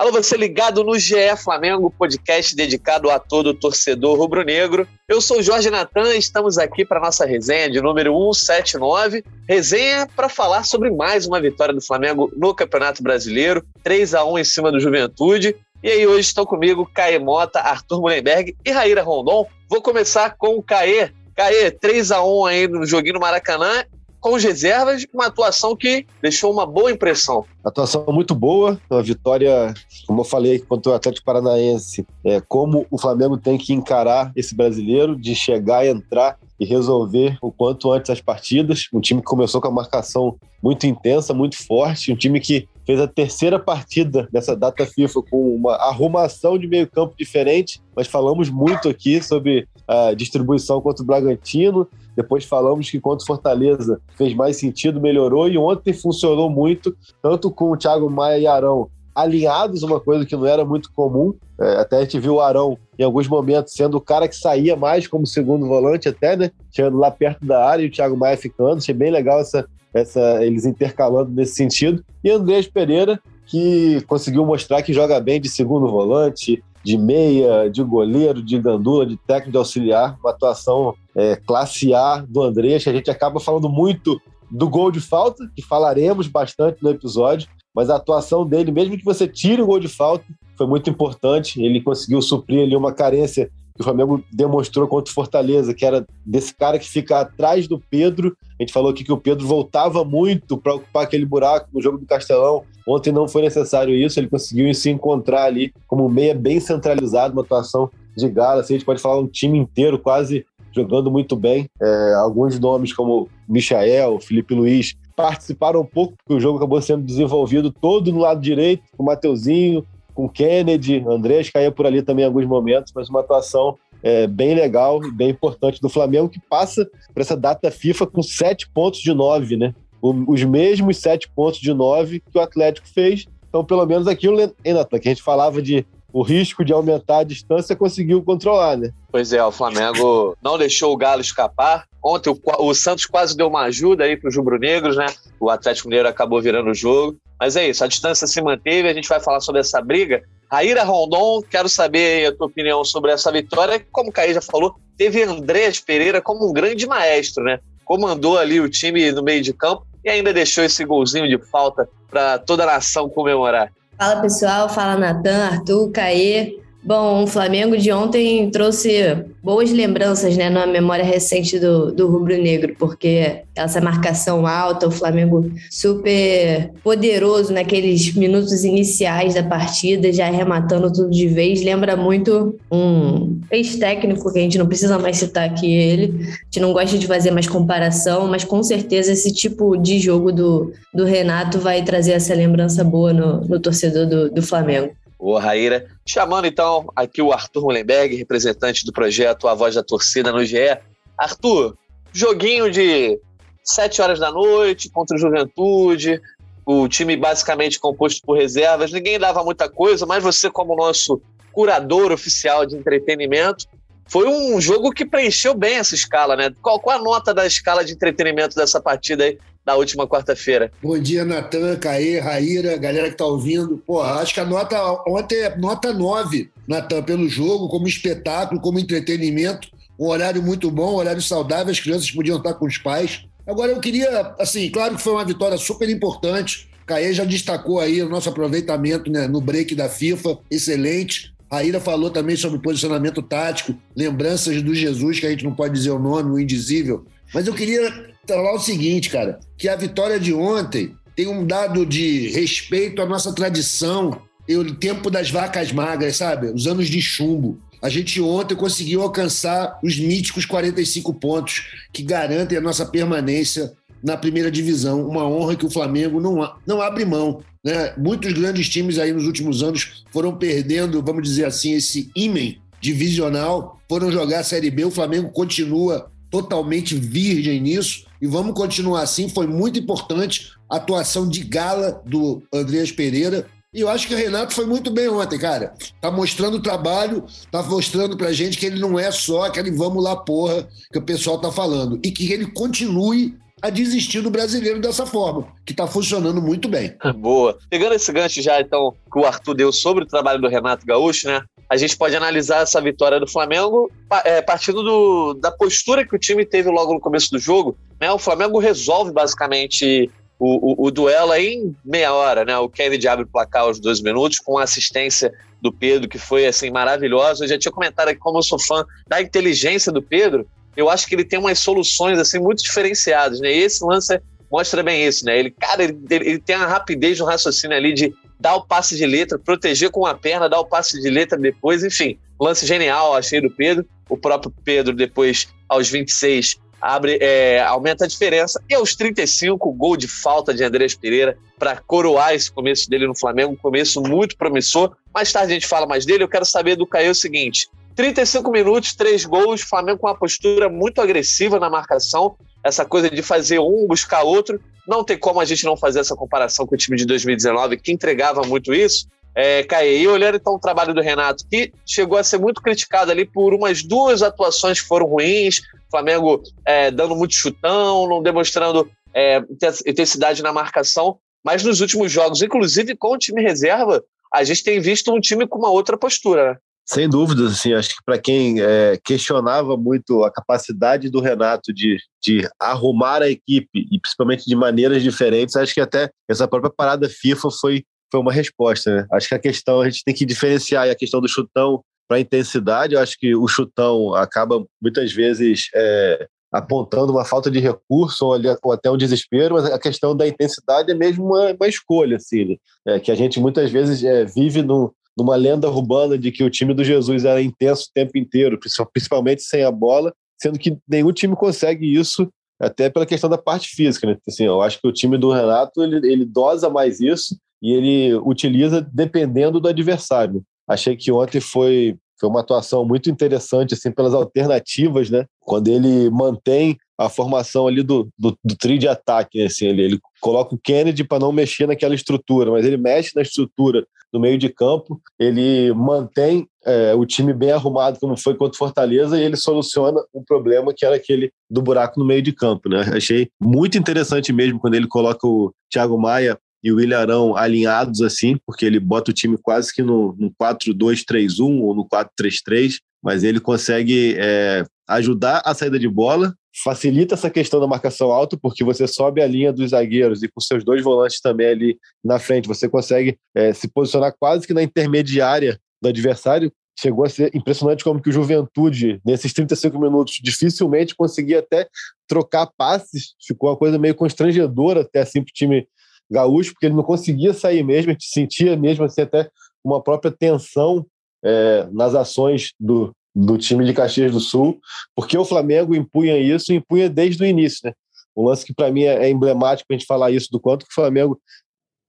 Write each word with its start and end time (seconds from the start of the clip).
Alô, 0.00 0.12
você 0.12 0.34
ligado 0.34 0.82
no 0.82 0.98
GE 0.98 1.36
Flamengo, 1.36 1.90
podcast 1.90 2.56
dedicado 2.56 3.10
a 3.10 3.18
todo 3.18 3.52
torcedor 3.52 4.18
rubro-negro. 4.18 4.88
Eu 5.06 5.20
sou 5.20 5.42
Jorge 5.42 5.68
Natan 5.68 6.14
e 6.14 6.18
estamos 6.18 6.56
aqui 6.56 6.86
para 6.86 6.98
nossa 6.98 7.26
resenha 7.26 7.68
de 7.68 7.82
número 7.82 8.14
179. 8.32 9.22
Resenha 9.46 10.08
para 10.16 10.30
falar 10.30 10.64
sobre 10.64 10.90
mais 10.90 11.26
uma 11.26 11.38
vitória 11.38 11.74
do 11.74 11.82
Flamengo 11.82 12.32
no 12.34 12.54
Campeonato 12.54 13.02
Brasileiro, 13.02 13.62
3 13.84 14.14
a 14.14 14.24
1 14.24 14.38
em 14.38 14.44
cima 14.44 14.72
do 14.72 14.80
Juventude. 14.80 15.54
E 15.82 15.90
aí 15.90 16.06
hoje 16.06 16.20
estão 16.20 16.46
comigo 16.46 16.90
Caê 16.94 17.18
Mota, 17.18 17.60
Arthur 17.60 18.00
Mullenberg 18.00 18.56
e 18.64 18.70
Raíra 18.70 19.02
Rondon. 19.02 19.46
Vou 19.68 19.82
começar 19.82 20.34
com 20.38 20.56
o 20.56 20.62
Caê. 20.62 21.10
Caê, 21.36 21.70
3 21.70 22.10
a 22.10 22.24
1 22.24 22.46
aí 22.46 22.66
no 22.66 22.86
joguinho 22.86 23.16
no 23.16 23.20
Maracanã 23.20 23.84
com 24.20 24.34
as 24.34 24.44
reservas, 24.44 25.06
uma 25.12 25.26
atuação 25.26 25.74
que 25.74 26.06
deixou 26.20 26.52
uma 26.52 26.66
boa 26.66 26.90
impressão. 26.90 27.44
Atuação 27.64 28.04
muito 28.08 28.34
boa, 28.34 28.78
uma 28.90 29.02
vitória, 29.02 29.72
como 30.06 30.20
eu 30.20 30.24
falei, 30.24 30.58
contra 30.58 30.92
o 30.92 30.94
Atlético 30.94 31.24
Paranaense, 31.24 32.06
é, 32.24 32.40
como 32.40 32.86
o 32.90 32.98
Flamengo 32.98 33.36
tem 33.36 33.56
que 33.56 33.72
encarar 33.72 34.32
esse 34.36 34.54
brasileiro, 34.54 35.16
de 35.16 35.34
chegar 35.34 35.84
e 35.84 35.88
entrar 35.88 36.38
e 36.58 36.64
resolver 36.66 37.38
o 37.40 37.50
quanto 37.50 37.90
antes 37.90 38.10
as 38.10 38.20
partidas. 38.20 38.86
Um 38.92 39.00
time 39.00 39.20
que 39.20 39.26
começou 39.26 39.60
com 39.60 39.68
a 39.68 39.72
marcação 39.72 40.36
muito 40.62 40.86
intensa, 40.86 41.32
muito 41.32 41.56
forte, 41.56 42.12
um 42.12 42.16
time 42.16 42.38
que 42.38 42.68
fez 42.84 43.00
a 43.00 43.06
terceira 43.06 43.58
partida 43.58 44.28
dessa 44.30 44.54
data 44.54 44.84
FIFA 44.84 45.22
com 45.30 45.54
uma 45.54 45.74
arrumação 45.76 46.58
de 46.58 46.66
meio 46.66 46.90
campo 46.90 47.14
diferente, 47.16 47.80
mas 47.96 48.06
falamos 48.06 48.50
muito 48.50 48.88
aqui 48.88 49.22
sobre 49.22 49.66
a 49.90 50.14
distribuição 50.14 50.80
contra 50.80 51.02
o 51.02 51.06
Bragantino, 51.06 51.88
depois 52.14 52.44
falamos 52.44 52.88
que 52.88 53.00
contra 53.00 53.24
o 53.24 53.26
Fortaleza 53.26 54.00
fez 54.16 54.34
mais 54.34 54.56
sentido, 54.56 55.00
melhorou, 55.00 55.48
e 55.48 55.58
ontem 55.58 55.92
funcionou 55.92 56.48
muito, 56.48 56.94
tanto 57.20 57.50
com 57.50 57.72
o 57.72 57.76
Thiago 57.76 58.08
Maia 58.08 58.38
e 58.38 58.46
Arão 58.46 58.88
alinhados, 59.12 59.82
uma 59.82 59.98
coisa 59.98 60.24
que 60.24 60.36
não 60.36 60.46
era 60.46 60.64
muito 60.64 60.92
comum. 60.92 61.34
É, 61.60 61.76
até 61.76 61.96
a 61.96 62.00
gente 62.02 62.20
viu 62.20 62.34
o 62.34 62.40
Arão, 62.40 62.78
em 62.96 63.02
alguns 63.02 63.26
momentos, 63.26 63.74
sendo 63.74 63.96
o 63.96 64.00
cara 64.00 64.28
que 64.28 64.36
saía 64.36 64.76
mais 64.76 65.08
como 65.08 65.26
segundo 65.26 65.66
volante, 65.66 66.08
até, 66.08 66.36
né? 66.36 66.50
Chegando 66.70 66.96
lá 66.96 67.10
perto 67.10 67.44
da 67.44 67.66
área 67.66 67.82
e 67.82 67.86
o 67.86 67.90
Thiago 67.90 68.16
Maia 68.16 68.36
ficando. 68.36 68.78
Achei 68.78 68.94
bem 68.94 69.10
legal 69.10 69.40
essa, 69.40 69.66
essa, 69.92 70.44
eles 70.44 70.64
intercalando 70.64 71.32
nesse 71.32 71.54
sentido. 71.54 72.04
E 72.22 72.30
Andrés 72.30 72.68
Pereira, 72.68 73.20
que 73.50 74.00
conseguiu 74.06 74.46
mostrar 74.46 74.80
que 74.80 74.92
joga 74.92 75.18
bem 75.18 75.40
de 75.40 75.48
segundo 75.48 75.88
volante, 75.88 76.62
de 76.84 76.96
meia, 76.96 77.68
de 77.68 77.82
goleiro, 77.82 78.40
de 78.40 78.58
gandula, 78.58 79.04
de 79.04 79.16
técnico 79.16 79.50
de 79.50 79.58
auxiliar. 79.58 80.16
Uma 80.20 80.30
atuação 80.30 80.94
é, 81.16 81.34
classe 81.34 81.92
A 81.92 82.24
do 82.26 82.42
Andrés, 82.42 82.84
que 82.84 82.90
a 82.90 82.92
gente 82.92 83.10
acaba 83.10 83.40
falando 83.40 83.68
muito 83.68 84.20
do 84.48 84.68
gol 84.68 84.92
de 84.92 85.00
falta, 85.00 85.50
que 85.54 85.62
falaremos 85.62 86.28
bastante 86.28 86.82
no 86.82 86.90
episódio, 86.90 87.48
mas 87.74 87.90
a 87.90 87.96
atuação 87.96 88.46
dele, 88.46 88.70
mesmo 88.70 88.96
que 88.96 89.04
você 89.04 89.26
tire 89.26 89.60
o 89.62 89.66
gol 89.66 89.80
de 89.80 89.88
falta, 89.88 90.24
foi 90.56 90.66
muito 90.66 90.88
importante. 90.88 91.60
Ele 91.60 91.80
conseguiu 91.80 92.22
suprir 92.22 92.62
ali 92.62 92.76
uma 92.76 92.92
carência 92.92 93.50
que 93.74 93.80
o 93.80 93.84
Flamengo 93.84 94.22
demonstrou 94.32 94.86
contra 94.86 95.10
o 95.10 95.14
Fortaleza, 95.14 95.72
que 95.72 95.86
era 95.86 96.06
desse 96.26 96.54
cara 96.54 96.78
que 96.78 96.88
fica 96.88 97.20
atrás 97.20 97.66
do 97.66 97.80
Pedro. 97.80 98.36
A 98.58 98.62
gente 98.62 98.72
falou 98.72 98.90
aqui 98.90 99.02
que 99.02 99.12
o 99.12 99.16
Pedro 99.16 99.46
voltava 99.46 100.04
muito 100.04 100.58
para 100.58 100.74
ocupar 100.74 101.04
aquele 101.04 101.24
buraco 101.24 101.68
no 101.72 101.80
jogo 101.80 101.98
do 101.98 102.06
Castelão. 102.06 102.64
Ontem 102.90 103.12
não 103.12 103.28
foi 103.28 103.42
necessário 103.42 103.94
isso, 103.94 104.18
ele 104.18 104.28
conseguiu 104.28 104.74
se 104.74 104.90
encontrar 104.90 105.44
ali 105.44 105.72
como 105.86 106.08
meia 106.08 106.34
bem 106.34 106.58
centralizado, 106.58 107.32
uma 107.32 107.42
atuação 107.42 107.88
de 108.16 108.28
gala. 108.28 108.62
Assim, 108.62 108.74
a 108.74 108.76
gente 108.78 108.86
pode 108.86 109.00
falar 109.00 109.20
um 109.20 109.28
time 109.28 109.56
inteiro 109.56 109.96
quase 109.96 110.44
jogando 110.72 111.08
muito 111.08 111.36
bem. 111.36 111.68
É, 111.80 112.14
alguns 112.14 112.58
nomes 112.58 112.92
como 112.92 113.28
Michael, 113.48 114.18
Felipe 114.18 114.54
Luiz, 114.54 114.96
participaram 115.14 115.82
um 115.82 115.86
pouco, 115.86 116.14
porque 116.16 116.34
o 116.34 116.40
jogo 116.40 116.58
acabou 116.58 116.82
sendo 116.82 117.04
desenvolvido 117.04 117.70
todo 117.70 118.12
no 118.12 118.18
lado 118.18 118.40
direito, 118.40 118.82
com 118.96 119.04
o 119.04 119.06
Mateuzinho, 119.06 119.86
com 120.12 120.28
Kennedy, 120.28 121.04
Andrés 121.06 121.48
caía 121.48 121.70
por 121.70 121.86
ali 121.86 122.02
também 122.02 122.24
em 122.24 122.26
alguns 122.26 122.46
momentos, 122.46 122.92
mas 122.92 123.08
uma 123.08 123.20
atuação 123.20 123.78
é, 124.02 124.26
bem 124.26 124.54
legal 124.54 125.04
e 125.04 125.12
bem 125.12 125.30
importante 125.30 125.80
do 125.80 125.88
Flamengo, 125.88 126.28
que 126.28 126.40
passa 126.40 126.88
para 127.14 127.22
essa 127.22 127.36
data 127.36 127.70
FIFA 127.70 128.06
com 128.08 128.22
sete 128.22 128.68
pontos 128.68 129.00
de 129.00 129.14
nove, 129.14 129.56
né? 129.56 129.74
Os 130.02 130.42
mesmos 130.44 130.98
sete 130.98 131.28
pontos 131.28 131.60
de 131.60 131.72
nove 131.74 132.20
que 132.20 132.38
o 132.38 132.40
Atlético 132.40 132.88
fez. 132.88 133.26
Então, 133.48 133.64
pelo 133.64 133.84
menos 133.84 134.06
aquilo, 134.06 134.36
Natan, 134.36 134.98
que 134.98 135.08
a 135.08 135.12
gente 135.12 135.22
falava 135.22 135.60
de 135.60 135.84
o 136.12 136.22
risco 136.22 136.64
de 136.64 136.72
aumentar 136.72 137.18
a 137.18 137.24
distância, 137.24 137.76
conseguiu 137.76 138.22
controlar, 138.22 138.76
né? 138.76 138.90
Pois 139.10 139.32
é, 139.32 139.44
o 139.44 139.52
Flamengo 139.52 140.36
não 140.42 140.58
deixou 140.58 140.92
o 140.92 140.96
Galo 140.96 141.20
escapar. 141.20 141.84
Ontem 142.02 142.30
o, 142.30 142.40
o 142.64 142.74
Santos 142.74 143.06
quase 143.06 143.36
deu 143.36 143.48
uma 143.48 143.62
ajuda 143.62 144.04
aí 144.04 144.16
para 144.16 144.28
os 144.28 144.36
rubro-negros, 144.36 144.96
né? 144.96 145.06
O 145.38 145.50
Atlético 145.50 145.88
Mineiro 145.88 146.08
acabou 146.08 146.40
virando 146.40 146.70
o 146.70 146.74
jogo. 146.74 147.16
Mas 147.38 147.56
é 147.56 147.68
isso, 147.68 147.82
a 147.82 147.86
distância 147.86 148.26
se 148.26 148.42
manteve, 148.42 148.88
a 148.88 148.92
gente 148.92 149.08
vai 149.08 149.20
falar 149.20 149.40
sobre 149.40 149.60
essa 149.60 149.80
briga. 149.80 150.22
Raíra 150.50 150.82
Rondon, 150.82 151.42
quero 151.48 151.68
saber 151.68 152.26
a 152.26 152.36
tua 152.36 152.48
opinião 152.48 152.84
sobre 152.84 153.12
essa 153.12 153.30
vitória. 153.30 153.84
Como 153.92 154.10
o 154.10 154.12
Caí 154.12 154.34
já 154.34 154.42
falou, 154.42 154.74
teve 154.96 155.22
Andrés 155.22 155.80
Pereira 155.80 156.20
como 156.20 156.48
um 156.48 156.52
grande 156.52 156.86
maestro, 156.86 157.44
né? 157.44 157.60
Comandou 157.90 158.38
ali 158.38 158.60
o 158.60 158.70
time 158.70 159.10
no 159.10 159.20
meio 159.20 159.42
de 159.42 159.52
campo 159.52 159.84
e 160.04 160.08
ainda 160.08 160.32
deixou 160.32 160.62
esse 160.62 160.84
golzinho 160.84 161.26
de 161.26 161.36
falta 161.46 161.88
para 162.08 162.38
toda 162.38 162.62
a 162.62 162.66
nação 162.66 163.08
comemorar. 163.08 163.72
Fala 163.98 164.20
pessoal, 164.20 164.68
fala 164.68 164.96
Natan, 164.96 165.46
Arthur, 165.46 165.90
Caê. 165.90 166.60
Bom, 166.82 167.24
o 167.24 167.26
Flamengo 167.26 167.76
de 167.76 167.92
ontem 167.92 168.50
trouxe 168.50 169.24
boas 169.42 169.70
lembranças 169.70 170.34
né, 170.36 170.48
na 170.48 170.66
memória 170.66 171.04
recente 171.04 171.58
do, 171.58 171.92
do 171.92 172.08
Rubro 172.08 172.36
Negro, 172.36 172.74
porque 172.78 173.42
essa 173.54 173.82
marcação 173.82 174.46
alta, 174.46 174.88
o 174.88 174.90
Flamengo 174.90 175.50
super 175.70 176.70
poderoso 176.82 177.52
naqueles 177.52 178.14
minutos 178.14 178.64
iniciais 178.64 179.34
da 179.34 179.42
partida, 179.42 180.10
já 180.10 180.26
arrematando 180.26 180.90
tudo 180.90 181.10
de 181.10 181.28
vez, 181.28 181.62
lembra 181.62 181.96
muito 181.96 182.56
um 182.72 183.38
ex-técnico, 183.50 184.32
que 184.32 184.38
a 184.38 184.42
gente 184.42 184.58
não 184.58 184.66
precisa 184.66 184.98
mais 184.98 185.18
citar 185.18 185.48
aqui 185.48 185.70
ele, 185.70 186.14
a 186.22 186.44
gente 186.44 186.60
não 186.60 186.72
gosta 186.72 186.96
de 186.96 187.06
fazer 187.06 187.30
mais 187.30 187.46
comparação, 187.46 188.26
mas 188.26 188.42
com 188.42 188.62
certeza 188.62 189.12
esse 189.12 189.32
tipo 189.32 189.76
de 189.76 189.98
jogo 189.98 190.32
do, 190.32 190.72
do 190.94 191.04
Renato 191.04 191.58
vai 191.58 191.82
trazer 191.82 192.12
essa 192.12 192.34
lembrança 192.34 192.82
boa 192.82 193.12
no, 193.12 193.42
no 193.42 193.60
torcedor 193.60 194.06
do, 194.06 194.30
do 194.30 194.42
Flamengo. 194.42 194.92
Ô, 195.20 195.38
Raíra. 195.38 195.86
Chamando 196.08 196.46
então 196.46 196.90
aqui 196.96 197.20
o 197.20 197.30
Arthur 197.30 197.64
Mullenberg, 197.64 198.16
representante 198.16 198.86
do 198.86 198.92
projeto 198.92 199.46
A 199.46 199.54
Voz 199.54 199.74
da 199.74 199.82
Torcida 199.82 200.32
no 200.32 200.42
GE. 200.42 200.78
Arthur, 201.18 201.76
joguinho 202.10 202.70
de 202.70 203.20
7 203.62 204.00
horas 204.00 204.18
da 204.18 204.32
noite 204.32 204.88
contra 204.88 205.14
o 205.14 205.20
Juventude, 205.20 206.22
o 206.64 206.88
time 206.88 207.18
basicamente 207.18 207.78
composto 207.78 208.22
por 208.24 208.38
reservas, 208.38 208.90
ninguém 208.92 209.18
dava 209.18 209.44
muita 209.44 209.68
coisa, 209.68 210.06
mas 210.06 210.22
você, 210.22 210.50
como 210.50 210.74
nosso 210.74 211.20
curador 211.52 212.12
oficial 212.12 212.64
de 212.64 212.76
entretenimento, 212.76 213.66
foi 214.06 214.26
um 214.26 214.58
jogo 214.58 214.90
que 214.90 215.04
preencheu 215.04 215.54
bem 215.54 215.76
essa 215.76 215.94
escala, 215.94 216.34
né? 216.34 216.50
Qual, 216.62 216.80
qual 216.80 216.98
a 216.98 217.02
nota 217.02 217.34
da 217.34 217.46
escala 217.46 217.84
de 217.84 217.92
entretenimento 217.92 218.56
dessa 218.56 218.80
partida 218.80 219.24
aí 219.24 219.38
da 219.70 219.76
última 219.76 220.06
quarta-feira? 220.06 220.72
Bom 220.82 220.98
dia, 220.98 221.24
Natan, 221.24 221.76
Caê, 221.76 222.18
Raíra, 222.18 222.76
galera 222.76 223.08
que 223.08 223.16
tá 223.16 223.24
ouvindo. 223.24 223.78
Porra, 223.78 224.14
acho 224.14 224.34
que 224.34 224.40
a 224.40 224.44
nota 224.44 224.76
ontem 225.06 225.36
é 225.36 225.56
nota 225.56 225.92
9, 225.92 226.50
Natan, 226.66 227.02
pelo 227.02 227.28
jogo, 227.28 227.68
como 227.68 227.86
espetáculo, 227.86 228.60
como 228.60 228.80
entretenimento. 228.80 229.68
Um 229.98 230.08
horário 230.08 230.42
muito 230.42 230.70
bom, 230.70 230.94
um 230.94 230.96
horário 230.96 231.22
saudável, 231.22 231.70
as 231.70 231.78
crianças 231.78 232.10
podiam 232.10 232.38
estar 232.38 232.54
com 232.54 232.66
os 232.66 232.78
pais. 232.78 233.24
Agora 233.46 233.70
eu 233.70 233.80
queria, 233.80 234.34
assim, 234.38 234.68
claro 234.70 234.96
que 234.96 235.02
foi 235.02 235.12
uma 235.12 235.24
vitória 235.24 235.56
super 235.56 235.88
importante. 235.88 236.68
Caê 236.84 237.12
já 237.12 237.24
destacou 237.24 237.78
aí 237.78 238.02
o 238.02 238.08
nosso 238.08 238.28
aproveitamento 238.28 239.10
né, 239.10 239.28
no 239.28 239.40
break 239.40 239.76
da 239.76 239.88
FIFA, 239.88 240.38
excelente. 240.50 241.32
A 241.48 241.62
Ira 241.62 241.80
falou 241.80 242.10
também 242.10 242.36
sobre 242.36 242.60
posicionamento 242.60 243.22
tático, 243.22 243.76
lembranças 243.94 244.62
do 244.62 244.74
Jesus, 244.74 245.20
que 245.20 245.26
a 245.26 245.30
gente 245.30 245.44
não 245.44 245.54
pode 245.54 245.74
dizer 245.74 245.90
o 245.90 245.98
nome, 245.98 246.30
o 246.30 246.38
indizível. 246.40 247.04
Mas 247.32 247.46
eu 247.46 247.54
queria 247.54 248.10
falar 248.34 248.54
o 248.54 248.58
seguinte, 248.58 249.10
cara, 249.10 249.40
que 249.56 249.68
a 249.68 249.76
vitória 249.76 250.18
de 250.18 250.32
ontem 250.32 250.94
tem 251.16 251.26
um 251.26 251.46
dado 251.46 251.84
de 251.84 252.28
respeito 252.30 253.02
à 253.02 253.06
nossa 253.06 253.32
tradição 253.34 254.22
o 254.56 254.74
tempo 254.74 255.10
das 255.10 255.30
vacas 255.30 255.70
magras, 255.72 256.16
sabe? 256.16 256.48
Os 256.48 256.66
anos 256.66 256.88
de 256.88 257.00
chumbo. 257.00 257.58
A 257.80 257.88
gente 257.88 258.20
ontem 258.20 258.54
conseguiu 258.54 259.02
alcançar 259.02 259.78
os 259.82 259.98
míticos 259.98 260.44
45 260.44 261.14
pontos 261.14 261.66
que 261.92 262.02
garantem 262.02 262.58
a 262.58 262.60
nossa 262.60 262.84
permanência 262.84 263.72
na 264.02 264.16
primeira 264.16 264.50
divisão. 264.50 265.06
Uma 265.06 265.26
honra 265.26 265.56
que 265.56 265.64
o 265.64 265.70
Flamengo 265.70 266.20
não, 266.20 266.52
não 266.66 266.80
abre 266.80 267.04
mão. 267.04 267.42
Né? 267.64 267.94
Muitos 267.96 268.32
grandes 268.32 268.68
times 268.68 268.98
aí 268.98 269.12
nos 269.12 269.26
últimos 269.26 269.62
anos 269.62 270.04
foram 270.10 270.36
perdendo, 270.36 271.02
vamos 271.02 271.22
dizer 271.22 271.44
assim, 271.44 271.74
esse 271.74 272.10
ímã 272.16 272.54
divisional, 272.80 273.80
foram 273.88 274.10
jogar 274.10 274.40
a 274.40 274.44
Série 274.44 274.70
B. 274.70 274.84
O 274.84 274.90
Flamengo 274.90 275.30
continua 275.30 276.10
totalmente 276.30 276.94
virgem 276.94 277.60
nisso 277.60 278.04
e 278.20 278.26
vamos 278.26 278.54
continuar 278.54 279.02
assim. 279.02 279.28
Foi 279.28 279.46
muito 279.46 279.78
importante 279.78 280.52
a 280.68 280.76
atuação 280.76 281.28
de 281.28 281.40
gala 281.40 282.00
do 282.06 282.42
Andreas 282.52 282.92
Pereira. 282.92 283.46
E 283.72 283.80
eu 283.80 283.88
acho 283.88 284.08
que 284.08 284.14
o 284.14 284.18
Renato 284.18 284.52
foi 284.52 284.66
muito 284.66 284.90
bem 284.90 285.08
ontem, 285.08 285.38
cara. 285.38 285.74
Tá 286.00 286.10
mostrando 286.10 286.56
o 286.56 286.62
trabalho, 286.62 287.24
tá 287.50 287.62
mostrando 287.62 288.16
pra 288.16 288.32
gente 288.32 288.58
que 288.58 288.66
ele 288.66 288.80
não 288.80 288.98
é 288.98 289.12
só 289.12 289.44
aquele 289.44 289.70
vamos 289.70 290.02
lá, 290.02 290.16
porra, 290.16 290.68
que 290.92 290.98
o 290.98 291.02
pessoal 291.02 291.40
tá 291.40 291.52
falando. 291.52 292.00
E 292.04 292.10
que 292.10 292.32
ele 292.32 292.46
continue 292.46 293.38
a 293.62 293.70
desistir 293.70 294.22
do 294.22 294.30
brasileiro 294.30 294.80
dessa 294.80 295.06
forma, 295.06 295.46
que 295.64 295.72
está 295.72 295.86
funcionando 295.86 296.40
muito 296.40 296.68
bem. 296.68 296.94
Boa. 297.18 297.56
Pegando 297.68 297.94
esse 297.94 298.10
gancho 298.12 298.42
já, 298.42 298.60
então, 298.60 298.94
que 299.12 299.18
o 299.18 299.24
Arthur 299.24 299.54
deu 299.54 299.72
sobre 299.72 300.04
o 300.04 300.06
trabalho 300.06 300.40
do 300.40 300.48
Renato 300.48 300.86
Gaúcho, 300.86 301.28
né? 301.28 301.42
A 301.70 301.76
gente 301.76 301.96
pode 301.96 302.16
analisar 302.16 302.62
essa 302.62 302.80
vitória 302.80 303.20
do 303.20 303.28
Flamengo 303.28 303.90
é, 304.24 304.42
partindo 304.42 304.82
do, 304.82 305.34
da 305.34 305.52
postura 305.52 306.04
que 306.04 306.16
o 306.16 306.18
time 306.18 306.44
teve 306.44 306.68
logo 306.68 306.92
no 306.92 307.00
começo 307.00 307.30
do 307.30 307.38
jogo. 307.38 307.76
Né? 308.00 308.10
O 308.10 308.18
Flamengo 308.18 308.58
resolve 308.58 309.12
basicamente 309.12 310.10
o, 310.36 310.84
o, 310.84 310.86
o 310.86 310.90
duelo 310.90 311.32
em 311.34 311.76
meia 311.84 312.12
hora, 312.12 312.44
né? 312.44 312.58
O 312.58 312.68
Kennedy 312.68 313.06
abre 313.06 313.24
o 313.24 313.28
placar 313.28 313.62
aos 313.62 313.78
dois 313.78 314.00
minutos 314.00 314.40
com 314.40 314.58
a 314.58 314.64
assistência 314.64 315.32
do 315.62 315.72
Pedro, 315.72 316.08
que 316.08 316.18
foi 316.18 316.46
assim 316.46 316.70
maravilhosa. 316.70 317.44
Eu 317.44 317.48
já 317.48 317.58
tinha 317.58 317.70
comentado 317.70 318.08
aqui 318.08 318.18
como 318.18 318.38
eu 318.38 318.42
sou 318.42 318.58
fã 318.58 318.84
da 319.06 319.22
inteligência 319.22 319.92
do 319.92 320.02
Pedro, 320.02 320.48
eu 320.76 320.88
acho 320.88 321.06
que 321.06 321.14
ele 321.14 321.24
tem 321.24 321.38
umas 321.38 321.58
soluções 321.58 322.18
assim 322.18 322.38
muito 322.38 322.62
diferenciadas, 322.62 323.40
né? 323.40 323.52
E 323.52 323.58
esse 323.58 323.84
lance 323.84 324.20
mostra 324.50 324.82
bem 324.82 325.06
isso, 325.06 325.24
né? 325.24 325.38
Ele, 325.38 325.50
cara, 325.50 325.84
ele, 325.84 325.98
ele 326.10 326.38
tem 326.38 326.56
a 326.56 326.66
rapidez 326.66 327.18
no 327.18 327.26
raciocínio 327.26 327.76
ali 327.76 327.92
de 327.92 328.12
dar 328.38 328.56
o 328.56 328.66
passe 328.66 328.96
de 328.96 329.06
letra, 329.06 329.38
proteger 329.38 329.90
com 329.90 330.06
a 330.06 330.14
perna, 330.14 330.48
dar 330.48 330.60
o 330.60 330.66
passe 330.66 331.00
de 331.00 331.10
letra 331.10 331.38
depois, 331.38 331.84
enfim. 331.84 332.18
Lance 332.40 332.66
genial, 332.66 333.14
achei 333.14 333.40
do 333.40 333.50
Pedro. 333.50 333.86
O 334.08 334.16
próprio 334.16 334.52
Pedro, 334.64 334.94
depois, 334.94 335.48
aos 335.68 335.88
26, 335.88 336.56
abre, 336.80 337.18
é, 337.20 337.60
aumenta 337.60 338.04
a 338.04 338.08
diferença. 338.08 338.60
E 338.68 338.74
aos 338.74 338.96
35, 338.96 339.72
gol 339.72 339.96
de 339.96 340.08
falta 340.08 340.54
de 340.54 340.64
Andrés 340.64 340.94
Pereira 340.94 341.36
para 341.58 341.76
coroar 341.76 342.34
esse 342.34 342.50
começo 342.50 342.88
dele 342.88 343.06
no 343.06 343.16
Flamengo, 343.16 343.52
um 343.52 343.56
começo 343.56 344.00
muito 344.00 344.36
promissor. 344.36 344.96
Mais 345.14 345.30
tarde 345.30 345.52
a 345.52 345.54
gente 345.54 345.66
fala 345.66 345.86
mais 345.86 346.06
dele. 346.06 346.24
Eu 346.24 346.28
quero 346.28 346.46
saber 346.46 346.76
do 346.76 346.86
Caio 346.86 347.10
o 347.10 347.14
seguinte: 347.14 347.68
35 347.94 348.50
minutos, 348.50 348.94
três 348.94 349.24
gols, 349.24 349.60
Flamengo 349.60 349.98
com 349.98 350.06
uma 350.06 350.18
postura 350.18 350.68
muito 350.68 351.00
agressiva 351.00 351.60
na 351.60 351.68
marcação, 351.68 352.36
essa 352.64 352.84
coisa 352.84 353.10
de 353.10 353.22
fazer 353.22 353.58
um, 353.58 353.86
buscar 353.86 354.22
outro. 354.22 354.60
Não 354.86 355.04
tem 355.04 355.18
como 355.18 355.40
a 355.40 355.44
gente 355.44 355.64
não 355.64 355.76
fazer 355.76 356.00
essa 356.00 356.16
comparação 356.16 356.66
com 356.66 356.74
o 356.74 356.78
time 356.78 356.96
de 356.96 357.06
2019, 357.06 357.76
que 357.76 357.92
entregava 357.92 358.42
muito 358.42 358.72
isso. 358.74 359.06
É, 359.34 359.64
E 359.86 360.08
olhando 360.08 360.36
então 360.36 360.54
o 360.54 360.58
trabalho 360.58 360.92
do 360.92 361.00
Renato, 361.00 361.44
que 361.48 361.72
chegou 361.86 362.18
a 362.18 362.24
ser 362.24 362.38
muito 362.38 362.60
criticado 362.60 363.10
ali 363.10 363.24
por 363.24 363.54
umas 363.54 363.82
duas 363.82 364.22
atuações 364.22 364.80
que 364.80 364.88
foram 364.88 365.06
ruins, 365.06 365.60
Flamengo 365.90 366.42
é, 366.64 366.90
dando 366.90 367.14
muito 367.14 367.34
chutão, 367.34 368.08
não 368.08 368.22
demonstrando 368.22 368.90
é, 369.14 369.42
intensidade 369.86 370.42
na 370.42 370.52
marcação, 370.52 371.18
mas 371.44 371.62
nos 371.62 371.80
últimos 371.80 372.10
jogos, 372.10 372.42
inclusive 372.42 372.96
com 372.96 373.14
o 373.14 373.18
time 373.18 373.42
reserva, 373.42 374.02
a 374.32 374.44
gente 374.44 374.62
tem 374.62 374.80
visto 374.80 375.12
um 375.12 375.20
time 375.20 375.46
com 375.46 375.58
uma 375.58 375.70
outra 375.70 375.96
postura. 375.96 376.60
Sem 376.92 377.08
dúvidas, 377.08 377.52
assim, 377.52 377.72
acho 377.72 377.90
que 377.90 378.02
para 378.04 378.18
quem 378.18 378.60
é, 378.60 378.98
questionava 379.04 379.76
muito 379.76 380.24
a 380.24 380.30
capacidade 380.30 381.08
do 381.08 381.20
Renato 381.20 381.72
de, 381.72 381.98
de 382.20 382.48
arrumar 382.58 383.22
a 383.22 383.30
equipe, 383.30 383.86
e 383.92 384.00
principalmente 384.00 384.44
de 384.44 384.56
maneiras 384.56 385.00
diferentes, 385.00 385.54
acho 385.54 385.72
que 385.72 385.80
até 385.80 386.10
essa 386.28 386.48
própria 386.48 386.72
parada 386.76 387.08
FIFA 387.08 387.48
foi, 387.60 387.84
foi 388.10 388.20
uma 388.20 388.32
resposta. 388.32 388.92
Né? 388.92 389.06
Acho 389.12 389.28
que 389.28 389.34
a 389.36 389.38
questão, 389.38 389.80
a 389.80 389.88
gente 389.88 390.02
tem 390.02 390.12
que 390.12 390.26
diferenciar 390.26 390.90
a 390.90 390.94
questão 390.96 391.20
do 391.20 391.28
chutão 391.28 391.80
para 392.08 392.16
a 392.16 392.20
intensidade. 392.20 392.94
Eu 392.94 393.00
acho 393.00 393.16
que 393.16 393.36
o 393.36 393.46
chutão 393.46 394.12
acaba 394.16 394.60
muitas 394.82 395.12
vezes 395.12 395.68
é, 395.72 396.26
apontando 396.52 397.12
uma 397.12 397.24
falta 397.24 397.52
de 397.52 397.60
recurso 397.60 398.26
ou, 398.26 398.36
ou, 398.64 398.72
até 398.72 398.90
um 398.90 398.96
desespero, 398.96 399.54
mas 399.54 399.66
a 399.66 399.78
questão 399.78 400.16
da 400.16 400.26
intensidade 400.26 400.90
é 400.90 400.94
mesmo 400.94 401.24
uma, 401.24 401.52
uma 401.52 401.68
escolha, 401.68 402.16
assim, 402.16 402.46
né? 402.46 402.56
é, 402.96 402.98
que 402.98 403.12
a 403.12 403.14
gente 403.14 403.38
muitas 403.38 403.70
vezes 403.70 404.02
é, 404.02 404.24
vive 404.24 404.60
num, 404.60 404.90
numa 405.20 405.36
lenda 405.36 405.68
urbana 405.68 406.16
de 406.16 406.32
que 406.32 406.42
o 406.42 406.50
time 406.50 406.72
do 406.72 406.82
Jesus 406.82 407.24
era 407.24 407.42
intenso 407.42 407.84
o 407.84 407.92
tempo 407.94 408.16
inteiro, 408.16 408.58
principalmente 408.92 409.42
sem 409.42 409.62
a 409.62 409.70
bola, 409.70 410.12
sendo 410.40 410.58
que 410.58 410.78
nenhum 410.88 411.12
time 411.12 411.36
consegue 411.36 411.86
isso, 411.86 412.28
até 412.58 412.88
pela 412.88 413.06
questão 413.06 413.28
da 413.28 413.38
parte 413.38 413.68
física. 413.68 414.06
Né? 414.06 414.16
Assim, 414.26 414.44
eu 414.44 414.62
acho 414.62 414.80
que 414.80 414.88
o 414.88 414.92
time 414.92 415.18
do 415.18 415.30
Renato 415.30 415.82
ele, 415.82 415.96
ele 416.10 416.24
dosa 416.24 416.70
mais 416.70 417.00
isso 417.00 417.36
e 417.62 417.72
ele 417.72 418.14
utiliza 418.24 418.80
dependendo 418.80 419.60
do 419.60 419.68
adversário. 419.68 420.42
Achei 420.66 420.96
que 420.96 421.12
ontem 421.12 421.40
foi, 421.40 421.96
foi 422.18 422.28
uma 422.28 422.40
atuação 422.40 422.84
muito 422.84 423.10
interessante 423.10 423.74
assim 423.74 423.90
pelas 423.90 424.14
alternativas, 424.14 425.10
né? 425.10 425.26
Quando 425.40 425.68
ele 425.68 426.08
mantém 426.10 426.78
a 427.00 427.08
formação 427.08 427.66
ali 427.66 427.82
do, 427.82 428.10
do, 428.18 428.36
do 428.44 428.56
trio 428.56 428.78
de 428.78 428.86
ataque, 428.86 429.38
né? 429.38 429.46
assim, 429.46 429.66
ele, 429.66 429.82
ele 429.82 430.00
coloca 430.20 430.54
o 430.54 430.58
Kennedy 430.58 431.02
para 431.02 431.18
não 431.18 431.32
mexer 431.32 431.66
naquela 431.66 431.94
estrutura, 431.94 432.50
mas 432.50 432.66
ele 432.66 432.76
mexe 432.76 433.12
na 433.16 433.22
estrutura 433.22 433.86
no 434.12 434.20
meio 434.20 434.36
de 434.36 434.48
campo, 434.48 435.00
ele 435.18 435.72
mantém 435.72 436.46
é, 436.64 436.94
o 436.94 437.06
time 437.06 437.32
bem 437.32 437.52
arrumado, 437.52 437.98
como 437.98 438.18
foi 438.18 438.34
contra 438.34 438.54
o 438.54 438.58
Fortaleza, 438.58 439.18
e 439.18 439.22
ele 439.22 439.36
soluciona 439.36 440.00
um 440.12 440.22
problema 440.22 440.74
que 440.76 440.84
era 440.84 440.96
aquele 440.96 441.32
do 441.48 441.62
buraco 441.62 441.98
no 441.98 442.04
meio 442.04 442.20
de 442.20 442.32
campo. 442.32 442.68
Né? 442.68 442.80
Achei 442.94 443.30
muito 443.40 443.78
interessante 443.78 444.32
mesmo 444.32 444.58
quando 444.58 444.74
ele 444.74 444.86
coloca 444.86 445.26
o 445.26 445.54
Thiago 445.72 445.98
Maia 445.98 446.38
e 446.62 446.70
o 446.70 446.80
Ilharão 446.80 447.34
alinhados 447.34 448.02
assim, 448.02 448.36
porque 448.44 448.66
ele 448.66 448.78
bota 448.78 449.10
o 449.10 449.14
time 449.14 449.38
quase 449.40 449.72
que 449.72 449.82
no, 449.82 450.14
no 450.18 450.30
4-2-3-1 450.32 451.62
ou 451.62 451.74
no 451.74 451.88
4-3-3, 451.88 452.74
mas 453.02 453.24
ele 453.24 453.40
consegue 453.40 454.16
é, 454.18 454.64
ajudar 454.86 455.40
a 455.44 455.54
saída 455.54 455.78
de 455.78 455.88
bola, 455.88 456.34
facilita 456.52 457.14
essa 457.14 457.30
questão 457.30 457.60
da 457.60 457.66
marcação 457.66 458.10
alta, 458.10 458.36
porque 458.36 458.64
você 458.64 458.86
sobe 458.86 459.22
a 459.22 459.26
linha 459.26 459.52
dos 459.52 459.70
zagueiros 459.70 460.22
e 460.22 460.28
com 460.28 460.40
seus 460.40 460.64
dois 460.64 460.82
volantes 460.82 461.20
também 461.20 461.46
ali 461.46 461.78
na 462.04 462.18
frente, 462.18 462.48
você 462.48 462.68
consegue 462.68 463.18
é, 463.34 463.52
se 463.52 463.68
posicionar 463.68 464.14
quase 464.18 464.46
que 464.46 464.54
na 464.54 464.62
intermediária 464.62 465.58
do 465.80 465.88
adversário. 465.88 466.52
Chegou 466.78 467.04
a 467.04 467.08
ser 467.08 467.30
impressionante 467.34 467.84
como 467.84 468.00
que 468.00 468.08
o 468.08 468.12
Juventude, 468.12 469.00
nesses 469.04 469.32
35 469.34 469.78
minutos, 469.78 470.14
dificilmente 470.22 470.96
conseguia 470.96 471.40
até 471.40 471.68
trocar 472.08 472.48
passes. 472.56 473.14
Ficou 473.20 473.50
uma 473.50 473.56
coisa 473.56 473.78
meio 473.78 473.94
constrangedora 473.94 474.80
até 474.80 475.00
assim 475.00 475.22
para 475.22 475.30
o 475.30 475.34
time 475.34 475.68
gaúcho, 476.10 476.52
porque 476.52 476.66
ele 476.66 476.74
não 476.74 476.82
conseguia 476.82 477.34
sair 477.34 477.62
mesmo, 477.62 477.90
a 477.90 477.92
gente 477.92 478.06
sentia 478.06 478.56
mesmo 478.56 478.84
assim 478.84 479.02
até 479.02 479.28
uma 479.62 479.82
própria 479.82 480.10
tensão 480.10 480.86
é, 481.22 481.68
nas 481.70 481.94
ações 481.94 482.52
do, 482.58 482.94
do 483.14 483.36
time 483.36 483.64
de 483.64 483.72
Caxias 483.72 484.12
do 484.12 484.20
Sul, 484.20 484.60
porque 484.94 485.16
o 485.18 485.24
Flamengo 485.24 485.74
impunha 485.74 486.16
isso, 486.16 486.52
impunha 486.52 486.88
desde 486.88 487.22
o 487.22 487.26
início, 487.26 487.60
né? 487.64 487.72
Um 488.16 488.24
lance 488.24 488.44
que 488.44 488.54
para 488.54 488.70
mim 488.70 488.82
é, 488.82 489.06
é 489.06 489.10
emblemático 489.10 489.66
a 489.70 489.72
gente 489.72 489.86
falar 489.86 490.10
isso 490.10 490.28
do 490.30 490.40
quanto 490.40 490.66
que 490.66 490.72
o 490.72 490.74
Flamengo 490.74 491.20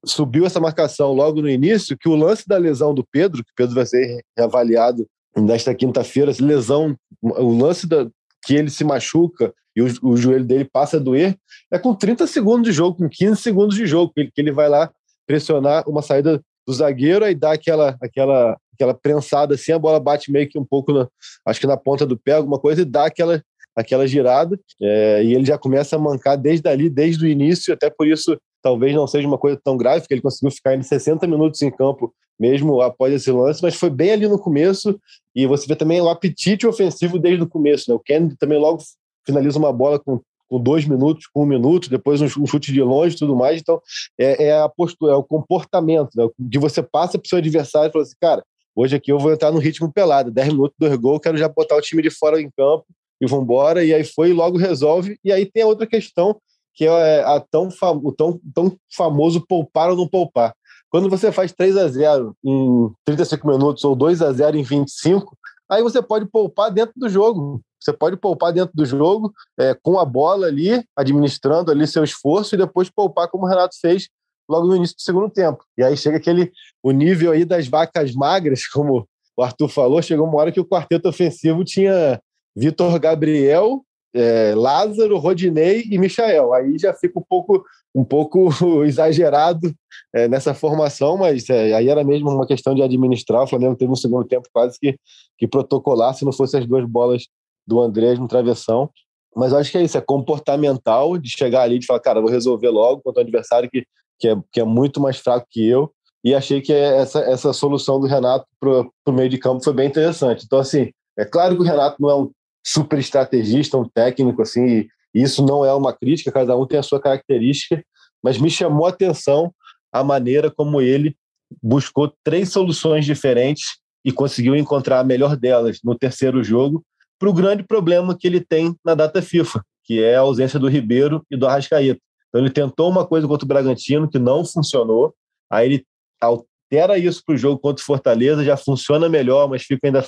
subiu 0.06 0.46
essa 0.46 0.60
marcação 0.60 1.14
logo 1.14 1.42
no 1.42 1.50
início, 1.50 1.98
que 1.98 2.10
o 2.10 2.16
lance 2.16 2.48
da 2.48 2.58
lesão 2.58 2.94
do 2.94 3.06
Pedro, 3.12 3.44
que 3.44 3.52
o 3.52 3.56
Pedro 3.56 3.76
vai 3.76 3.86
ser 3.86 4.24
reavaliado 4.38 5.08
nesta 5.36 5.74
quinta-feira, 5.74 6.32
lesão, 6.40 6.96
o 7.22 7.58
lance 7.58 7.88
da, 7.88 8.10
que 8.44 8.56
ele 8.56 8.70
se 8.70 8.84
machuca 8.84 9.54
e 9.76 9.82
o, 9.82 9.88
o, 10.02 10.18
joelho 10.18 10.44
dele 10.44 10.66
passa 10.66 10.98
a 10.98 11.00
doer, 11.00 11.38
é 11.72 11.78
com 11.80 11.94
30 11.94 12.28
segundos 12.28 12.64
de 12.64 12.72
jogo, 12.72 12.98
com 12.98 13.10
15 13.10 13.42
segundos 13.42 13.76
de 13.76 13.86
jogo, 13.86 14.12
que 14.14 14.22
ele, 14.22 14.32
que 14.32 14.42
ele 14.42 14.52
vai 14.52 14.68
lá 14.68 14.92
pressionar 15.26 15.88
uma 15.88 16.02
saída 16.02 16.42
do 16.68 16.74
zagueiro, 16.74 17.24
aí 17.24 17.34
dá 17.34 17.54
aquela, 17.54 17.98
aquela 18.02 18.58
aquela 18.82 18.94
prensada 18.94 19.54
assim, 19.54 19.72
a 19.72 19.80
bola 19.80 20.00
bate 20.00 20.32
meio 20.32 20.50
que 20.50 20.58
um 20.58 20.66
pouco, 20.66 20.92
na, 20.92 21.08
acho 21.46 21.60
que 21.60 21.68
na 21.68 21.78
ponta 21.78 22.06
do 22.06 22.18
pé, 22.18 22.34
alguma 22.34 22.60
coisa, 22.60 22.82
e 22.82 22.86
dá 22.86 23.06
aquela, 23.06 23.42
aquela 23.76 24.08
girada. 24.08 24.60
É, 24.82 25.24
e 25.24 25.34
ele 25.36 25.46
já 25.46 25.58
começa 25.58 25.96
a 25.96 26.00
mancar 26.00 26.38
desde 26.38 26.68
ali, 26.68 26.90
desde 26.90 27.24
o 27.24 27.28
início, 27.28 27.74
até 27.74 27.90
por 27.90 28.08
isso 28.08 28.38
talvez 28.64 28.96
não 28.96 29.08
seja 29.08 29.28
uma 29.28 29.38
coisa 29.38 29.60
tão 29.64 29.78
grave, 29.78 30.02
porque 30.02 30.14
ele 30.14 30.22
conseguiu 30.22 30.52
ficar 30.52 30.76
em 30.76 30.82
60 30.82 31.26
minutos 31.28 31.62
em 31.62 31.72
campo 31.72 32.14
mesmo 32.40 32.82
após 32.82 33.14
esse 33.14 33.32
lance, 33.32 33.62
mas 33.62 33.76
foi 33.76 33.92
bem 33.92 34.12
ali 34.12 34.28
no 34.28 34.40
começo, 34.40 35.00
e 35.36 35.46
você 35.46 35.68
vê 35.68 35.76
também 35.76 36.02
o 36.02 36.10
apetite 36.10 36.66
ofensivo 36.66 37.20
desde 37.20 37.44
o 37.44 37.48
começo. 37.48 37.88
Né? 37.88 37.96
O 37.96 38.00
Kennedy 38.00 38.36
também 38.36 38.58
logo 38.58 38.82
finaliza 39.24 39.60
uma 39.60 39.72
bola 39.72 40.00
com 40.00 40.20
com 40.52 40.60
dois 40.60 40.86
minutos, 40.86 41.28
com 41.28 41.44
um 41.44 41.46
minuto, 41.46 41.90
depois 41.90 42.22
um, 42.22 42.28
chute 42.46 42.74
de 42.74 42.82
longe 42.82 43.16
tudo 43.16 43.34
mais. 43.34 43.62
Então, 43.62 43.82
é, 44.20 44.48
é, 44.48 44.60
a 44.60 44.68
postura, 44.68 45.14
é 45.14 45.16
o 45.16 45.24
comportamento, 45.24 46.10
né? 46.14 46.28
que 46.52 46.60
você 46.60 46.84
passa 46.84 47.18
para 47.18 47.26
o 47.26 47.30
seu 47.30 47.38
adversário 47.38 47.88
e 47.88 47.92
fala 47.94 48.04
assim, 48.04 48.16
cara, 48.20 48.44
Hoje 48.76 48.96
aqui 48.96 49.12
eu 49.12 49.20
vou 49.20 49.32
entrar 49.32 49.52
no 49.52 49.60
ritmo 49.60 49.92
pelado. 49.92 50.32
10 50.32 50.48
minutos, 50.50 50.76
dois 50.80 50.96
gols, 50.96 51.20
quero 51.22 51.38
já 51.38 51.50
botar 51.50 51.76
o 51.76 51.82
time 51.82 52.02
de 52.02 52.10
fora 52.10 52.42
em 52.42 52.50
campo 52.50 52.86
e 53.20 53.28
vambora. 53.28 53.84
E 53.84 53.94
aí 53.94 54.04
foi 54.04 54.30
e 54.30 54.34
logo 54.34 54.58
resolve. 54.58 55.20
E 55.24 55.32
aí 55.32 55.46
tem 55.46 55.64
a 55.64 55.68
outra 55.68 55.86
questão, 55.86 56.40
que 56.74 56.86
é 56.86 57.24
a 57.24 57.40
tão, 57.40 57.70
o 58.04 58.12
tão, 58.12 58.40
tão 58.54 58.76
famoso 58.96 59.46
poupar 59.46 59.90
ou 59.90 59.96
não 59.96 60.08
poupar. 60.08 60.54
Quando 60.90 61.10
você 61.10 61.32
faz 61.32 61.54
3 61.54 61.78
a 61.78 61.88
0 61.88 62.36
em 62.44 62.92
35 63.06 63.48
minutos 63.48 63.84
ou 63.84 63.96
2 63.96 64.22
a 64.22 64.32
0 64.32 64.58
em 64.58 64.64
25, 64.64 65.38
aí 65.70 65.82
você 65.82 66.02
pode 66.02 66.26
poupar 66.26 66.72
dentro 66.72 66.94
do 66.98 67.08
jogo. 67.08 67.62
Você 67.80 67.94
pode 67.94 68.16
poupar 68.16 68.54
dentro 68.54 68.76
do 68.76 68.86
jogo, 68.86 69.34
é, 69.58 69.74
com 69.74 69.98
a 69.98 70.06
bola 70.06 70.48
ali, 70.48 70.84
administrando 70.96 71.72
ali 71.72 71.88
seu 71.88 72.04
esforço, 72.04 72.54
e 72.54 72.58
depois 72.58 72.90
poupar 72.90 73.28
como 73.28 73.46
o 73.46 73.48
Renato 73.48 73.76
fez 73.80 74.08
logo 74.50 74.68
no 74.68 74.76
início 74.76 74.96
do 74.96 75.02
segundo 75.02 75.30
tempo. 75.30 75.64
E 75.78 75.84
aí 75.84 75.96
chega 75.96 76.18
aquele 76.18 76.52
o 76.84 76.92
nível 76.92 77.32
aí 77.32 77.46
das 77.46 77.68
vacas 77.68 78.14
magras, 78.14 78.68
como 78.72 79.08
o 79.38 79.44
Arthur 79.44 79.70
falou, 79.70 80.02
chegou 80.02 80.28
uma 80.28 80.38
hora 80.38 80.52
que 80.52 80.60
o 80.60 80.66
quarteto 80.66 81.08
ofensivo 81.08 81.64
tinha 81.64 82.22
Vitor 82.56 83.00
Gabriel, 83.00 83.82
é, 84.14 84.54
Lázaro, 84.56 85.18
Rodinei 85.18 85.86
e 85.90 85.98
Michael. 85.98 86.54
Aí 86.54 86.78
já 86.78 86.94
fica 86.94 87.18
um 87.20 87.24
pouco, 87.28 87.64
um 87.96 88.04
pouco 88.04 88.50
exagerado 88.84 89.74
é, 90.14 90.28
nessa 90.28 90.54
formação, 90.54 91.18
mas 91.18 91.50
é, 91.50 91.74
aí 91.74 91.90
era 91.90 92.04
mesmo 92.04 92.30
uma 92.30 92.46
questão 92.46 92.76
de 92.76 92.82
administrar. 92.82 93.44
O 93.44 93.48
Flamengo 93.48 93.76
teve 93.76 93.92
um 93.92 93.96
segundo 93.96 94.28
tempo 94.28 94.48
quase 94.52 94.78
que, 94.80 94.98
que 95.38 95.48
protocolar, 95.48 96.14
se 96.14 96.26
não 96.26 96.34
fosse 96.34 96.58
as 96.58 96.66
duas 96.66 96.86
bolas 96.86 97.28
do 97.66 97.80
Andrés 97.80 98.20
no 98.20 98.28
travessão. 98.28 98.90
Mas 99.36 99.54
acho 99.54 99.72
que 99.72 99.78
é 99.78 99.84
isso, 99.84 99.98
é 99.98 100.02
comportamental 100.02 101.18
de 101.18 101.30
chegar 101.30 101.62
ali 101.62 101.78
e 101.78 101.86
falar, 101.86 102.02
cara, 102.02 102.20
vou 102.20 102.30
resolver 102.30 102.70
logo 102.70 103.02
contra 103.02 103.22
um 103.22 103.24
adversário 103.24 103.70
que, 103.70 103.86
que, 104.22 104.28
é, 104.28 104.36
que 104.54 104.62
é 104.62 104.64
muito 104.64 105.02
mais 105.02 105.18
fraco 105.18 105.48
que 105.50 105.68
eu. 105.68 105.92
E 106.24 106.36
achei 106.36 106.62
que 106.62 106.72
essa, 106.72 107.20
essa 107.22 107.52
solução 107.52 108.00
do 108.00 108.06
Renato 108.06 108.46
para 108.60 108.86
o 109.08 109.12
meio 109.12 109.28
de 109.28 109.40
campo 109.40 109.64
foi 109.64 109.74
bem 109.74 109.88
interessante. 109.88 110.46
Então, 110.46 110.60
assim, 110.60 110.92
é 111.18 111.26
claro 111.26 111.56
que 111.56 111.62
o 111.64 111.66
Renato 111.66 111.98
não 112.00 112.10
é 112.10 112.16
um 112.16 112.32
super 112.64 113.00
estrategista, 113.00 113.76
um 113.76 113.90
técnico, 113.90 114.44
assim, 114.44 114.88
e 115.16 115.24
isso 115.24 115.44
não 115.44 115.66
é 115.66 115.74
uma 115.74 115.92
crítica, 115.92 116.32
cada 116.32 116.56
um 116.56 116.68
tem 116.68 116.78
a 116.78 116.84
sua 116.84 117.02
característica, 117.02 117.84
mas 118.24 118.38
me 118.38 118.52
chamou 118.52 118.86
a 118.86 118.90
atenção 118.90 119.52
a 119.92 120.04
maneira 120.04 120.52
como 120.52 120.80
ele 120.80 121.18
buscou 121.62 122.14
três 122.24 122.50
soluções 122.50 123.04
diferentes 123.04 123.80
e 124.06 124.12
conseguiu 124.12 124.56
encontrar 124.56 125.00
a 125.00 125.04
melhor 125.04 125.36
delas 125.36 125.80
no 125.84 125.98
terceiro 125.98 126.44
jogo 126.44 126.84
para 127.20 127.30
o 127.30 127.34
grande 127.34 127.64
problema 127.64 128.16
que 128.18 128.28
ele 128.28 128.40
tem 128.40 128.76
na 128.86 128.94
data 128.94 129.22
FIFA, 129.22 129.64
que 129.84 130.02
é 130.02 130.16
a 130.16 130.22
ausência 130.22 130.60
do 130.60 130.70
Ribeiro 130.70 131.26
e 131.30 131.36
do 131.36 131.48
Arrascaeta. 131.48 132.00
Então 132.32 132.42
ele 132.42 132.50
tentou 132.50 132.90
uma 132.90 133.06
coisa 133.06 133.28
contra 133.28 133.46
o 133.46 133.48
Bragantino 133.48 134.10
que 134.10 134.18
não 134.18 134.46
funcionou, 134.46 135.14
aí 135.52 135.68
ele 135.68 135.86
altera 136.22 136.98
isso 136.98 137.22
para 137.26 137.36
o 137.36 137.38
jogo 137.38 137.60
contra 137.60 137.84
o 137.84 137.86
Fortaleza, 137.86 138.46
já 138.46 138.56
funciona 138.56 139.10
melhor, 139.10 139.50
mas 139.50 139.64
fica 139.64 139.88
ainda 139.88 140.06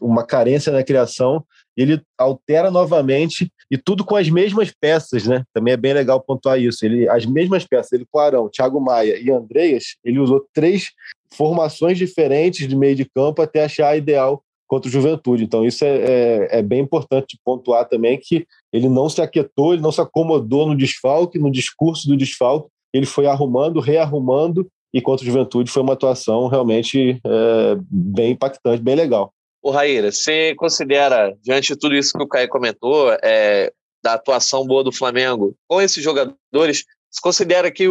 uma 0.00 0.24
carência 0.24 0.70
na 0.70 0.84
criação. 0.84 1.42
Ele 1.74 2.02
altera 2.18 2.70
novamente 2.70 3.50
e 3.70 3.78
tudo 3.78 4.04
com 4.04 4.14
as 4.14 4.28
mesmas 4.28 4.70
peças, 4.78 5.26
né? 5.26 5.42
Também 5.54 5.72
é 5.72 5.76
bem 5.76 5.94
legal 5.94 6.20
pontuar 6.20 6.60
isso. 6.60 6.84
Ele, 6.84 7.08
as 7.08 7.24
mesmas 7.24 7.66
peças, 7.66 7.92
ele 7.92 8.06
com 8.10 8.18
Arão, 8.18 8.50
Thiago 8.50 8.78
Maia 8.78 9.18
e 9.18 9.30
Andreas, 9.30 9.96
ele 10.04 10.18
usou 10.18 10.46
três 10.52 10.90
formações 11.32 11.96
diferentes 11.96 12.68
de 12.68 12.76
meio 12.76 12.94
de 12.94 13.06
campo 13.06 13.40
até 13.40 13.64
achar 13.64 13.88
a 13.88 13.96
ideal 13.96 14.44
contra 14.72 14.88
o 14.88 14.90
Juventude. 14.90 15.44
Então, 15.44 15.66
isso 15.66 15.84
é, 15.84 15.98
é, 15.98 16.48
é, 16.58 16.62
bem 16.62 16.80
importante 16.80 17.38
pontuar 17.44 17.86
também 17.86 18.18
que 18.18 18.46
ele 18.72 18.88
não 18.88 19.06
se 19.06 19.20
aquietou, 19.20 19.74
ele 19.74 19.82
não 19.82 19.92
se 19.92 20.00
acomodou 20.00 20.66
no 20.66 20.74
desfalque, 20.74 21.38
no 21.38 21.52
discurso 21.52 22.08
do 22.08 22.16
desfalque, 22.16 22.70
ele 22.90 23.04
foi 23.04 23.26
arrumando, 23.26 23.80
rearrumando, 23.80 24.66
e 24.90 25.02
contra 25.02 25.24
o 25.24 25.26
Juventude 25.26 25.70
foi 25.70 25.82
uma 25.82 25.92
atuação 25.92 26.46
realmente 26.46 27.20
é, 27.22 27.76
bem 27.90 28.32
impactante, 28.32 28.82
bem 28.82 28.94
legal. 28.94 29.30
O 29.62 29.70
Raíra, 29.70 30.10
você 30.10 30.54
considera, 30.54 31.36
diante 31.42 31.74
de 31.74 31.78
tudo 31.78 31.94
isso 31.94 32.16
que 32.16 32.24
o 32.24 32.28
Caio 32.28 32.48
comentou, 32.48 33.12
é, 33.22 33.70
da 34.02 34.14
atuação 34.14 34.66
boa 34.66 34.82
do 34.82 34.90
Flamengo 34.90 35.54
com 35.68 35.82
esses 35.82 36.02
jogadores, 36.02 36.84
você 37.10 37.20
considera 37.22 37.70
que 37.70 37.84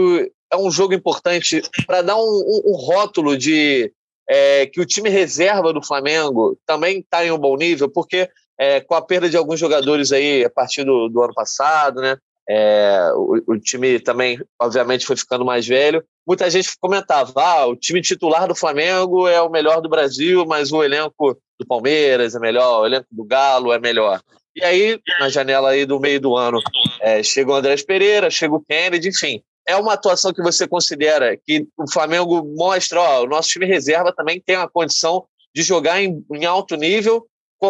é 0.52 0.58
um 0.58 0.72
jogo 0.72 0.96
importante 0.96 1.62
para 1.86 2.02
dar 2.02 2.18
um, 2.18 2.22
um, 2.22 2.72
um 2.72 2.76
rótulo 2.76 3.38
de 3.38 3.94
é, 4.32 4.66
que 4.66 4.80
o 4.80 4.86
time 4.86 5.10
reserva 5.10 5.74
do 5.74 5.84
Flamengo 5.84 6.58
também 6.66 7.00
está 7.00 7.26
em 7.26 7.32
um 7.32 7.38
bom 7.38 7.58
nível, 7.58 7.90
porque 7.90 8.30
é, 8.58 8.80
com 8.80 8.96
a 8.96 9.02
perda 9.02 9.30
de 9.30 9.36
alguns 9.36 9.60
jogadores 9.60 10.14
aí 10.14 10.46
a 10.46 10.50
partir 10.50 10.86
do, 10.86 11.10
do 11.10 11.22
ano 11.22 11.34
passado, 11.34 12.00
né? 12.00 12.16
É, 12.50 13.12
o, 13.14 13.42
o, 13.46 13.60
time 13.60 14.00
também, 14.00 14.42
obviamente, 14.60 15.06
foi 15.06 15.18
ficando 15.18 15.44
mais 15.44 15.68
velho. 15.68 16.02
Muita 16.26 16.50
gente 16.50 16.70
comentava: 16.80 17.34
ah, 17.36 17.66
o 17.66 17.76
time 17.76 18.02
titular 18.02 18.48
do 18.48 18.56
Flamengo 18.56 19.28
é 19.28 19.42
o 19.42 19.50
melhor 19.50 19.82
do 19.82 19.90
Brasil, 19.90 20.46
mas 20.46 20.72
o 20.72 20.82
elenco 20.82 21.38
do 21.60 21.68
Palmeiras 21.68 22.34
é 22.34 22.40
melhor, 22.40 22.82
o 22.82 22.86
elenco 22.86 23.08
do 23.12 23.26
Galo 23.26 23.74
é 23.74 23.80
melhor. 23.80 24.22
E 24.56 24.64
aí, 24.64 24.98
na 25.20 25.28
janela 25.28 25.72
aí 25.72 25.86
do 25.86 26.00
meio 26.00 26.22
do 26.22 26.38
ano, 26.38 26.60
é, 27.02 27.22
chega 27.22 27.52
o 27.52 27.56
Andrés 27.56 27.84
Pereira, 27.84 28.30
chega 28.30 28.56
o 28.56 28.64
Kennedy, 28.64 29.10
enfim 29.10 29.44
é 29.68 29.76
uma 29.76 29.94
atuação 29.94 30.34
que 30.34 30.42
você 30.42 30.68
considera 30.68 31.38
que 31.38 31.68
o 31.78 31.92
Flamengo 31.92 32.44
mostra, 32.56 33.00
ó, 33.00 33.24
o 33.24 33.28
nosso 33.28 33.50
time 33.50 33.66
reserva 33.66 34.14
também 34.14 34.42
tem 34.46 34.56
a 34.56 34.68
condição 34.68 35.26
de 35.54 35.64
jogar 35.64 36.02
em, 36.02 36.26
em 36.34 36.46
alto 36.46 36.76
nível. 36.76 37.26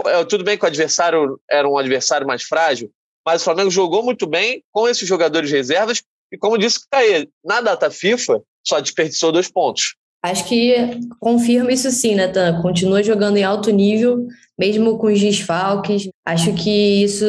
É, 0.05 0.23
tudo 0.23 0.43
bem 0.43 0.57
que 0.57 0.63
o 0.63 0.67
adversário 0.67 1.39
era 1.49 1.67
um 1.67 1.77
adversário 1.77 2.25
mais 2.25 2.43
frágil, 2.43 2.89
mas 3.25 3.41
o 3.41 3.45
Flamengo 3.45 3.69
jogou 3.69 4.03
muito 4.03 4.25
bem 4.25 4.63
com 4.71 4.87
esses 4.87 5.07
jogadores 5.07 5.51
reservas 5.51 6.01
e, 6.31 6.37
como 6.37 6.57
disse 6.57 6.79
o 6.79 6.81
Caê, 6.89 7.27
na 7.43 7.59
data 7.59 7.91
FIFA 7.91 8.41
só 8.65 8.79
desperdiçou 8.79 9.31
dois 9.31 9.51
pontos. 9.51 9.95
Acho 10.23 10.47
que 10.47 10.99
confirma 11.19 11.71
isso 11.71 11.89
sim, 11.89 12.13
Natan. 12.13 12.61
Continua 12.61 13.01
jogando 13.01 13.37
em 13.37 13.43
alto 13.43 13.71
nível, 13.71 14.27
mesmo 14.57 14.97
com 14.99 15.07
os 15.07 15.19
desfalques. 15.19 16.07
Acho 16.23 16.53
que 16.53 17.03
isso 17.03 17.25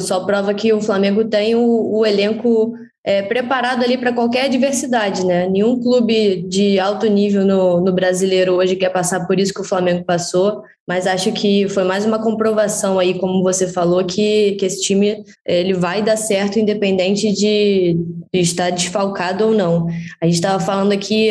só 0.00 0.24
prova 0.26 0.52
que 0.52 0.70
o 0.70 0.80
Flamengo 0.80 1.24
tem 1.24 1.54
o, 1.54 1.98
o 1.98 2.04
elenco 2.04 2.74
é, 3.06 3.20
preparado 3.20 3.84
ali 3.84 3.98
para 3.98 4.14
qualquer 4.14 4.46
adversidade, 4.46 5.26
né? 5.26 5.46
Nenhum 5.46 5.78
clube 5.78 6.42
de 6.48 6.78
alto 6.80 7.06
nível 7.06 7.44
no, 7.44 7.78
no 7.78 7.92
brasileiro 7.92 8.54
hoje 8.54 8.76
quer 8.76 8.88
passar 8.88 9.26
por 9.26 9.38
isso 9.38 9.52
que 9.52 9.60
o 9.60 9.64
Flamengo 9.64 10.02
passou, 10.04 10.62
mas 10.88 11.06
acho 11.06 11.30
que 11.32 11.68
foi 11.68 11.84
mais 11.84 12.06
uma 12.06 12.18
comprovação 12.18 12.98
aí, 12.98 13.18
como 13.18 13.42
você 13.42 13.68
falou, 13.70 14.02
que, 14.06 14.52
que 14.52 14.64
esse 14.64 14.80
time 14.80 15.22
ele 15.46 15.74
vai 15.74 16.02
dar 16.02 16.16
certo 16.16 16.58
independente 16.58 17.30
de, 17.30 17.94
de 18.32 18.40
estar 18.40 18.70
desfalcado 18.70 19.48
ou 19.48 19.52
não. 19.52 19.86
A 20.22 20.24
gente 20.24 20.36
estava 20.36 20.58
falando 20.58 20.92
aqui 20.92 21.28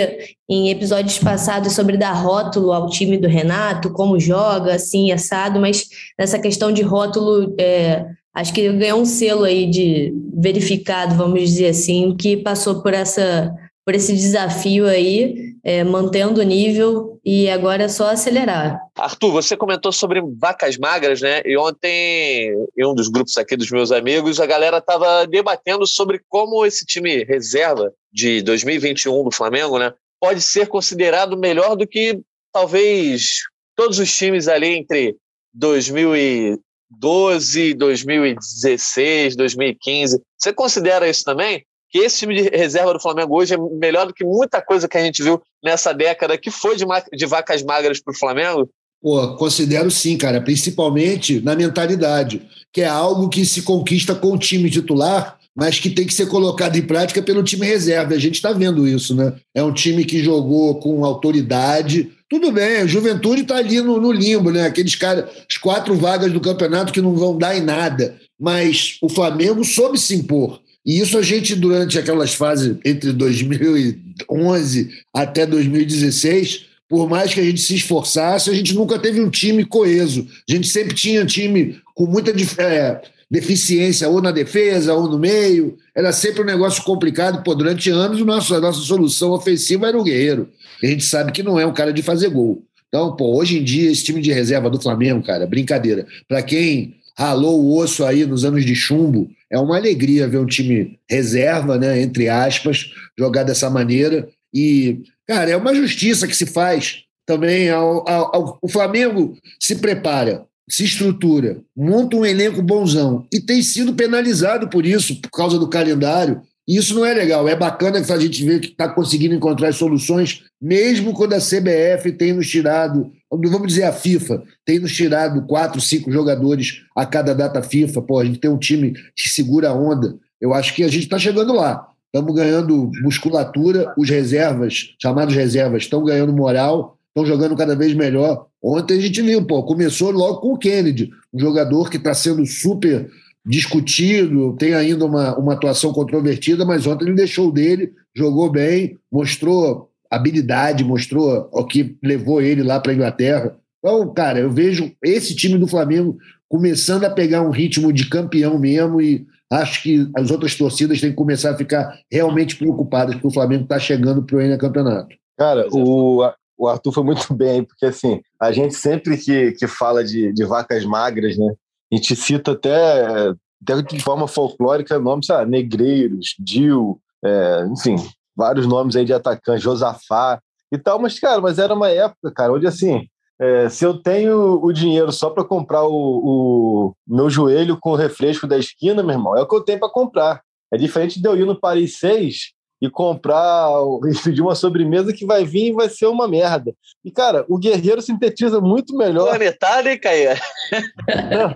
em 0.48 0.70
episódios 0.70 1.18
passados 1.18 1.74
sobre 1.74 1.98
dar 1.98 2.14
rótulo 2.14 2.72
ao 2.72 2.88
time 2.88 3.18
do 3.18 3.28
Renato, 3.28 3.92
como 3.92 4.20
joga, 4.20 4.76
assim, 4.76 5.12
assado, 5.12 5.60
mas 5.60 5.88
nessa 6.20 6.38
questão 6.38 6.72
de 6.72 6.84
rótulo. 6.84 7.56
É, 7.60 8.06
acho 8.34 8.54
que 8.54 8.72
ganhou 8.72 9.02
um 9.02 9.06
selo 9.06 9.44
aí 9.44 9.70
de 9.70 10.14
verificado, 10.36 11.16
vamos 11.16 11.42
dizer 11.42 11.68
assim, 11.68 12.16
que 12.16 12.38
passou 12.38 12.82
por 12.82 12.94
essa 12.94 13.54
por 13.86 13.94
esse 13.94 14.14
desafio 14.14 14.88
aí, 14.88 15.56
é, 15.62 15.84
mantendo 15.84 16.40
o 16.40 16.44
nível 16.44 17.20
e 17.24 17.50
agora 17.50 17.84
é 17.84 17.88
só 17.90 18.10
acelerar. 18.10 18.80
Arthur, 18.96 19.32
você 19.32 19.58
comentou 19.58 19.92
sobre 19.92 20.22
vacas 20.40 20.78
magras, 20.78 21.22
né? 21.22 21.42
E 21.46 21.58
ontem, 21.58 22.54
em 22.78 22.86
um 22.86 22.96
dos 22.96 23.10
grupos 23.10 23.38
aqui 23.38 23.58
dos 23.58 23.70
meus 23.70 23.92
amigos, 23.92 24.40
a 24.40 24.46
galera 24.46 24.78
estava 24.78 25.28
debatendo 25.28 25.86
sobre 25.86 26.22
como 26.30 26.66
esse 26.66 26.86
time 26.86 27.26
reserva 27.26 27.92
de 28.12 28.42
2021 28.42 29.24
do 29.24 29.32
Flamengo, 29.32 29.78
né? 29.78 29.94
Pode 30.20 30.42
ser 30.42 30.68
considerado 30.68 31.38
melhor 31.38 31.76
do 31.76 31.86
que 31.86 32.22
talvez 32.54 33.40
todos 33.76 34.00
os 34.00 34.16
times 34.16 34.48
ali 34.48 34.68
entre 34.68 35.18
2000 35.54 36.16
e 36.16 36.60
2012, 37.00 37.74
2016, 37.74 39.36
2015. 39.36 40.22
Você 40.38 40.54
considera 40.54 41.08
isso 41.10 41.24
também? 41.24 41.64
Que 41.90 42.00
esse 42.00 42.20
time 42.20 42.36
de 42.36 42.50
reserva 42.50 42.94
do 42.94 43.00
Flamengo 43.00 43.38
hoje 43.38 43.54
é 43.54 43.58
melhor 43.58 44.08
do 44.08 44.14
que 44.14 44.24
muita 44.24 44.62
coisa 44.62 44.88
que 44.88 44.98
a 44.98 45.04
gente 45.04 45.22
viu 45.22 45.42
nessa 45.64 45.94
década 45.94 46.38
que 46.38 46.50
foi 46.50 46.76
de, 46.76 46.86
de 47.14 47.26
vacas 47.26 47.62
magras 47.64 48.02
para 48.02 48.12
o 48.12 48.18
Flamengo? 48.18 48.70
Pô, 49.02 49.36
considero 49.36 49.92
sim, 49.92 50.18
cara, 50.18 50.42
principalmente 50.42 51.42
na 51.42 51.56
mentalidade, 51.56 52.42
que 52.72 52.82
é 52.82 52.88
algo 52.88 53.28
que 53.30 53.46
se 53.46 53.62
conquista 53.62 54.16
com 54.16 54.32
o 54.32 54.38
time 54.38 54.70
titular, 54.70 55.38
mas 55.56 55.80
que 55.80 55.90
tem 55.90 56.06
que 56.06 56.14
ser 56.14 56.28
colocado 56.28 56.76
em 56.78 56.82
prática 56.82 57.22
pelo 57.22 57.44
time 57.44 57.66
reserva. 57.66 58.14
A 58.14 58.20
gente 58.20 58.36
está 58.36 58.52
vendo 58.52 58.88
isso, 58.88 59.16
né? 59.16 59.34
É 59.54 59.64
um 59.64 59.74
time 59.74 60.04
que 60.04 60.24
jogou 60.24 60.80
com 60.80 61.06
autoridade, 61.06 62.10
tudo 62.30 62.52
bem, 62.52 62.78
a 62.78 62.88
juventude 62.88 63.42
está 63.42 63.58
ali 63.58 63.80
no, 63.80 64.02
no, 64.02 64.12
limbo, 64.12 64.50
né? 64.50 64.66
Aqueles 64.66 64.96
caras, 64.96 65.26
as 65.48 65.58
quatro 65.58 65.96
vagas 65.96 66.32
do 66.32 66.42
campeonato 66.42 66.92
que 66.92 67.02
não 67.02 67.16
vão 67.16 67.38
dar 67.38 67.56
em 67.56 67.62
nada. 67.62 68.16
Mas 68.40 68.98
o 69.02 69.08
Flamengo 69.08 69.64
soube 69.64 70.00
se 70.00 70.16
impor. 70.16 70.60
E 70.86 71.00
isso 71.00 71.18
a 71.18 71.22
gente, 71.22 71.56
durante 71.56 71.98
aquelas 72.00 72.34
fases 72.34 72.76
entre 72.84 73.14
2011 73.14 74.90
até 75.14 75.46
2016, 75.46 76.66
por 76.90 77.08
mais 77.08 77.34
que 77.34 77.40
a 77.40 77.44
gente 77.44 77.62
se 77.62 77.76
esforçasse, 77.76 78.50
a 78.50 78.54
gente 78.54 78.74
nunca 78.74 79.00
teve 79.00 79.22
um 79.22 79.30
time 79.30 79.64
coeso. 79.64 80.28
A 80.50 80.52
gente 80.52 80.68
sempre 80.68 80.94
tinha 80.94 81.26
time 81.26 81.78
com 81.96 82.06
muita 82.06 82.32
é, 82.62 83.02
deficiência, 83.34 84.08
ou 84.08 84.22
na 84.22 84.30
defesa, 84.30 84.94
ou 84.94 85.10
no 85.10 85.18
meio. 85.18 85.76
Era 85.96 86.14
sempre 86.14 86.44
um 86.44 86.46
negócio 86.46 86.84
complicado. 86.84 87.44
Pô, 87.44 87.56
durante 87.56 87.90
anos, 87.90 88.22
o 88.22 88.26
nosso, 88.26 88.54
a 88.54 88.62
nossa 88.62 88.80
solução 88.82 89.32
ofensiva 89.32 89.88
era 89.88 89.98
o 89.98 90.04
Guerreiro. 90.04 90.50
A 90.84 90.86
gente 90.86 91.04
sabe 91.04 91.32
que 91.32 91.42
não 91.42 91.60
é 91.60 91.66
um 91.66 91.74
cara 91.74 91.92
de 91.92 92.04
fazer 92.04 92.30
gol. 92.30 92.64
Então, 92.88 93.16
pô, 93.16 93.36
hoje 93.36 93.58
em 93.58 93.64
dia, 93.64 93.92
esse 93.92 94.04
time 94.04 94.22
de 94.22 94.32
reserva 94.32 94.70
do 94.70 94.80
Flamengo, 94.80 95.26
cara, 95.26 95.48
brincadeira. 95.48 96.06
Para 96.28 96.44
quem 96.44 96.94
ralou 97.18 97.60
o 97.60 97.76
osso 97.76 98.06
aí 98.06 98.24
nos 98.24 98.46
anos 98.46 98.64
de 98.64 98.76
chumbo, 98.76 99.28
é 99.52 99.58
uma 99.58 99.78
alegria 99.78 100.28
ver 100.28 100.38
um 100.38 100.46
time 100.46 101.00
reserva, 101.10 101.76
né, 101.76 102.00
entre 102.04 102.30
aspas, 102.30 102.86
jogar 103.18 103.42
dessa 103.42 103.68
maneira. 103.68 104.30
E, 104.54 105.02
cara, 105.28 105.50
é 105.50 105.58
uma 105.58 105.74
justiça 105.74 106.28
que 106.28 106.38
se 106.38 106.46
faz 106.46 107.00
também. 107.26 107.72
Ao, 107.72 108.08
ao, 108.08 108.36
ao, 108.36 108.60
o 108.62 108.70
Flamengo 108.70 109.36
se 109.60 109.78
prepara, 109.78 110.46
se 110.70 110.86
estrutura, 110.86 111.62
monta 111.76 112.16
um 112.16 112.26
elenco 112.26 112.62
bonzão 112.62 113.26
e 113.32 113.40
tem 113.40 113.62
sido 113.62 113.94
penalizado 113.94 114.70
por 114.70 114.86
isso, 114.86 115.20
por 115.22 115.30
causa 115.30 115.60
do 115.60 115.68
calendário. 115.68 116.42
E 116.68 116.78
isso 116.78 116.96
não 116.96 117.06
é 117.06 117.14
legal. 117.14 117.48
É 117.48 117.56
bacana 117.56 118.02
que 118.02 118.12
a 118.12 118.20
gente 118.20 118.44
vê 118.46 118.60
que 118.60 118.68
está 118.68 118.88
conseguindo 118.88 119.36
encontrar 119.36 119.74
soluções, 119.74 120.44
mesmo 120.62 121.14
quando 121.14 121.34
a 121.34 121.40
CBF 121.40 122.14
tem 122.14 122.32
nos 122.32 122.50
tirado, 122.50 123.12
vamos 123.30 123.68
dizer 123.68 123.84
a 123.84 123.92
FIFA, 123.92 124.44
tem 124.64 124.80
nos 124.80 124.96
tirado 124.96 125.46
quatro, 125.46 125.82
cinco 125.82 126.10
jogadores 126.12 126.84
a 126.96 127.06
cada 127.06 127.36
data 127.36 127.62
FIFA. 127.62 128.02
Pô, 128.02 128.20
a 128.20 128.26
gente 128.26 128.40
tem 128.40 128.50
um 128.50 128.58
time 128.58 128.94
que 129.16 129.30
segura 129.30 129.70
a 129.70 129.74
onda. 129.74 130.18
Eu 130.40 130.54
acho 130.54 130.74
que 130.74 130.84
a 130.84 130.88
gente 130.88 131.04
está 131.04 131.20
chegando 131.20 131.54
lá. 131.54 131.86
Estamos 132.06 132.36
ganhando 132.36 132.92
musculatura, 133.02 133.92
os 133.98 134.10
reservas, 134.10 134.94
chamados 135.02 135.34
reservas, 135.34 135.84
estão 135.84 136.04
ganhando 136.04 136.32
moral, 136.32 136.98
estão 137.16 137.26
jogando 137.26 137.56
cada 137.56 137.76
vez 137.76 137.94
melhor. 137.94 138.48
Ontem 138.62 138.98
a 138.98 139.02
gente 139.02 139.22
viu, 139.22 139.46
pô, 139.46 139.64
começou 139.64 140.12
logo 140.12 140.42
com 140.42 140.54
o 140.54 140.58
Kennedy, 140.58 141.12
um 141.32 141.40
jogador 141.40 141.90
que 141.90 141.98
está 141.98 142.14
sendo 142.14 142.46
super 142.46 143.10
discutido, 143.46 144.56
tem 144.58 144.74
ainda 144.74 145.06
uma, 145.06 145.38
uma 145.38 145.54
atuação 145.54 145.94
controvertida, 145.94 146.66
mas 146.66 146.88
ontem 146.88 147.06
ele 147.06 147.16
deixou 147.16 147.52
dele, 147.52 147.92
jogou 148.16 148.50
bem, 148.50 148.98
mostrou 149.12 149.90
habilidade, 150.10 150.84
mostrou 150.84 151.50
o 151.52 151.66
que 151.66 151.98
levou 152.02 152.42
ele 152.42 152.64
lá 152.64 152.80
para 152.80 152.92
a 152.92 152.96
Inglaterra. 152.96 153.56
Então, 153.80 154.14
cara, 154.14 154.40
eu 154.40 154.50
vejo 154.50 154.92
esse 155.04 155.36
time 155.36 155.58
do 155.58 155.68
Flamengo 155.68 156.18
começando 156.48 157.04
a 157.04 157.10
pegar 157.10 157.42
um 157.42 157.50
ritmo 157.50 157.92
de 157.92 158.08
campeão 158.10 158.58
mesmo 158.58 159.02
e 159.02 159.26
acho 159.52 159.84
que 159.84 160.10
as 160.16 160.32
outras 160.32 160.56
torcidas 160.56 161.02
têm 161.02 161.10
que 161.10 161.16
começar 161.16 161.52
a 161.52 161.58
ficar 161.58 162.00
realmente 162.12 162.56
preocupadas 162.56 163.16
que 163.16 163.28
o 163.28 163.32
Flamengo 163.32 163.64
está 163.64 163.78
chegando 163.78 164.24
para 164.24 164.38
o 164.38 164.58
Campeonato. 164.58 165.16
Cara, 165.38 165.68
o, 165.72 166.24
o 166.58 166.68
Arthur 166.68 166.92
foi 166.92 167.04
muito 167.04 167.32
bem, 167.34 167.64
porque 167.64 167.86
assim, 167.86 168.22
a 168.40 168.52
gente 168.52 168.76
sempre 168.76 169.18
que, 169.18 169.52
que 169.54 169.68
fala 169.68 170.04
de, 170.04 170.32
de 170.34 170.46
vacas 170.46 170.86
magras, 170.86 171.38
né? 171.38 171.54
A 171.92 171.96
gente 171.96 172.16
cita 172.16 172.54
até, 172.54 173.34
até 173.62 173.82
de 173.82 174.04
forma 174.04 174.28
folclórica 174.28 175.00
nomes, 175.00 175.28
sabe, 175.28 175.52
Negreiros, 175.52 176.36
Dil, 176.40 177.00
é, 177.24 177.66
enfim, 177.72 177.96
vários 178.36 178.66
nomes 178.66 178.96
aí 178.96 179.06
de 179.06 179.14
atacante, 179.14 179.64
Josafá 179.64 180.42
e 180.72 180.78
tal, 180.78 181.00
mas, 181.00 181.20
cara, 181.20 181.40
mas 181.40 181.60
era 181.60 181.74
uma 181.74 181.90
época, 181.90 182.32
cara, 182.32 182.54
onde 182.54 182.66
assim, 182.66 183.08
é, 183.40 183.70
se 183.70 183.86
eu 183.86 184.02
tenho 184.02 184.64
o 184.64 184.72
dinheiro 184.72 185.12
só 185.12 185.30
para 185.30 185.44
comprar 185.44 185.84
o, 185.84 185.92
o, 185.92 186.96
meu 187.08 187.30
joelho 187.30 187.78
com 187.80 187.92
o 187.92 187.96
refresco 187.96 188.48
da 188.48 188.58
esquina, 188.58 189.04
meu 189.04 189.16
irmão, 189.16 189.38
é 189.38 189.42
o 189.42 189.48
que 189.48 189.56
eu 189.56 189.62
tenho 189.62 189.80
para 189.80 189.90
comprar. 189.90 190.42
É 190.72 190.78
diferente 190.78 191.22
de 191.22 191.28
eu 191.28 191.36
ir 191.36 191.46
no 191.46 191.60
Paris 191.60 192.00
6 192.00 192.54
e 192.84 192.90
comprar 192.90 193.72
e 194.12 194.24
pedir 194.24 194.42
uma 194.42 194.56
sobremesa 194.56 195.14
que 195.14 195.26
vai 195.26 195.46
vir 195.46 195.70
e 195.70 195.74
vai 195.74 195.88
ser 195.88 196.08
uma 196.08 196.28
merda. 196.28 196.76
E, 197.04 197.10
cara, 197.10 197.46
o 197.48 197.58
Guerreiro 197.58 198.02
sintetiza 198.02 198.60
muito 198.60 198.96
melhor. 198.98 199.30
Planetário, 199.30 199.90
hein, 199.90 199.98
Caia? 199.98 200.40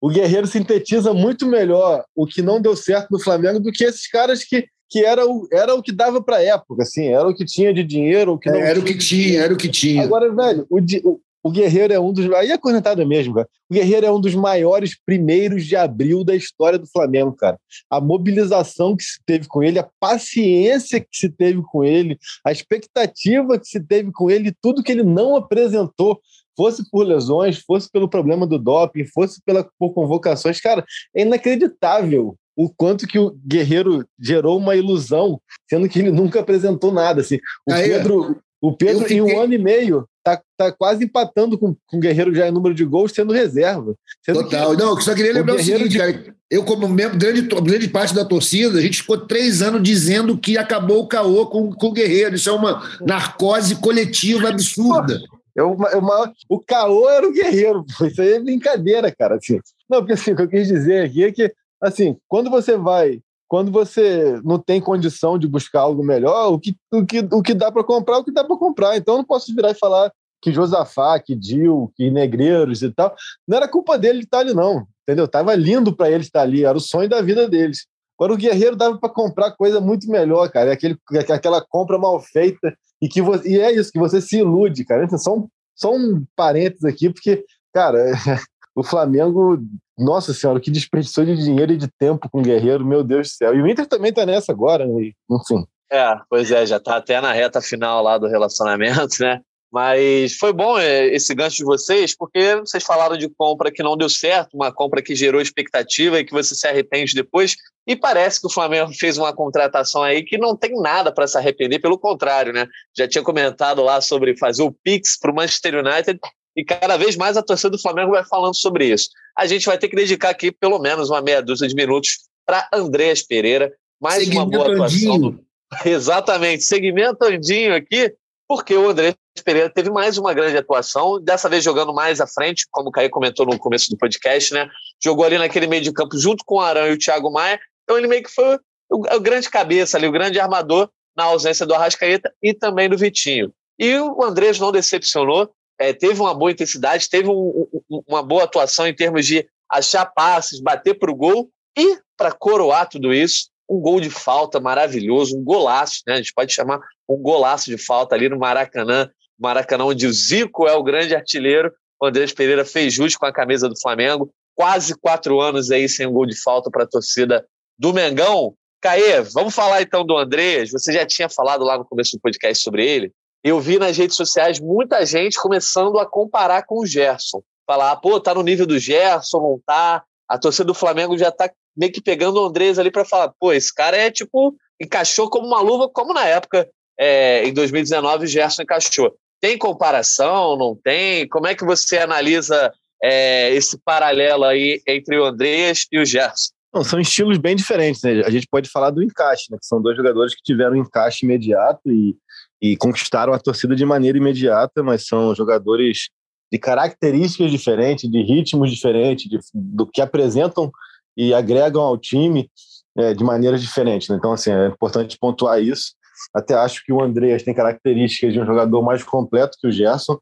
o 0.00 0.08
Guerreiro 0.08 0.48
sintetiza 0.48 1.14
muito 1.14 1.46
melhor 1.46 2.04
o 2.16 2.26
que 2.26 2.42
não 2.42 2.60
deu 2.60 2.74
certo 2.74 3.12
no 3.12 3.22
Flamengo 3.22 3.60
do 3.60 3.70
que 3.70 3.84
esses 3.84 4.08
caras 4.08 4.42
que 4.44 4.66
que 4.92 5.04
era 5.04 5.24
o, 5.24 5.46
era 5.52 5.72
o 5.72 5.80
que 5.80 5.92
dava 5.92 6.20
para 6.20 6.38
a 6.38 6.42
época, 6.42 6.82
assim, 6.82 7.06
era 7.06 7.28
o 7.28 7.32
que 7.32 7.44
tinha 7.44 7.72
de 7.72 7.84
dinheiro, 7.84 8.32
o 8.32 8.38
que 8.38 8.50
não 8.50 8.56
é, 8.56 8.70
era 8.70 8.72
tinha. 8.72 8.82
o 8.82 8.84
que 8.84 8.98
tinha, 8.98 9.40
era 9.40 9.54
o 9.54 9.56
que 9.56 9.68
tinha. 9.68 10.02
Agora, 10.02 10.34
velho, 10.34 10.66
o, 10.68 11.20
o 11.42 11.50
Guerreiro 11.50 11.92
é 11.92 11.98
um 12.00 12.12
dos. 12.12 12.30
Aí 12.32 12.50
é 12.50 12.58
cornetada 12.58 13.04
mesmo, 13.06 13.34
cara. 13.34 13.48
O 13.68 13.74
Guerreiro 13.74 14.06
é 14.06 14.12
um 14.12 14.20
dos 14.20 14.34
maiores 14.34 14.98
primeiros 15.04 15.64
de 15.64 15.76
abril 15.76 16.22
da 16.22 16.34
história 16.34 16.78
do 16.78 16.86
Flamengo, 16.86 17.32
cara. 17.32 17.58
A 17.88 18.00
mobilização 18.00 18.96
que 18.96 19.04
se 19.04 19.18
teve 19.24 19.48
com 19.48 19.62
ele, 19.62 19.78
a 19.78 19.88
paciência 19.98 21.00
que 21.00 21.08
se 21.12 21.30
teve 21.30 21.62
com 21.62 21.82
ele, 21.82 22.18
a 22.44 22.52
expectativa 22.52 23.58
que 23.58 23.66
se 23.66 23.80
teve 23.80 24.10
com 24.12 24.30
ele, 24.30 24.54
tudo 24.60 24.82
que 24.82 24.92
ele 24.92 25.02
não 25.02 25.36
apresentou, 25.36 26.20
fosse 26.56 26.88
por 26.90 27.06
lesões, 27.06 27.58
fosse 27.58 27.90
pelo 27.90 28.08
problema 28.08 28.46
do 28.46 28.58
doping, 28.58 29.06
fosse 29.06 29.40
pela, 29.42 29.66
por 29.78 29.94
convocações, 29.94 30.60
cara, 30.60 30.84
é 31.14 31.22
inacreditável 31.22 32.36
o 32.54 32.68
quanto 32.68 33.06
que 33.06 33.18
o 33.18 33.30
Guerreiro 33.46 34.06
gerou 34.18 34.58
uma 34.58 34.76
ilusão, 34.76 35.40
sendo 35.68 35.88
que 35.88 35.98
ele 35.98 36.10
nunca 36.10 36.40
apresentou 36.40 36.92
nada. 36.92 37.22
Assim. 37.22 37.38
O 37.66 37.72
Aí, 37.72 37.88
Pedro, 37.88 38.36
o 38.60 38.76
Pedro 38.76 39.02
fiquei... 39.02 39.18
em 39.18 39.20
um 39.22 39.40
ano 39.40 39.54
e 39.54 39.58
meio, 39.58 40.06
tá, 40.22 40.40
tá 40.56 40.70
quase 40.70 41.04
empatando 41.04 41.58
com, 41.58 41.74
com 41.86 41.96
o 41.96 42.00
Guerreiro 42.00 42.34
já 42.34 42.46
em 42.46 42.52
número 42.52 42.74
de 42.74 42.84
gols, 42.84 43.12
sendo 43.12 43.32
reserva. 43.32 43.94
Sendo 44.22 44.42
Total. 44.44 44.70
Que, 44.70 44.82
não, 44.82 45.00
só 45.00 45.14
queria 45.14 45.32
lembrar 45.32 45.54
o, 45.54 45.56
o 45.56 45.62
seguinte, 45.62 45.88
de... 45.88 45.98
cara. 45.98 46.34
Eu, 46.50 46.64
como 46.64 46.88
membro, 46.88 47.16
grande, 47.16 47.42
grande 47.42 47.88
parte 47.88 48.12
da 48.12 48.24
torcida, 48.24 48.76
a 48.76 48.82
gente 48.82 49.02
ficou 49.02 49.16
três 49.16 49.62
anos 49.62 49.82
dizendo 49.82 50.36
que 50.36 50.58
acabou 50.58 51.00
o 51.00 51.06
caô 51.06 51.46
com, 51.46 51.70
com 51.72 51.86
o 51.86 51.92
Guerreiro. 51.92 52.34
Isso 52.34 52.50
é 52.50 52.52
uma 52.52 52.82
narcose 53.00 53.76
coletiva 53.76 54.48
absurda. 54.48 55.20
Eu, 55.54 55.76
eu, 55.92 56.02
o 56.48 56.58
caô 56.58 57.08
era 57.08 57.26
o 57.26 57.32
Guerreiro. 57.32 57.84
Isso 58.02 58.20
aí 58.20 58.32
é 58.32 58.40
brincadeira, 58.40 59.14
cara. 59.16 59.36
Assim. 59.36 59.60
Não, 59.88 59.98
porque 59.98 60.14
assim, 60.14 60.32
o 60.32 60.36
que 60.36 60.42
eu 60.42 60.48
quis 60.48 60.66
dizer 60.66 61.04
aqui 61.04 61.22
é 61.22 61.30
que, 61.30 61.52
assim, 61.80 62.16
quando 62.26 62.50
você 62.50 62.76
vai 62.76 63.20
quando 63.50 63.72
você 63.72 64.40
não 64.44 64.60
tem 64.60 64.80
condição 64.80 65.36
de 65.36 65.48
buscar 65.48 65.80
algo 65.80 66.04
melhor, 66.04 66.52
o 66.52 66.58
que, 66.60 66.76
o 66.92 67.04
que, 67.04 67.18
o 67.18 67.42
que 67.42 67.52
dá 67.52 67.72
para 67.72 67.82
comprar, 67.82 68.18
o 68.18 68.24
que 68.24 68.30
dá 68.30 68.44
para 68.44 68.56
comprar. 68.56 68.96
Então 68.96 69.14
eu 69.14 69.18
não 69.18 69.24
posso 69.24 69.52
virar 69.52 69.72
e 69.72 69.74
falar 69.74 70.12
que 70.40 70.52
Josafá, 70.52 71.18
que 71.18 71.34
Dil, 71.34 71.92
que 71.96 72.12
Negreiros 72.12 72.80
e 72.80 72.92
tal. 72.92 73.12
Não 73.48 73.56
era 73.56 73.66
culpa 73.66 73.98
dele 73.98 74.20
estar 74.20 74.38
ali, 74.38 74.54
não. 74.54 74.86
Entendeu? 75.02 75.26
Tava 75.26 75.52
lindo 75.56 75.92
para 75.92 76.08
ele 76.08 76.22
estar 76.22 76.42
ali, 76.42 76.64
era 76.64 76.78
o 76.78 76.80
sonho 76.80 77.08
da 77.08 77.20
vida 77.20 77.48
deles. 77.48 77.88
Agora 78.16 78.34
o 78.34 78.36
Guerreiro 78.36 78.76
dava 78.76 78.96
para 78.96 79.08
comprar 79.08 79.50
coisa 79.56 79.80
muito 79.80 80.08
melhor, 80.08 80.48
cara. 80.48 80.70
É 80.70 80.74
aquele, 80.74 80.96
é 81.14 81.32
aquela 81.32 81.60
compra 81.60 81.98
mal 81.98 82.20
feita 82.20 82.72
e 83.02 83.08
que 83.08 83.20
você, 83.20 83.48
e 83.48 83.58
é 83.58 83.74
isso 83.74 83.90
que 83.90 83.98
você 83.98 84.20
se 84.20 84.38
ilude, 84.38 84.84
cara. 84.84 85.08
Só 85.18 85.36
um, 85.36 85.48
só 85.74 85.92
um 85.92 86.24
parênteses 86.36 86.84
aqui, 86.84 87.10
porque, 87.10 87.44
cara, 87.74 87.98
o 88.76 88.84
Flamengo 88.84 89.60
nossa 90.00 90.32
senhora, 90.32 90.60
que 90.60 90.70
desperdiçou 90.70 91.24
de 91.24 91.36
dinheiro 91.36 91.72
e 91.72 91.76
de 91.76 91.88
tempo 91.88 92.28
com 92.28 92.40
o 92.40 92.42
Guerreiro, 92.42 92.84
meu 92.84 93.04
Deus 93.04 93.28
do 93.28 93.32
céu. 93.32 93.54
E 93.54 93.62
o 93.62 93.66
Inter 93.66 93.86
também 93.86 94.12
tá 94.12 94.24
nessa 94.24 94.52
agora, 94.52 94.86
né? 94.86 95.10
enfim. 95.30 95.64
É, 95.92 96.14
pois 96.28 96.50
é, 96.50 96.64
já 96.64 96.78
tá 96.78 96.96
até 96.96 97.20
na 97.20 97.32
reta 97.32 97.60
final 97.60 98.02
lá 98.02 98.16
do 98.16 98.28
relacionamento, 98.28 99.16
né? 99.20 99.40
Mas 99.72 100.36
foi 100.36 100.52
bom 100.52 100.76
é, 100.76 101.06
esse 101.14 101.32
gancho 101.32 101.58
de 101.58 101.64
vocês, 101.64 102.16
porque 102.16 102.56
vocês 102.56 102.82
falaram 102.82 103.16
de 103.16 103.28
compra 103.28 103.70
que 103.70 103.84
não 103.84 103.96
deu 103.96 104.08
certo, 104.08 104.54
uma 104.54 104.72
compra 104.72 105.00
que 105.00 105.14
gerou 105.14 105.40
expectativa 105.40 106.18
e 106.18 106.24
que 106.24 106.32
você 106.32 106.56
se 106.56 106.66
arrepende 106.66 107.14
depois. 107.14 107.54
E 107.86 107.94
parece 107.94 108.40
que 108.40 108.48
o 108.48 108.50
Flamengo 108.50 108.92
fez 108.92 109.16
uma 109.16 109.32
contratação 109.32 110.02
aí 110.02 110.24
que 110.24 110.36
não 110.36 110.56
tem 110.56 110.74
nada 110.80 111.12
para 111.12 111.26
se 111.26 111.38
arrepender, 111.38 111.78
pelo 111.78 111.98
contrário, 111.98 112.52
né? 112.52 112.66
Já 112.96 113.06
tinha 113.06 113.22
comentado 113.22 113.80
lá 113.82 114.00
sobre 114.00 114.36
fazer 114.36 114.62
o 114.62 114.72
Pix 114.72 115.16
para 115.16 115.30
o 115.30 115.34
Manchester 115.34 115.76
United 115.76 116.18
e 116.60 116.64
cada 116.64 116.98
vez 116.98 117.16
mais 117.16 117.38
a 117.38 117.42
torcida 117.42 117.70
do 117.70 117.80
Flamengo 117.80 118.10
vai 118.10 118.22
falando 118.22 118.54
sobre 118.54 118.84
isso. 118.84 119.08
A 119.36 119.46
gente 119.46 119.64
vai 119.64 119.78
ter 119.78 119.88
que 119.88 119.96
dedicar 119.96 120.28
aqui 120.28 120.52
pelo 120.52 120.78
menos 120.78 121.08
uma 121.08 121.22
meia 121.22 121.40
dúzia 121.40 121.66
de 121.66 121.74
minutos 121.74 122.18
para 122.44 122.68
Andréas 122.70 123.22
Pereira. 123.22 123.72
Mais 123.98 124.28
uma 124.28 124.44
boa 124.44 124.70
atuação. 124.70 125.14
Andinho. 125.14 125.40
Exatamente, 125.86 126.64
segmento 126.64 127.24
Andinho 127.24 127.74
aqui, 127.74 128.12
porque 128.46 128.76
o 128.76 128.90
André 128.90 129.14
Pereira 129.42 129.70
teve 129.70 129.88
mais 129.88 130.18
uma 130.18 130.34
grande 130.34 130.58
atuação, 130.58 131.18
dessa 131.18 131.48
vez 131.48 131.64
jogando 131.64 131.94
mais 131.94 132.20
à 132.20 132.26
frente, 132.26 132.66
como 132.70 132.90
o 132.90 132.92
Caio 132.92 133.08
comentou 133.08 133.46
no 133.46 133.58
começo 133.58 133.88
do 133.88 133.96
podcast, 133.96 134.52
né? 134.52 134.68
Jogou 135.02 135.24
ali 135.24 135.38
naquele 135.38 135.66
meio 135.66 135.82
de 135.82 135.92
campo 135.92 136.18
junto 136.18 136.44
com 136.44 136.56
o 136.56 136.60
Arão 136.60 136.88
e 136.88 136.92
o 136.92 136.98
Thiago 136.98 137.32
Maia, 137.32 137.58
então 137.84 137.96
ele 137.96 138.06
meio 138.06 138.22
que 138.22 138.30
foi 138.30 138.58
o, 138.90 139.16
o 139.16 139.20
grande 139.20 139.48
cabeça 139.48 139.96
ali, 139.96 140.06
o 140.06 140.12
grande 140.12 140.38
armador 140.38 140.90
na 141.16 141.24
ausência 141.24 141.64
do 141.64 141.72
Arrascaeta 141.72 142.30
e 142.42 142.52
também 142.52 142.86
do 142.86 142.98
Vitinho. 142.98 143.50
E 143.78 143.96
o 143.96 144.22
Andrés 144.22 144.58
não 144.58 144.70
decepcionou, 144.70 145.50
é, 145.80 145.94
teve 145.94 146.20
uma 146.20 146.34
boa 146.34 146.52
intensidade, 146.52 147.08
teve 147.08 147.28
um, 147.30 147.66
um, 147.90 148.02
uma 148.06 148.22
boa 148.22 148.44
atuação 148.44 148.86
em 148.86 148.94
termos 148.94 149.24
de 149.24 149.48
achar 149.66 150.04
passes, 150.04 150.60
bater 150.60 150.98
para 150.98 151.10
o 151.10 151.16
gol 151.16 151.50
e, 151.76 151.98
para 152.18 152.32
coroar 152.32 152.86
tudo 152.86 153.14
isso, 153.14 153.48
um 153.68 153.80
gol 153.80 153.98
de 153.98 154.10
falta 154.10 154.60
maravilhoso, 154.60 155.38
um 155.38 155.42
golaço, 155.42 156.02
né? 156.06 156.14
a 156.14 156.16
gente 156.16 156.34
pode 156.34 156.52
chamar 156.52 156.80
um 157.08 157.16
golaço 157.16 157.70
de 157.70 157.78
falta 157.78 158.14
ali 158.14 158.28
no 158.28 158.38
Maracanã, 158.38 159.08
Maracanã 159.38 159.86
onde 159.86 160.06
o 160.06 160.12
Zico 160.12 160.68
é 160.68 160.74
o 160.74 160.82
grande 160.82 161.14
artilheiro, 161.14 161.72
o 161.98 162.06
Andrés 162.06 162.30
Pereira 162.30 162.64
fez 162.64 162.92
jus 162.92 163.16
com 163.16 163.24
a 163.24 163.32
camisa 163.32 163.66
do 163.66 163.80
Flamengo, 163.80 164.30
quase 164.54 164.94
quatro 164.94 165.40
anos 165.40 165.70
aí 165.70 165.88
sem 165.88 166.06
um 166.06 166.12
gol 166.12 166.26
de 166.26 166.38
falta 166.38 166.70
para 166.70 166.84
a 166.84 166.88
torcida 166.88 167.46
do 167.78 167.94
Mengão. 167.94 168.54
Caê, 168.82 169.22
vamos 169.22 169.54
falar 169.54 169.80
então 169.80 170.04
do 170.04 170.18
Andrés, 170.18 170.72
você 170.72 170.92
já 170.92 171.06
tinha 171.06 171.28
falado 171.28 171.64
lá 171.64 171.78
no 171.78 171.86
começo 171.86 172.16
do 172.16 172.20
podcast 172.20 172.62
sobre 172.62 172.84
ele, 172.84 173.12
eu 173.42 173.60
vi 173.60 173.78
nas 173.78 173.96
redes 173.96 174.16
sociais 174.16 174.60
muita 174.60 175.04
gente 175.04 175.40
começando 175.40 175.98
a 175.98 176.06
comparar 176.06 176.64
com 176.64 176.80
o 176.80 176.86
Gerson. 176.86 177.42
Falar, 177.66 177.96
pô, 177.96 178.20
tá 178.20 178.34
no 178.34 178.42
nível 178.42 178.66
do 178.66 178.78
Gerson, 178.78 179.38
não 179.38 179.60
tá. 179.64 180.02
A 180.28 180.38
torcida 180.38 180.64
do 180.64 180.74
Flamengo 180.74 181.16
já 181.16 181.30
tá 181.30 181.50
meio 181.76 181.92
que 181.92 182.02
pegando 182.02 182.40
o 182.40 182.46
Andrés 182.46 182.78
ali 182.78 182.90
para 182.90 183.04
falar, 183.04 183.32
pô, 183.38 183.52
esse 183.52 183.74
cara 183.74 183.96
é 183.96 184.10
tipo, 184.10 184.54
encaixou 184.80 185.30
como 185.30 185.46
uma 185.46 185.60
luva, 185.60 185.88
como 185.88 186.12
na 186.12 186.26
época, 186.26 186.68
é, 186.98 187.46
em 187.46 187.54
2019, 187.54 188.24
o 188.24 188.28
Gerson 188.28 188.62
encaixou. 188.62 189.14
Tem 189.40 189.56
comparação? 189.56 190.56
Não 190.56 190.76
tem? 190.76 191.26
Como 191.28 191.46
é 191.46 191.54
que 191.54 191.64
você 191.64 191.98
analisa 191.98 192.72
é, 193.02 193.50
esse 193.54 193.78
paralelo 193.82 194.44
aí 194.44 194.82
entre 194.86 195.18
o 195.18 195.24
Andrés 195.24 195.86
e 195.90 195.98
o 195.98 196.04
Gerson? 196.04 196.52
Não, 196.72 196.84
são 196.84 197.00
estilos 197.00 197.38
bem 197.38 197.56
diferentes, 197.56 198.02
né? 198.02 198.22
A 198.24 198.30
gente 198.30 198.46
pode 198.48 198.68
falar 198.70 198.90
do 198.90 199.02
encaixe, 199.02 199.46
né? 199.50 199.58
Que 199.58 199.66
são 199.66 199.82
dois 199.82 199.96
jogadores 199.96 200.34
que 200.34 200.42
tiveram 200.42 200.72
um 200.72 200.82
encaixe 200.82 201.24
imediato 201.24 201.90
e 201.90 202.14
e 202.60 202.76
conquistaram 202.76 203.32
a 203.32 203.38
torcida 203.38 203.74
de 203.74 203.84
maneira 203.84 204.18
imediata, 204.18 204.82
mas 204.82 205.06
são 205.06 205.34
jogadores 205.34 206.10
de 206.52 206.58
características 206.58 207.50
diferentes, 207.50 208.10
de 208.10 208.22
ritmos 208.22 208.70
diferentes, 208.70 209.28
de, 209.28 209.38
do 209.54 209.86
que 209.86 210.00
apresentam 210.00 210.70
e 211.16 211.32
agregam 211.32 211.82
ao 211.82 211.96
time. 211.96 212.50
é, 212.96 213.14
de 213.14 213.22
maneiras 213.24 213.62
diferentes. 213.62 214.08
Né? 214.08 214.16
Então, 214.16 214.32
assim, 214.32 214.50
é 214.50 214.66
importante 214.68 215.18
pontuar 215.18 215.62
isso. 215.62 215.94
Até 216.34 216.54
acho 216.54 216.84
que 216.84 216.92
o 216.92 217.02
Andreas 217.02 217.42
tem 217.42 217.54
características 217.54 218.32
de 218.32 218.40
um 218.40 218.46
jogador 218.46 218.82
mais 218.82 219.02
completo 219.02 219.56
que 219.60 219.66
o 219.66 219.72
Gerson. 219.72 220.18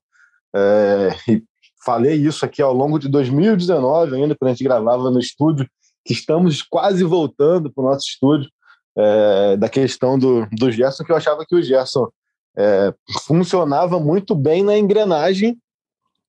É, 0.55 1.09
e 1.29 1.42
falei 1.85 2.14
isso 2.14 2.44
aqui 2.44 2.62
ao 2.62 2.72
longo 2.72 2.98
de 2.98 3.09
2019, 3.09 4.14
ainda 4.14 4.37
quando 4.37 4.51
a 4.51 4.53
gente 4.53 4.64
gravava 4.64 5.11
no 5.11 5.18
estúdio, 5.18 5.68
que 6.05 6.12
estamos 6.12 6.62
quase 6.62 7.05
voltando 7.05 7.72
para 7.72 7.83
o 7.83 7.87
nosso 7.87 8.07
estúdio, 8.07 8.51
é, 8.96 9.57
da 9.57 9.68
questão 9.68 10.18
do, 10.18 10.46
do 10.51 10.70
Gerson, 10.72 11.05
que 11.05 11.12
eu 11.12 11.16
achava 11.16 11.44
que 11.46 11.55
o 11.55 11.62
Gerson 11.62 12.09
é, 12.57 12.93
funcionava 13.27 13.99
muito 14.01 14.35
bem 14.35 14.63
na 14.63 14.77
engrenagem, 14.77 15.57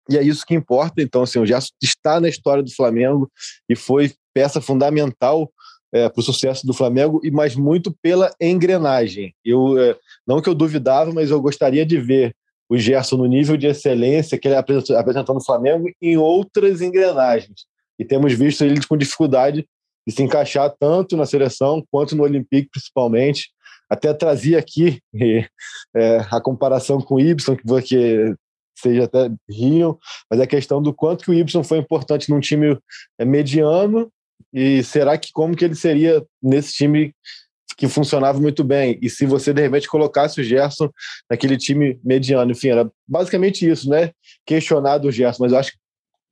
e 0.09 0.17
é 0.17 0.23
isso 0.23 0.45
que 0.45 0.55
importa. 0.55 1.01
Então, 1.01 1.23
assim, 1.23 1.39
o 1.39 1.45
Gerson 1.45 1.69
está 1.81 2.19
na 2.19 2.29
história 2.29 2.63
do 2.63 2.73
Flamengo 2.73 3.29
e 3.69 3.75
foi 3.75 4.13
peça 4.33 4.61
fundamental 4.61 5.51
é, 5.91 6.09
para 6.09 6.19
o 6.19 6.23
sucesso 6.23 6.65
do 6.65 6.73
Flamengo, 6.73 7.19
e 7.23 7.31
mas 7.31 7.55
muito 7.55 7.95
pela 8.01 8.33
engrenagem. 8.39 9.33
Eu 9.43 9.77
é, 9.79 9.97
não 10.25 10.41
que 10.41 10.49
eu 10.49 10.55
duvidava, 10.55 11.13
mas 11.13 11.31
eu 11.31 11.41
gostaria 11.41 11.85
de 11.85 11.99
ver 11.99 12.35
o 12.69 12.77
Gerson 12.77 13.17
no 13.17 13.25
nível 13.25 13.55
de 13.55 13.67
excelência 13.67 14.37
que 14.37 14.47
ele 14.47 14.55
apresentou, 14.55 14.97
apresentou 14.97 15.35
no 15.35 15.43
Flamengo 15.43 15.89
em 16.01 16.17
outras 16.17 16.81
engrenagens. 16.81 17.65
E 17.97 18.05
temos 18.05 18.33
visto 18.33 18.63
ele 18.63 18.85
com 18.85 18.97
dificuldade 18.97 19.67
de 20.05 20.13
se 20.13 20.21
encaixar 20.21 20.73
tanto 20.77 21.17
na 21.17 21.25
seleção 21.25 21.83
quanto 21.89 22.15
no 22.15 22.23
Olympique, 22.23 22.69
principalmente. 22.71 23.49
Até 23.89 24.13
trazia 24.13 24.59
aqui 24.59 25.01
é, 25.15 25.47
a 26.31 26.41
comparação 26.41 27.01
com 27.01 27.15
o 27.15 27.19
Ibson, 27.19 27.55
que 27.55 27.65
você 27.65 28.35
seja 28.77 29.05
até 29.05 29.31
riam, 29.49 29.97
mas 30.29 30.39
é 30.39 30.43
a 30.43 30.47
questão 30.47 30.81
do 30.81 30.93
quanto 30.93 31.23
que 31.23 31.31
o 31.31 31.33
Ibson 31.33 31.63
foi 31.63 31.79
importante 31.79 32.29
num 32.29 32.39
time 32.39 32.77
é, 33.17 33.25
mediano 33.25 34.11
e 34.53 34.83
será 34.83 35.17
que 35.17 35.31
como 35.33 35.55
que 35.55 35.65
ele 35.65 35.75
seria 35.75 36.23
nesse 36.41 36.73
time 36.73 37.13
que 37.77 37.87
funcionava 37.87 38.39
muito 38.39 38.63
bem? 38.63 38.97
E 39.01 39.09
se 39.09 39.25
você 39.25 39.53
de 39.53 39.61
repente 39.61 39.87
colocasse 39.87 40.39
o 40.39 40.43
Gerson 40.43 40.89
naquele 41.29 41.57
time 41.57 41.99
mediano, 42.03 42.51
enfim, 42.51 42.69
era 42.69 42.91
basicamente 43.07 43.69
isso, 43.69 43.89
né? 43.89 44.11
Questionado 44.45 45.07
o 45.07 45.11
Gerson, 45.11 45.43
mas 45.43 45.51
eu 45.51 45.59
acho 45.59 45.73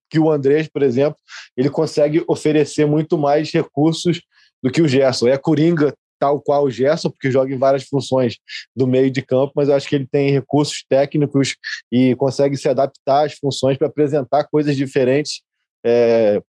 que 0.10 0.20
o 0.20 0.32
Andrés, 0.32 0.68
por 0.68 0.84
exemplo, 0.84 1.18
ele 1.58 1.70
consegue 1.70 2.24
oferecer 2.28 2.86
muito 2.86 3.18
mais 3.18 3.52
recursos 3.52 4.22
do 4.62 4.72
que 4.72 4.82
o 4.82 4.88
Gerson. 4.88 5.28
É 5.28 5.38
Coringa 5.38 5.94
tal 6.20 6.42
qual 6.42 6.64
o 6.64 6.72
Gerson, 6.72 7.10
porque 7.10 7.32
joga 7.32 7.54
em 7.54 7.58
várias 7.58 7.84
funções 7.84 8.38
do 8.76 8.88
meio 8.88 9.12
de 9.12 9.22
campo, 9.22 9.54
mas 9.56 9.70
eu 9.70 9.76
acho 9.76 9.88
que 9.88 9.96
ele 9.96 10.08
tem 10.08 10.32
recursos 10.32 10.84
técnicos 10.90 11.56
e 11.92 12.16
consegue 12.16 12.58
se 12.58 12.68
adaptar 12.70 13.26
às 13.26 13.34
funções 13.34 13.78
para 13.78 13.88
apresentar 13.88 14.46
coisas 14.46 14.76
diferentes 14.76 15.42
é, 15.86 16.42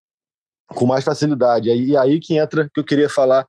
com 0.67 0.85
mais 0.85 1.03
facilidade. 1.03 1.69
E 1.69 1.95
aí 1.95 2.19
que 2.19 2.37
entra 2.37 2.69
que 2.73 2.79
eu 2.79 2.83
queria 2.83 3.09
falar 3.09 3.45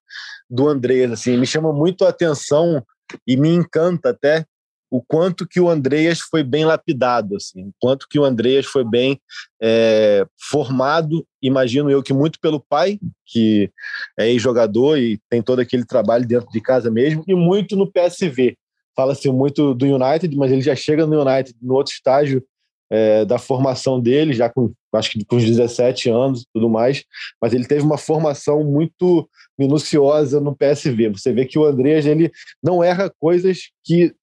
do 0.49 0.69
Andreas, 0.69 1.13
assim, 1.13 1.37
me 1.37 1.47
chama 1.47 1.73
muito 1.73 2.05
a 2.05 2.11
atenção 2.11 2.83
e 3.27 3.37
me 3.37 3.49
encanta 3.49 4.11
até 4.11 4.45
o 4.91 5.03
quanto 5.03 5.47
que 5.47 5.61
o 5.61 5.69
Andreas 5.69 6.21
foi 6.21 6.43
bem 6.43 6.65
lapidado, 6.65 7.37
assim, 7.37 7.69
o 7.69 7.73
quanto 7.81 8.07
que 8.09 8.19
o 8.19 8.25
Andreas 8.25 8.67
foi 8.67 8.85
bem 8.85 9.21
é, 9.61 10.27
formado, 10.51 11.27
imagino 11.43 11.91
eu 11.91 12.03
que 12.03 12.13
muito 12.13 12.41
pelo 12.41 12.61
pai, 12.61 12.99
que 13.27 13.71
é 14.19 14.29
ex-jogador 14.31 14.99
e 14.99 15.21
tem 15.29 15.43
todo 15.43 15.61
aquele 15.61 15.85
trabalho 15.85 16.27
dentro 16.27 16.49
de 16.51 16.61
casa 16.61 16.91
mesmo, 16.91 17.23
e 17.27 17.35
muito 17.35 17.77
no 17.77 17.91
PSV. 17.91 18.57
Fala-se 18.97 19.31
muito 19.31 19.75
do 19.75 19.87
United, 19.87 20.35
mas 20.37 20.51
ele 20.51 20.63
já 20.63 20.75
chega 20.75 21.07
no 21.07 21.23
United 21.23 21.57
no 21.63 21.75
outro 21.75 21.93
estágio 21.93 22.43
é, 22.91 23.25
da 23.25 23.39
formação 23.39 24.01
dele, 24.01 24.33
já 24.33 24.49
com 24.49 24.73
acho 24.95 25.11
que 25.11 25.25
com 25.25 25.37
os 25.37 25.45
17 25.45 26.09
anos 26.09 26.43
e 26.43 26.47
tudo 26.55 26.69
mais, 26.69 27.05
mas 27.41 27.53
ele 27.53 27.67
teve 27.67 27.83
uma 27.83 27.99
formação 27.99 28.65
muito 28.65 29.29
minuciosa 29.59 30.41
no 30.41 30.57
PSV. 30.57 31.11
Você 31.11 31.33
vê 31.33 31.45
que 31.45 31.59
o 31.59 31.65
Andreas 31.65 32.07
ele 32.07 32.31
não 32.63 32.83
erra 32.83 33.13
coisas 33.21 33.71
que 33.85 34.15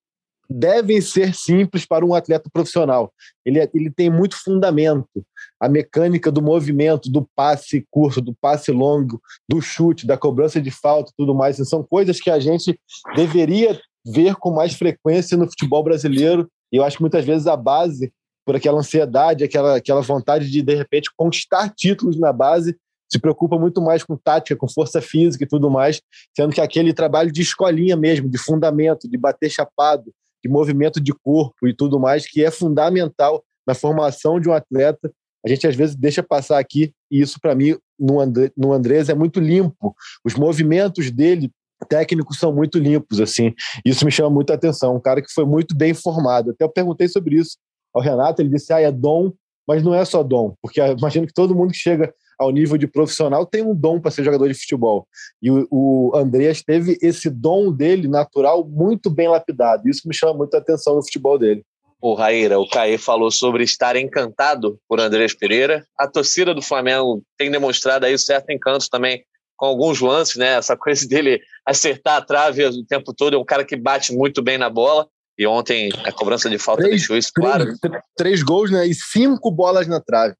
devem 0.50 1.02
ser 1.02 1.34
simples 1.34 1.86
para 1.86 2.06
um 2.06 2.14
atleta 2.14 2.50
profissional. 2.52 3.12
Ele, 3.46 3.60
é, 3.60 3.70
ele 3.74 3.92
tem 3.92 4.10
muito 4.10 4.36
fundamento. 4.36 5.26
A 5.60 5.68
mecânica 5.68 6.32
do 6.32 6.42
movimento, 6.42 7.12
do 7.12 7.28
passe 7.36 7.86
curto, 7.90 8.22
do 8.22 8.34
passe 8.34 8.72
longo, 8.72 9.22
do 9.50 9.62
chute, 9.62 10.06
da 10.06 10.18
cobrança 10.18 10.62
de 10.62 10.72
falta 10.72 11.12
tudo 11.18 11.34
mais. 11.34 11.58
São 11.68 11.84
coisas 11.84 12.20
que 12.20 12.30
a 12.30 12.40
gente 12.40 12.80
deveria 13.16 13.80
ver 14.06 14.36
com 14.36 14.52
mais 14.52 14.74
frequência 14.74 15.38
no 15.38 15.48
futebol 15.48 15.84
brasileiro. 15.84 16.50
E 16.72 16.78
eu 16.78 16.84
acho 16.84 16.98
que 16.98 17.04
muitas 17.04 17.26
vezes 17.26 17.48
a 17.48 17.56
base, 17.56 18.12
por 18.46 18.56
aquela 18.56 18.80
ansiedade, 18.80 19.44
aquela, 19.44 19.78
aquela 19.78 20.02
vontade 20.02 20.50
de, 20.50 20.62
de 20.62 20.76
repente, 20.76 21.10
conquistar 21.16 21.74
títulos 21.74 22.20
na 22.20 22.32
base, 22.32 22.78
se 23.12 23.20
preocupa 23.20 23.58
muito 23.58 23.82
mais 23.82 24.04
com 24.04 24.18
tática, 24.18 24.58
com 24.58 24.68
força 24.68 25.02
física 25.02 25.44
e 25.44 25.48
tudo 25.48 25.70
mais, 25.70 26.02
sendo 26.36 26.54
que 26.54 26.62
aquele 26.62 26.94
trabalho 26.94 27.32
de 27.32 27.42
escolinha 27.42 27.96
mesmo, 27.96 28.30
de 28.30 28.38
fundamento, 28.38 29.10
de 29.10 29.18
bater 29.18 29.50
chapado, 29.50 30.12
de 30.46 30.52
movimento 30.52 31.02
de 31.02 31.12
corpo 31.12 31.68
e 31.68 31.74
tudo 31.74 32.00
mais, 32.00 32.30
que 32.30 32.46
é 32.46 32.52
fundamental 32.52 33.44
na 33.68 33.74
formação 33.74 34.40
de 34.40 34.48
um 34.48 34.54
atleta. 34.54 35.12
A 35.44 35.50
gente 35.50 35.66
às 35.66 35.76
vezes 35.76 35.96
deixa 35.96 36.22
passar 36.22 36.60
aqui, 36.60 36.94
e 37.12 37.20
isso 37.20 37.40
para 37.42 37.56
mim 37.56 37.76
no, 38.00 38.20
André, 38.20 38.52
no 38.56 38.72
Andrés 38.72 39.10
é 39.10 39.16
muito 39.16 39.40
limpo. 39.40 39.96
Os 40.24 40.36
movimentos 40.36 41.10
dele 41.10 41.52
técnicos 41.90 42.38
são 42.38 42.54
muito 42.54 42.78
limpos, 42.78 43.20
assim. 43.20 43.54
Isso 43.84 44.06
me 44.06 44.12
chama 44.12 44.30
muita 44.30 44.54
atenção. 44.54 44.96
Um 44.96 45.02
cara 45.02 45.22
que 45.22 45.32
foi 45.34 45.46
muito 45.46 45.76
bem 45.76 45.94
formado. 45.94 46.52
Até 46.52 46.64
eu 46.64 46.70
perguntei 46.70 47.08
sobre 47.08 47.38
isso 47.38 47.58
ao 47.94 48.02
Renato, 48.02 48.42
ele 48.42 48.50
disse: 48.50 48.72
ah, 48.72 48.80
é 48.80 48.92
dom, 48.92 49.34
mas 49.68 49.82
não 49.82 49.96
é 49.96 50.06
só 50.06 50.22
dom, 50.22 50.54
porque 50.62 50.80
imagino 50.80 51.26
que 51.26 51.34
todo 51.34 51.56
mundo 51.56 51.72
que 51.72 51.78
chega 51.78 52.14
ao 52.40 52.52
nível 52.52 52.78
de 52.78 52.88
profissional 52.88 53.46
tem 53.46 53.62
um 53.62 53.76
dom 53.76 54.00
para 54.00 54.12
ser 54.12 54.24
jogador 54.24 54.48
de 54.48 54.54
futebol. 54.54 55.08
E 55.42 55.50
o, 55.52 55.68
o 55.72 56.12
Andreas 56.16 56.62
teve 56.62 56.98
esse 57.02 57.30
dom 57.30 57.72
dele 57.72 58.08
natural 58.08 58.66
muito 58.68 59.10
bem 59.10 59.28
lapidado. 59.28 59.88
Isso 59.88 60.08
me 60.08 60.16
chama 60.16 60.34
muita 60.34 60.58
atenção 60.58 60.96
no 60.96 61.04
futebol 61.04 61.38
dele. 61.38 61.64
O 62.02 62.14
Raíra, 62.14 62.60
o 62.60 62.70
Caê 62.70 62.98
falou 62.98 63.32
sobre 63.32 63.64
estar 63.64 63.96
encantado 63.96 64.78
por 64.88 65.00
Andrés 65.00 65.34
Pereira. 65.34 65.84
A 65.98 66.08
torcida 66.08 66.54
do 66.54 66.62
Flamengo 66.62 67.24
tem 67.38 67.50
demonstrado 67.50 68.06
aí 68.06 68.18
certo 68.18 68.52
encanto 68.52 68.90
também 68.90 69.24
com 69.58 69.66
alguns 69.66 70.02
lances, 70.02 70.36
né? 70.36 70.56
Essa 70.56 70.76
coisa 70.78 71.08
dele 71.08 71.42
acertar 71.66 72.18
a 72.18 72.22
trave 72.22 72.64
o 72.66 72.86
tempo 72.86 73.14
todo. 73.14 73.36
É 73.36 73.40
um 73.40 73.46
cara 73.46 73.66
que 73.66 73.76
bate 73.76 74.14
muito 74.14 74.42
bem 74.44 74.58
na 74.58 74.70
bola. 74.70 75.08
E 75.38 75.46
ontem 75.46 75.90
a 76.06 76.12
cobrança 76.12 76.50
de 76.50 76.58
falta 76.58 76.84
três, 76.84 76.98
deixou 76.98 77.18
isso 77.18 77.32
claro. 77.34 77.78
Três, 77.80 78.04
três 78.16 78.44
gols, 78.44 78.72
né? 78.72 78.88
E 78.88 78.94
cinco 78.94 79.52
bolas 79.52 79.88
na 79.88 80.00
trave. 80.00 80.36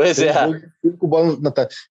Pois 0.00 0.18
é. 0.18 0.32
Cinco 0.82 1.06
bolas. 1.06 1.38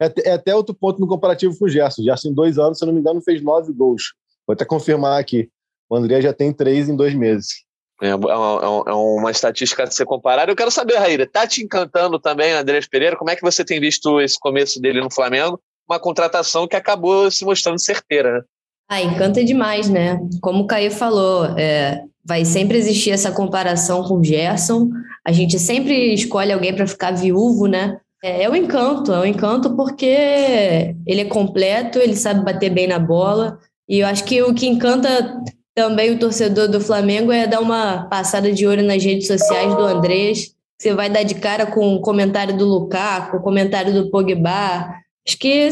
É, 0.02 0.30
é, 0.30 0.32
até 0.32 0.56
outro 0.56 0.74
ponto 0.74 1.00
no 1.00 1.08
comparativo 1.08 1.56
com 1.56 1.65
o 1.65 1.69
Gerson. 1.69 2.02
O 2.02 2.06
Gerson, 2.06 2.30
em 2.30 2.34
dois 2.34 2.58
anos, 2.58 2.80
se 2.80 2.84
eu 2.84 2.88
não 2.88 2.93
me 2.93 3.00
engano, 3.00 3.22
fez 3.22 3.39
nove 3.39 3.72
gols. 3.72 4.15
Vou 4.48 4.56
até 4.56 4.65
confirmar 4.65 5.19
aqui. 5.19 5.48
O 5.88 5.95
André 5.95 6.19
já 6.19 6.34
tem 6.34 6.52
três 6.52 6.89
em 6.89 6.95
dois 6.95 7.13
meses. 7.13 7.63
É, 8.02 8.10
é 8.10 8.15
uma, 8.15 8.84
é 8.88 8.93
uma 8.93 9.30
estatística 9.30 9.84
a 9.84 9.91
ser 9.91 10.06
comparada. 10.06 10.52
Eu 10.52 10.56
quero 10.56 10.72
saber, 10.72 10.95
Raíra, 10.95 11.28
tá 11.28 11.45
te 11.45 11.62
encantando 11.62 12.17
também, 12.17 12.52
Andrés 12.52 12.88
Pereira? 12.88 13.15
Como 13.15 13.30
é 13.30 13.36
que 13.36 13.43
você 13.43 13.63
tem 13.63 13.80
visto 13.80 14.19
esse 14.19 14.39
começo 14.39 14.82
dele 14.82 15.02
no 15.02 15.13
Flamengo? 15.13 15.62
Uma 15.88 16.00
contratação 16.00 16.67
que 16.67 16.76
acabou 16.76 17.30
se 17.30 17.45
mostrando 17.45 17.80
certeira, 17.80 18.39
né? 18.39 18.41
Ah, 18.89 19.04
encanta 19.04 19.43
demais, 19.43 19.88
né? 19.88 20.19
Como 20.41 20.63
o 20.63 20.67
Caio 20.67 20.89
falou, 20.89 21.45
é, 21.60 22.02
vai 22.29 22.45
sempre 22.45 22.77
existir 22.77 23.09
essa 23.09 23.31
comparação 23.31 24.03
com 24.03 24.19
o 24.19 24.23
Gerson. 24.23 24.91
A 25.25 25.31
gente 25.31 25.57
sempre 25.57 26.13
escolhe 26.13 26.53
alguém 26.53 26.75
para 26.75 26.85
ficar 26.85 27.11
viúvo, 27.11 27.65
né? 27.65 27.97
É, 28.23 28.43
é 28.43 28.49
o 28.49 28.55
encanto, 28.55 29.11
é 29.11 29.19
o 29.19 29.25
encanto 29.25 29.75
porque 29.75 30.93
ele 31.07 31.21
é 31.21 31.25
completo, 31.25 31.97
ele 31.97 32.15
sabe 32.15 32.45
bater 32.45 32.69
bem 32.69 32.85
na 32.85 32.99
bola. 32.99 33.57
E 33.87 33.99
eu 33.99 34.07
acho 34.07 34.23
que 34.25 34.43
o 34.43 34.53
que 34.53 34.67
encanta 34.67 35.41
também 35.73 36.11
o 36.11 36.19
torcedor 36.19 36.67
do 36.67 36.79
Flamengo 36.79 37.31
é 37.31 37.47
dar 37.47 37.61
uma 37.61 38.03
passada 38.03 38.51
de 38.51 38.67
olho 38.67 38.83
nas 38.83 39.03
redes 39.03 39.25
sociais 39.25 39.73
do 39.73 39.81
Andrés. 39.81 40.53
Você 40.77 40.93
vai 40.93 41.09
dar 41.09 41.23
de 41.23 41.33
cara 41.33 41.65
com 41.65 41.95
o 41.95 42.01
comentário 42.01 42.55
do 42.55 42.65
Lukaku, 42.65 43.37
o 43.37 43.41
comentário 43.41 43.91
do 43.91 44.11
Pogba. 44.11 44.93
Acho 45.29 45.37
que 45.37 45.69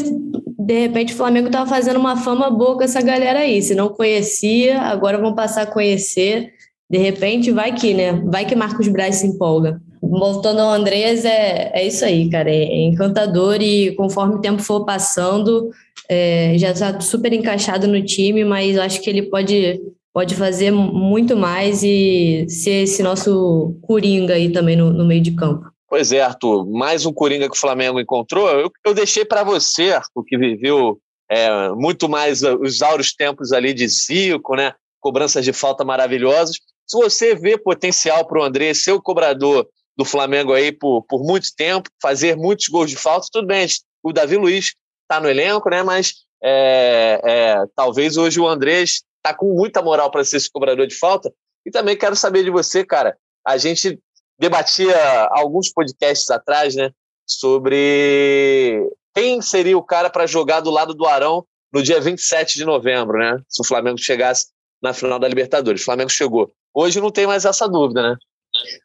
de 0.56 0.78
repente 0.78 1.12
o 1.12 1.16
Flamengo 1.16 1.48
estava 1.48 1.68
fazendo 1.68 1.98
uma 1.98 2.16
fama 2.16 2.48
boa 2.48 2.76
com 2.76 2.84
essa 2.84 3.02
galera 3.02 3.40
aí. 3.40 3.60
Se 3.60 3.74
não 3.74 3.88
conhecia, 3.88 4.80
agora 4.82 5.18
vão 5.18 5.34
passar 5.34 5.62
a 5.62 5.66
conhecer. 5.66 6.52
De 6.88 6.96
repente, 6.96 7.50
vai 7.50 7.74
que, 7.74 7.92
né? 7.92 8.12
Vai 8.24 8.46
que 8.46 8.54
Marcos 8.54 8.86
Braz 8.86 9.16
se 9.16 9.26
empolga. 9.26 9.80
Voltando 10.00 10.60
ao 10.60 10.70
Andrés, 10.70 11.24
é, 11.24 11.72
é 11.74 11.84
isso 11.84 12.04
aí, 12.04 12.30
cara. 12.30 12.48
É 12.48 12.82
encantador 12.82 13.60
e 13.60 13.96
conforme 13.96 14.36
o 14.36 14.40
tempo 14.40 14.62
for 14.62 14.84
passando, 14.84 15.70
é, 16.08 16.54
já 16.56 16.70
está 16.70 17.00
super 17.00 17.32
encaixado 17.32 17.88
no 17.88 18.00
time, 18.04 18.44
mas 18.44 18.78
acho 18.78 19.02
que 19.02 19.10
ele 19.10 19.22
pode, 19.22 19.80
pode 20.14 20.36
fazer 20.36 20.70
muito 20.70 21.36
mais 21.36 21.82
e 21.82 22.46
ser 22.48 22.84
esse 22.84 23.02
nosso 23.02 23.76
coringa 23.82 24.34
aí 24.34 24.50
também 24.50 24.76
no, 24.76 24.92
no 24.92 25.04
meio 25.04 25.20
de 25.20 25.32
campo. 25.32 25.66
Pois 25.88 26.12
é, 26.12 26.20
Arthur, 26.20 26.66
mais 26.66 27.06
um 27.06 27.12
Coringa 27.12 27.48
que 27.48 27.56
o 27.56 27.60
Flamengo 27.60 27.98
encontrou. 27.98 28.48
Eu, 28.50 28.70
eu 28.84 28.92
deixei 28.92 29.24
para 29.24 29.42
você, 29.42 29.92
Arthur, 29.92 30.22
que 30.24 30.36
viveu 30.36 31.00
é, 31.30 31.70
muito 31.70 32.08
mais 32.08 32.42
os 32.42 32.82
áureos 32.82 33.14
tempos 33.14 33.52
ali 33.52 33.72
de 33.72 33.88
Zico, 33.88 34.54
né? 34.54 34.74
Cobranças 35.00 35.44
de 35.44 35.52
falta 35.52 35.84
maravilhosas. 35.84 36.56
Se 36.86 36.96
você 36.96 37.34
vê 37.34 37.56
potencial 37.56 38.26
para 38.26 38.38
o 38.38 38.42
André 38.42 38.74
ser 38.74 38.92
o 38.92 39.00
cobrador 39.00 39.66
do 39.96 40.04
Flamengo 40.04 40.52
aí 40.52 40.72
por, 40.72 41.04
por 41.04 41.24
muito 41.24 41.48
tempo, 41.56 41.88
fazer 42.02 42.36
muitos 42.36 42.68
gols 42.68 42.90
de 42.90 42.96
falta, 42.96 43.26
tudo 43.32 43.46
bem. 43.46 43.66
O 44.02 44.12
Davi 44.12 44.36
Luiz 44.36 44.74
está 45.02 45.20
no 45.20 45.28
elenco, 45.28 45.70
né? 45.70 45.82
Mas 45.82 46.12
É, 46.42 47.20
é, 47.24 47.56
talvez 47.74 48.16
hoje 48.16 48.38
o 48.38 48.46
Andrés 48.46 49.02
está 49.16 49.34
com 49.34 49.54
muita 49.54 49.82
moral 49.82 50.10
para 50.10 50.22
ser 50.22 50.36
esse 50.36 50.50
cobrador 50.50 50.86
de 50.86 50.94
falta. 50.94 51.32
E 51.66 51.70
também 51.70 51.96
quero 51.96 52.14
saber 52.14 52.44
de 52.44 52.50
você, 52.50 52.84
cara. 52.84 53.16
A 53.44 53.56
gente 53.56 53.98
debatia 54.38 54.96
alguns 55.30 55.72
podcasts 55.72 56.30
atrás, 56.30 56.74
né, 56.74 56.90
sobre 57.26 58.88
quem 59.14 59.42
seria 59.42 59.76
o 59.76 59.82
cara 59.82 60.08
para 60.08 60.26
jogar 60.26 60.60
do 60.60 60.70
lado 60.70 60.94
do 60.94 61.06
Arão 61.06 61.44
no 61.72 61.82
dia 61.82 62.00
27 62.00 62.56
de 62.56 62.64
novembro, 62.64 63.18
né? 63.18 63.36
Se 63.48 63.60
o 63.60 63.64
Flamengo 63.64 63.98
chegasse 63.98 64.46
na 64.82 64.94
final 64.94 65.18
da 65.18 65.28
Libertadores. 65.28 65.82
O 65.82 65.84
Flamengo 65.84 66.10
chegou. 66.10 66.50
Hoje 66.72 67.00
não 67.00 67.10
tem 67.10 67.26
mais 67.26 67.44
essa 67.44 67.68
dúvida, 67.68 68.02
né? 68.02 68.16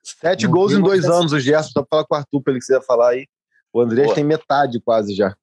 Sete 0.04 0.46
não 0.46 0.52
gols 0.52 0.74
em 0.74 0.82
dois 0.82 1.06
anos, 1.06 1.32
o 1.32 1.40
Gerson, 1.40 1.70
só 1.72 1.82
para 1.84 1.88
falar 1.90 2.06
com 2.06 2.16
o 2.16 2.18
Arthur, 2.18 2.42
para 2.42 2.54
ele 2.54 2.60
quiser 2.60 2.84
falar 2.84 3.12
aí. 3.12 3.28
O 3.72 3.82
André 3.82 4.14
tem 4.14 4.24
metade 4.24 4.82
quase 4.82 5.16
já. 5.16 5.36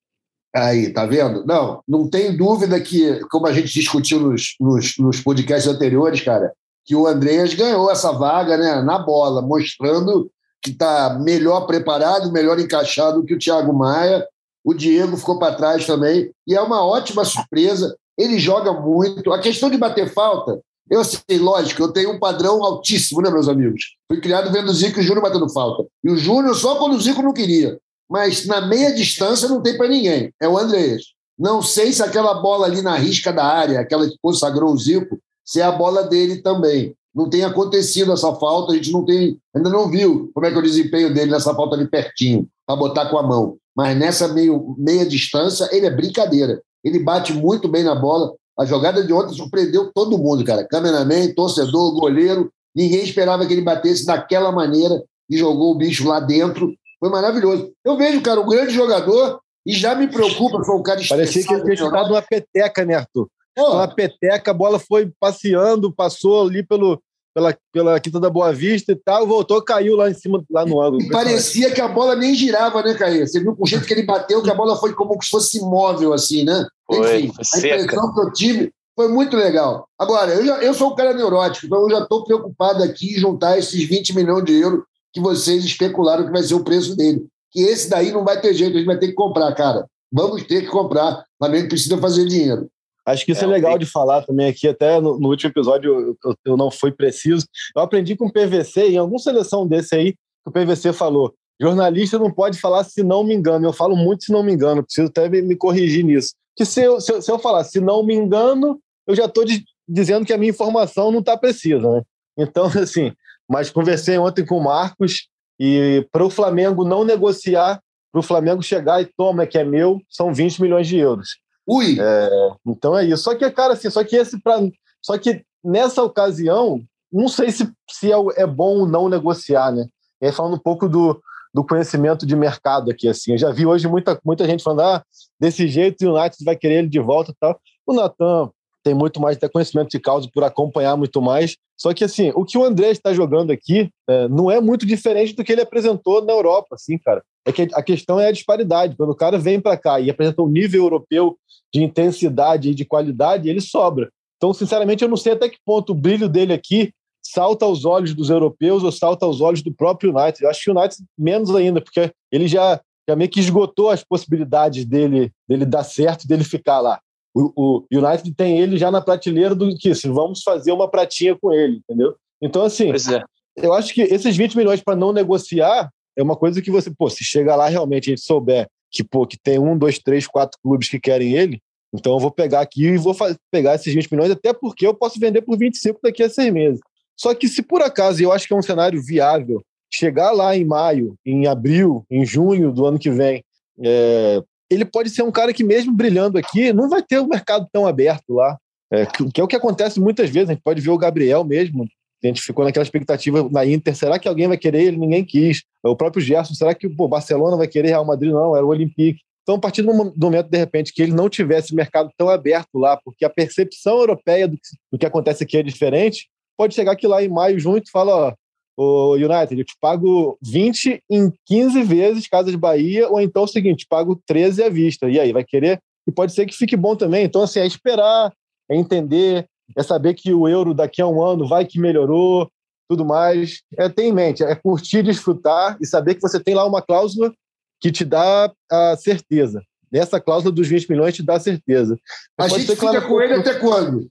Aí, 0.55 0.93
tá 0.93 1.07
vendo? 1.07 1.45
Não, 1.47 1.83
não 1.87 2.11
tem 2.11 2.37
dúvida 2.37 2.81
que, 2.81 3.21
como 3.31 3.47
a 3.47 3.53
gente 3.53 3.73
discutiu 3.73 4.21
nos, 4.21 4.57
nos, 4.61 4.99
nos 4.99 5.21
podcasts 5.21 5.73
anteriores, 5.73 6.21
cara, 6.21 6.53
que 6.85 6.95
o 6.95 7.07
Andreas 7.07 7.55
ganhou 7.55 7.91
essa 7.91 8.13
vaga 8.13 8.57
né, 8.57 8.83
na 8.83 8.99
bola, 8.99 9.43
mostrando 9.43 10.31
que 10.63 10.71
está 10.71 11.19
melhor 11.21 11.67
preparado, 11.67 12.33
melhor 12.33 12.59
encaixado 12.59 13.25
que 13.25 13.35
o 13.35 13.39
Thiago 13.39 13.73
Maia. 13.73 14.27
O 14.65 14.75
Diego 14.75 15.17
ficou 15.17 15.39
para 15.39 15.55
trás 15.55 15.87
também. 15.87 16.31
E 16.47 16.55
é 16.55 16.61
uma 16.61 16.85
ótima 16.85 17.25
surpresa. 17.25 17.97
Ele 18.19 18.39
joga 18.39 18.73
muito. 18.73 19.33
A 19.33 19.39
questão 19.39 19.71
de 19.71 19.79
bater 19.79 20.13
falta, 20.13 20.61
eu 20.91 21.03
sei, 21.03 21.39
lógico, 21.39 21.83
eu 21.83 21.93
tenho 21.93 22.13
um 22.13 22.19
padrão 22.19 22.63
altíssimo, 22.63 23.23
né, 23.23 23.31
meus 23.31 23.49
amigos? 23.49 23.97
Fui 24.07 24.21
criado 24.21 24.53
vendo 24.53 24.69
o 24.69 24.75
Zico 24.75 24.99
e 24.99 25.03
o 25.03 25.05
Júnior 25.05 25.23
batendo 25.23 25.49
falta. 25.49 25.87
E 26.05 26.11
o 26.11 26.17
Júnior 26.17 26.55
só 26.55 26.77
quando 26.77 26.95
o 26.95 27.01
Zico 27.01 27.23
não 27.23 27.33
queria 27.33 27.79
mas 28.11 28.45
na 28.45 28.61
meia 28.61 28.93
distância 28.93 29.49
não 29.49 29.63
tem 29.63 29.79
para 29.79 29.87
ninguém. 29.87 30.35
É 30.41 30.49
o 30.49 30.59
Andrés. 30.59 31.05
Não 31.39 31.63
sei 31.63 31.93
se 31.93 32.03
aquela 32.03 32.35
bola 32.35 32.67
ali 32.67 32.83
na 32.83 32.97
risca 32.97 33.33
da 33.33 33.45
área, 33.45 33.79
aquela 33.79 34.07
que 34.07 34.17
consagrou 34.21 34.73
o 34.73 34.77
Zico, 34.77 35.19
se 35.51 35.61
é 35.61 35.65
a 35.65 35.73
bola 35.73 36.05
dele 36.05 36.43
também. 36.43 36.95
Não 37.13 37.29
tem 37.29 37.43
acontecido 37.45 38.13
essa 38.13 38.33
falta, 38.37 38.73
a 38.73 38.77
gente 38.77 38.93
não 38.93 39.05
tem, 39.05 39.37
ainda 39.55 39.69
não 39.69 39.89
viu 39.89 40.31
como 40.33 40.47
é 40.47 40.51
que 40.51 40.57
é 40.57 40.61
o 40.61 40.63
desempenho 40.63 41.13
dele 41.13 41.33
nessa 41.33 41.53
falta 41.55 41.75
ali 41.75 41.89
pertinho, 41.89 42.47
para 42.65 42.77
botar 42.77 43.07
com 43.07 43.19
a 43.19 43.23
mão. 43.23 43.57
Mas 43.77 43.99
nessa 43.99 44.29
meio, 44.29 44.77
meia 44.79 45.05
distância, 45.05 45.69
ele 45.73 45.87
é 45.87 45.91
brincadeira. 45.91 46.63
Ele 46.85 47.01
bate 47.01 47.33
muito 47.33 47.67
bem 47.67 47.83
na 47.83 47.97
bola. 47.97 48.33
A 48.59 48.65
jogada 48.65 49.03
de 49.03 49.13
ontem 49.13 49.35
surpreendeu 49.35 49.91
todo 49.93 50.19
mundo, 50.19 50.45
cara. 50.45 50.65
Cameraman, 50.65 51.35
torcedor, 51.35 51.99
goleiro. 51.99 52.53
Ninguém 52.75 53.03
esperava 53.03 53.45
que 53.45 53.53
ele 53.53 53.63
batesse 53.63 54.07
daquela 54.07 54.53
maneira 54.53 55.03
e 55.29 55.37
jogou 55.37 55.73
o 55.73 55.79
bicho 55.79 56.07
lá 56.07 56.21
dentro 56.21 56.73
foi 57.01 57.09
maravilhoso. 57.09 57.73
Eu 57.83 57.97
vejo, 57.97 58.21
cara, 58.21 58.41
um 58.41 58.47
grande 58.47 58.73
jogador 58.73 59.41
e 59.67 59.73
já 59.73 59.95
me 59.95 60.07
preocupa, 60.07 60.63
foi 60.63 60.77
um 60.77 60.83
cara 60.83 61.01
Parecia 61.09 61.43
que 61.43 61.53
ele 61.53 61.63
tinha 61.63 61.77
chutado 61.77 62.11
uma 62.11 62.23
peteca, 62.23 62.85
né, 62.85 62.95
Arthur? 62.95 63.27
Pô. 63.55 63.73
Uma 63.73 63.89
peteca, 63.89 64.51
a 64.51 64.55
bola 64.55 64.79
foi 64.79 65.11
passeando, 65.19 65.93
passou 65.93 66.47
ali 66.47 66.63
pelo, 66.63 67.01
pela, 67.35 67.57
pela 67.73 68.01
Quinta 68.01 68.21
da 68.21 68.31
Boa 68.31 68.53
Vista 68.53 68.93
e 68.93 68.97
tal, 68.97 69.27
voltou, 69.27 69.63
caiu 69.63 69.97
lá 69.97 70.11
em 70.11 70.15
cima, 70.15 70.43
lá 70.51 70.65
no 70.65 70.81
ângulo. 70.81 71.03
E 71.03 71.11
parecia 71.11 71.71
que 71.71 71.81
a 71.81 71.89
bola 71.89 72.15
nem 72.15 72.35
girava, 72.35 72.83
né, 72.83 72.95
Caí? 72.95 73.27
Você 73.27 73.41
viu 73.41 73.55
com 73.55 73.65
o 73.65 73.67
jeito 73.67 73.87
que 73.87 73.93
ele 73.93 74.05
bateu, 74.05 74.43
que 74.43 74.51
a 74.51 74.55
bola 74.55 74.77
foi 74.77 74.95
como 74.95 75.21
se 75.23 75.29
fosse 75.29 75.59
imóvel, 75.59 76.13
assim, 76.13 76.45
né? 76.45 76.67
Foi, 76.87 77.23
Enfim, 77.23 77.33
foi 77.33 77.71
a 77.71 77.77
impressão 77.77 78.15
que 78.15 78.21
eu 78.21 78.33
tive 78.33 78.73
foi 79.01 79.09
muito 79.09 79.35
legal. 79.35 79.89
Agora, 79.99 80.35
eu, 80.35 80.45
já, 80.45 80.59
eu 80.59 80.75
sou 80.75 80.93
um 80.93 80.95
cara 80.95 81.15
neurótico, 81.15 81.65
então 81.65 81.81
eu 81.83 81.91
já 81.91 82.03
estou 82.03 82.23
preocupado 82.23 82.83
aqui 82.83 83.15
em 83.15 83.19
juntar 83.19 83.59
esses 83.59 83.83
20 83.89 84.15
milhões 84.15 84.45
de 84.45 84.61
euros 84.61 84.85
que 85.11 85.21
vocês 85.21 85.65
especularam 85.65 86.27
que 86.27 86.31
vai 86.31 86.43
ser 86.43 86.55
o 86.55 86.63
preço 86.63 86.95
dele. 86.95 87.27
Que 87.51 87.63
esse 87.63 87.89
daí 87.89 88.13
não 88.13 88.25
vai 88.25 88.39
ter 88.39 88.53
jeito, 88.53 88.75
a 88.75 88.77
gente 88.77 88.87
vai 88.87 88.99
ter 88.99 89.09
que 89.09 89.15
comprar, 89.15 89.55
cara. 89.55 89.87
Vamos 90.13 90.45
ter 90.45 90.63
que 90.63 90.67
comprar. 90.67 91.21
O 91.21 91.25
Flamengo 91.39 91.69
precisa 91.69 91.97
fazer 91.97 92.27
dinheiro. 92.27 92.69
Acho 93.07 93.25
que 93.25 93.33
isso 93.33 93.45
é, 93.45 93.49
é 93.49 93.51
legal 93.51 93.79
de 93.79 93.87
falar 93.87 94.23
também 94.23 94.49
aqui, 94.49 94.69
até 94.69 95.01
no, 95.01 95.19
no 95.19 95.29
último 95.29 95.51
episódio 95.51 96.17
eu, 96.25 96.35
eu, 96.45 96.57
não 96.57 96.71
fui 96.71 96.93
preciso. 96.93 97.47
Eu 97.75 97.83
aprendi 97.83 98.17
com 98.17 98.27
o 98.27 98.33
PVC, 98.33 98.89
em 98.89 98.99
alguma 98.99 99.19
seleção 99.19 99.67
desse 99.67 99.95
aí, 99.95 100.13
que 100.13 100.19
o 100.47 100.53
PVC 100.53 100.93
falou: 100.93 101.35
jornalista 101.61 102.19
não 102.19 102.31
pode 102.31 102.59
falar 102.59 102.85
se 102.85 103.03
não 103.03 103.25
me 103.25 103.35
engano. 103.35 103.67
Eu 103.67 103.73
falo 103.73 103.97
muito 103.97 104.25
se 104.25 104.33
não 104.33 104.43
me 104.43 104.53
engano, 104.53 104.85
preciso 104.85 105.09
até 105.09 105.29
me, 105.29 105.43
me 105.43 105.57
corrigir 105.57 106.05
nisso. 106.05 106.35
Que 106.57 106.65
se 106.65 106.83
eu, 106.83 107.01
se, 107.01 107.13
eu, 107.13 107.23
se 107.23 107.31
eu 107.31 107.39
falar 107.39 107.65
se 107.65 107.81
não 107.81 108.05
me 108.05 108.15
engano, 108.15 108.79
eu 109.07 109.15
já 109.15 109.25
estou 109.25 109.45
dizendo 109.89 110.27
que 110.27 110.33
a 110.33 110.39
minha 110.39 110.51
informação 110.51 111.11
não 111.11 111.21
está 111.21 111.37
precisa, 111.37 111.91
né? 111.91 112.03
Então, 112.39 112.67
assim, 112.81 113.13
mas 113.49 113.71
conversei 113.71 114.19
ontem 114.19 114.45
com 114.45 114.59
o 114.59 114.65
Marcos 114.65 115.29
e 115.59 116.07
para 116.13 116.25
o 116.25 116.31
Flamengo 116.31 116.85
não 116.85 117.05
negociar, 117.05 117.81
para 118.13 118.21
o 118.21 118.23
Flamengo 118.23 118.63
chegar 118.63 119.03
e 119.03 119.11
toma 119.17 119.47
que 119.47 119.59
é 119.59 119.65
meu, 119.65 120.01
são 120.09 120.33
20 120.33 120.63
milhões 120.63 120.87
de 120.87 120.97
euros. 120.97 121.31
Ui! 121.71 121.97
É, 122.01 122.51
então 122.67 122.99
é 122.99 123.05
isso. 123.05 123.23
Só 123.23 123.35
que, 123.35 123.49
cara, 123.51 123.75
assim, 123.75 123.89
só 123.89 124.03
que 124.03 124.17
esse 124.17 124.41
pra, 124.41 124.59
só 125.01 125.17
que 125.17 125.45
nessa 125.63 126.03
ocasião, 126.03 126.83
não 127.13 127.29
sei 127.29 127.53
se, 127.53 127.71
se 127.89 128.11
é, 128.13 128.17
é 128.37 128.47
bom 128.47 128.87
não 128.87 129.09
negociar, 129.09 129.71
né? 129.71 129.87
E 130.21 130.27
aí 130.27 130.33
falando 130.33 130.55
um 130.57 130.61
pouco 130.61 130.89
do, 130.89 131.21
do 131.55 131.65
conhecimento 131.65 132.27
de 132.27 132.35
mercado 132.35 132.91
aqui, 132.91 133.07
assim. 133.07 133.33
Eu 133.33 133.39
já 133.39 133.53
vi 133.53 133.67
hoje 133.67 133.87
muita, 133.87 134.19
muita 134.25 134.47
gente 134.47 134.65
falando, 134.65 134.81
ah, 134.81 135.05
desse 135.39 135.69
jeito 135.69 136.05
o 136.05 136.19
United 136.19 136.45
vai 136.45 136.57
querer 136.57 136.81
ele 136.81 136.89
de 136.89 136.99
volta 136.99 137.31
e 137.31 137.35
tal. 137.39 137.57
O 137.87 137.95
Natan 137.95 138.51
tem 138.83 138.95
muito 138.95 139.21
mais 139.21 139.37
até 139.37 139.49
conhecimento 139.49 139.91
de 139.91 140.01
causa 140.01 140.29
por 140.33 140.43
acompanhar 140.43 140.97
muito 140.97 141.23
mais. 141.23 141.57
Só 141.77 141.95
que, 141.95 142.05
assim, 142.05 142.33
o 142.35 142.45
que 142.45 142.59
o 142.59 142.65
André 142.65 142.91
está 142.91 143.13
jogando 143.15 143.53
aqui 143.53 143.91
é, 144.09 144.29
não 144.29 144.51
é 144.51 144.61
muito 144.61 144.85
diferente 144.85 145.35
do 145.35 145.45
que 145.45 145.53
ele 145.53 145.63
apresentou 145.63 146.25
na 146.25 146.33
Europa, 146.33 146.75
assim, 146.75 146.99
cara. 146.99 147.23
É 147.47 147.53
que 147.53 147.69
a 147.73 147.83
questão 147.83 148.21
é 148.21 148.29
a 148.29 148.33
disparidade. 148.33 148.97
Quando 148.97 149.11
o 149.11 149.17
cara 149.17 149.39
vem 149.39 149.61
para 149.61 149.77
cá 149.77 150.01
e 150.01 150.11
apresenta 150.11 150.43
um 150.43 150.49
nível 150.49 150.83
europeu 150.85 151.39
de 151.73 151.83
intensidade 151.83 152.71
e 152.71 152.75
de 152.75 152.85
qualidade, 152.85 153.49
ele 153.49 153.61
sobra. 153.61 154.11
Então, 154.37 154.53
sinceramente, 154.53 155.03
eu 155.03 155.09
não 155.09 155.17
sei 155.17 155.33
até 155.33 155.49
que 155.49 155.59
ponto 155.65 155.93
o 155.93 155.95
brilho 155.95 156.29
dele 156.29 156.53
aqui 156.53 156.93
salta 157.23 157.65
aos 157.65 157.85
olhos 157.85 158.15
dos 158.15 158.31
europeus 158.31 158.83
ou 158.83 158.91
salta 158.91 159.25
aos 159.25 159.41
olhos 159.41 159.63
do 159.63 159.73
próprio 159.73 160.17
United. 160.17 160.43
Eu 160.43 160.51
acho 160.51 160.63
que 160.63 160.71
o 160.71 160.79
United 160.79 161.05
menos 161.17 161.55
ainda, 161.55 161.81
porque 161.81 162.11
ele 162.33 162.49
já, 162.49 162.81
já 163.09 163.15
meio 163.15 163.31
que 163.31 163.41
esgotou 163.41 163.91
as 163.91 164.03
possibilidades 164.03 164.85
dele, 164.85 165.31
dele 165.49 165.67
dar 165.67 165.85
certo, 165.85 166.27
dele 166.27 166.45
ficar 166.45 166.81
lá. 166.81 167.01
O, 167.35 167.53
o 167.55 167.87
United 167.93 168.35
tem 168.35 168.59
ele 168.59 168.77
já 168.77 168.91
na 168.91 169.01
prateleira 169.01 169.55
do 169.55 169.77
que 169.77 169.95
se 169.95 170.09
vamos 170.09 170.43
fazer 170.43 170.73
uma 170.73 170.91
pratinha 170.91 171.37
com 171.41 171.53
ele, 171.53 171.77
entendeu? 171.77 172.17
Então, 172.43 172.63
assim, 172.63 172.91
é. 172.91 173.23
eu 173.57 173.73
acho 173.73 173.95
que 173.95 174.03
esses 174.03 174.37
20 174.37 174.57
milhões 174.57 174.83
para 174.83 174.97
não 174.97 175.13
negociar 175.13 175.91
é 176.21 176.25
uma 176.25 176.37
coisa 176.37 176.61
que 176.61 176.71
você, 176.71 176.91
pô, 176.91 177.09
se 177.09 177.25
chegar 177.25 177.57
lá 177.57 177.69
realmente 177.69 178.11
a 178.11 178.15
gente 178.15 178.25
souber 178.25 178.69
que, 178.91 179.05
pô, 179.05 179.27
que 179.27 179.39
tem 179.39 179.59
um, 179.59 179.77
dois, 179.77 179.99
três, 179.99 180.27
quatro 180.27 180.59
clubes 180.63 180.89
que 180.89 180.99
querem 180.99 181.35
ele, 181.35 181.61
então 181.93 182.13
eu 182.13 182.19
vou 182.19 182.31
pegar 182.31 182.61
aqui 182.61 182.87
e 182.87 182.99
vou 182.99 183.17
pegar 183.51 183.75
esses 183.75 183.93
20 183.93 184.11
milhões, 184.11 184.31
até 184.31 184.53
porque 184.53 184.87
eu 184.87 184.95
posso 184.95 185.19
vender 185.19 185.43
por 185.43 185.57
25 185.59 186.01
daqui 186.03 186.23
a 186.23 186.31
seis 186.31 186.53
meses. 186.53 186.81
Só 187.17 187.35
que 187.35 187.49
se 187.49 187.63
por 187.63 187.83
acaso, 187.83 188.23
eu 188.23 188.33
acho 188.33 188.47
que 188.47 188.55
é 188.55 188.57
um 188.57 188.63
cenário 188.63 189.03
viável, 189.03 189.63
chegar 189.93 190.31
lá 190.31 190.57
em 190.57 190.65
maio, 190.65 191.15
em 191.27 191.47
abril, 191.47 192.05
em 192.11 192.25
junho 192.25 192.73
do 192.73 192.87
ano 192.87 192.99
que 192.99 193.11
vem, 193.11 193.45
é, 193.83 194.43
ele 194.71 194.85
pode 194.85 195.11
ser 195.11 195.23
um 195.23 195.33
cara 195.33 195.53
que, 195.53 195.65
mesmo 195.65 195.93
brilhando 195.93 196.39
aqui, 196.39 196.73
não 196.73 196.89
vai 196.89 197.03
ter 197.03 197.19
o 197.19 197.25
um 197.25 197.29
mercado 197.29 197.67
tão 197.73 197.87
aberto 197.87 198.35
lá. 198.35 198.57
É, 198.93 199.07
que 199.07 199.41
é 199.41 199.45
o 199.45 199.49
que 199.49 199.57
acontece 199.57 200.01
muitas 200.01 200.31
vezes. 200.31 200.51
A 200.51 200.53
gente 200.53 200.63
pode 200.63 200.81
ver 200.81 200.91
o 200.91 200.99
Gabriel 200.99 201.45
mesmo. 201.45 201.87
A 202.23 202.27
gente 202.27 202.43
ficou 202.43 202.65
naquela 202.65 202.83
expectativa 202.83 203.49
na 203.51 203.65
Inter: 203.65 203.95
será 203.95 204.19
que 204.19 204.29
alguém 204.29 204.49
vai 204.49 204.59
querer 204.59 204.83
ele? 204.83 204.97
Ninguém 204.97 205.25
quis. 205.25 205.63
O 205.83 205.97
próprio 205.97 206.23
Gerson: 206.23 206.55
será 206.55 206.75
que 206.75 206.87
o 206.87 207.09
Barcelona 207.09 207.57
vai 207.57 207.67
querer 207.67 207.89
Real 207.89 208.05
Madrid? 208.05 208.33
Não, 208.33 208.57
era 208.57 208.65
o 208.65 208.69
Olympique. 208.69 209.21
Então, 209.43 209.57
a 209.57 209.59
partir 209.59 209.83
do 209.83 209.93
momento, 209.93 210.49
de 210.49 210.59
repente, 210.59 210.93
que 210.93 211.03
ele 211.03 211.13
não 211.13 211.29
tivesse 211.29 211.75
mercado 211.75 212.11
tão 212.17 212.29
aberto 212.29 212.79
lá, 212.79 212.97
porque 213.03 213.25
a 213.25 213.31
percepção 213.31 213.99
europeia 213.99 214.47
do 214.47 214.57
que, 214.57 214.63
do 214.93 214.99
que 214.99 215.07
acontece 215.07 215.43
aqui 215.43 215.57
é 215.57 215.63
diferente, 215.63 216.29
pode 216.57 216.75
chegar 216.75 216.93
aqui 216.93 217.07
lá 217.07 217.25
em 217.25 217.29
maio, 217.29 217.59
junho, 217.59 217.83
e 217.85 217.91
fala: 217.91 218.15
ó, 218.15 218.35
o 218.77 219.15
United, 219.15 219.59
eu 219.59 219.65
te 219.65 219.75
pago 219.81 220.39
20 220.43 221.03
em 221.11 221.33
15 221.47 221.83
vezes 221.83 222.29
Casas 222.29 222.55
Bahia, 222.55 223.09
ou 223.09 223.21
então 223.21 223.43
é 223.43 223.45
o 223.45 223.49
seguinte, 223.49 223.87
pago 223.89 224.21
13 224.27 224.63
à 224.63 224.69
vista. 224.69 225.09
E 225.09 225.19
aí, 225.19 225.33
vai 225.33 225.43
querer? 225.43 225.81
E 226.07 226.13
pode 226.13 226.33
ser 226.33 226.47
que 226.47 226.57
fique 226.57 226.77
bom 226.77 226.95
também. 226.95 227.25
Então, 227.25 227.43
assim, 227.43 227.61
é 227.61 227.67
esperar, 227.67 228.33
é 228.71 228.77
entender, 228.77 229.47
é 229.77 229.83
saber 229.83 230.15
que 230.15 230.33
o 230.33 230.49
euro 230.49 230.75
daqui 230.75 231.01
a 231.01 231.07
um 231.07 231.23
ano 231.23 231.47
vai 231.49 231.65
que 231.65 231.81
melhorou, 231.81 232.51
tudo 232.89 233.05
mais. 233.05 233.63
É 233.77 233.89
ter 233.89 234.05
em 234.05 234.13
mente, 234.13 234.43
é 234.43 234.55
curtir, 234.55 235.03
desfrutar 235.03 235.77
e 235.81 235.87
saber 235.87 236.15
que 236.15 236.21
você 236.21 236.41
tem 236.41 236.55
lá 236.55 236.67
uma 236.67 236.83
cláusula 236.83 237.33
que 237.81 237.91
te 237.91 238.05
dá 238.05 238.53
a 238.71 238.97
certeza. 238.97 239.63
Essa 239.93 240.21
cláusula 240.21 240.53
dos 240.53 240.69
20 240.69 240.89
milhões 240.89 241.15
te 241.15 241.23
dá 241.23 241.35
a 241.35 241.41
certeza. 241.41 241.97
a 242.39 242.49
gente 242.49 242.67
fica 242.67 242.77
claro, 242.77 243.09
com 243.09 243.21
ele 243.21 243.35
até 243.35 243.55
quando? 243.55 244.09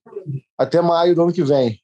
Até 0.58 0.82
maio 0.82 1.16
do 1.16 1.24
ano 1.24 1.34
que 1.34 1.44
vem. 1.44 1.80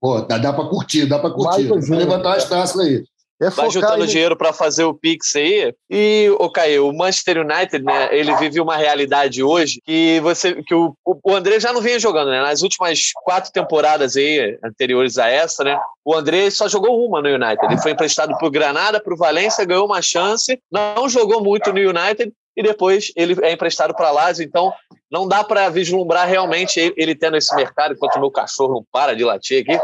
Pô, 0.00 0.20
dá, 0.20 0.38
dá 0.38 0.52
para 0.52 0.68
curtir, 0.68 1.06
dá 1.06 1.18
para 1.18 1.30
curtir. 1.30 1.68
Vai 1.68 1.98
levantar 1.98 2.36
as 2.36 2.48
taças 2.48 2.78
aí. 2.80 3.04
É 3.42 3.50
Vai 3.50 3.70
juntando 3.70 4.06
dinheiro 4.06 4.36
para 4.36 4.52
fazer 4.52 4.84
o 4.84 4.94
Pix 4.94 5.34
aí. 5.34 5.74
E, 5.90 6.32
o 6.38 6.48
Caio, 6.48 6.88
o 6.88 6.96
Manchester 6.96 7.38
United, 7.38 7.84
né, 7.84 8.08
ele 8.12 8.34
vive 8.36 8.60
uma 8.60 8.76
realidade 8.76 9.42
hoje 9.42 9.80
que 9.84 10.20
você 10.20 10.62
que 10.62 10.74
o, 10.74 10.94
o 11.04 11.34
André 11.34 11.58
já 11.58 11.72
não 11.72 11.80
vinha 11.80 11.98
jogando, 11.98 12.30
né? 12.30 12.40
Nas 12.40 12.62
últimas 12.62 13.10
quatro 13.24 13.50
temporadas 13.50 14.16
aí, 14.16 14.56
anteriores 14.64 15.18
a 15.18 15.28
essa, 15.28 15.64
né? 15.64 15.76
O 16.04 16.14
André 16.14 16.50
só 16.50 16.68
jogou 16.68 17.04
uma 17.04 17.20
no 17.20 17.28
United. 17.28 17.58
Ele 17.64 17.82
foi 17.82 17.90
emprestado 17.90 18.36
para 18.38 18.46
o 18.46 18.50
Granada, 18.50 19.02
para 19.02 19.12
o 19.12 19.16
Valência, 19.16 19.64
ganhou 19.64 19.86
uma 19.86 20.00
chance, 20.00 20.60
não 20.70 21.08
jogou 21.08 21.42
muito 21.42 21.72
no 21.72 21.80
United 21.80 22.32
e 22.56 22.62
depois 22.62 23.12
ele 23.16 23.36
é 23.42 23.52
emprestado 23.52 23.94
para 23.94 24.10
Lazio. 24.10 24.44
Então, 24.44 24.72
não 25.12 25.28
dá 25.28 25.44
para 25.44 25.68
vislumbrar 25.68 26.26
realmente 26.26 26.94
ele, 26.96 27.14
tendo 27.14 27.36
esse 27.36 27.54
mercado, 27.54 27.92
enquanto 27.92 28.16
o 28.16 28.20
meu 28.20 28.30
cachorro 28.30 28.72
não 28.72 28.86
para 28.90 29.14
de 29.14 29.22
latir 29.22 29.62
aqui. 29.62 29.78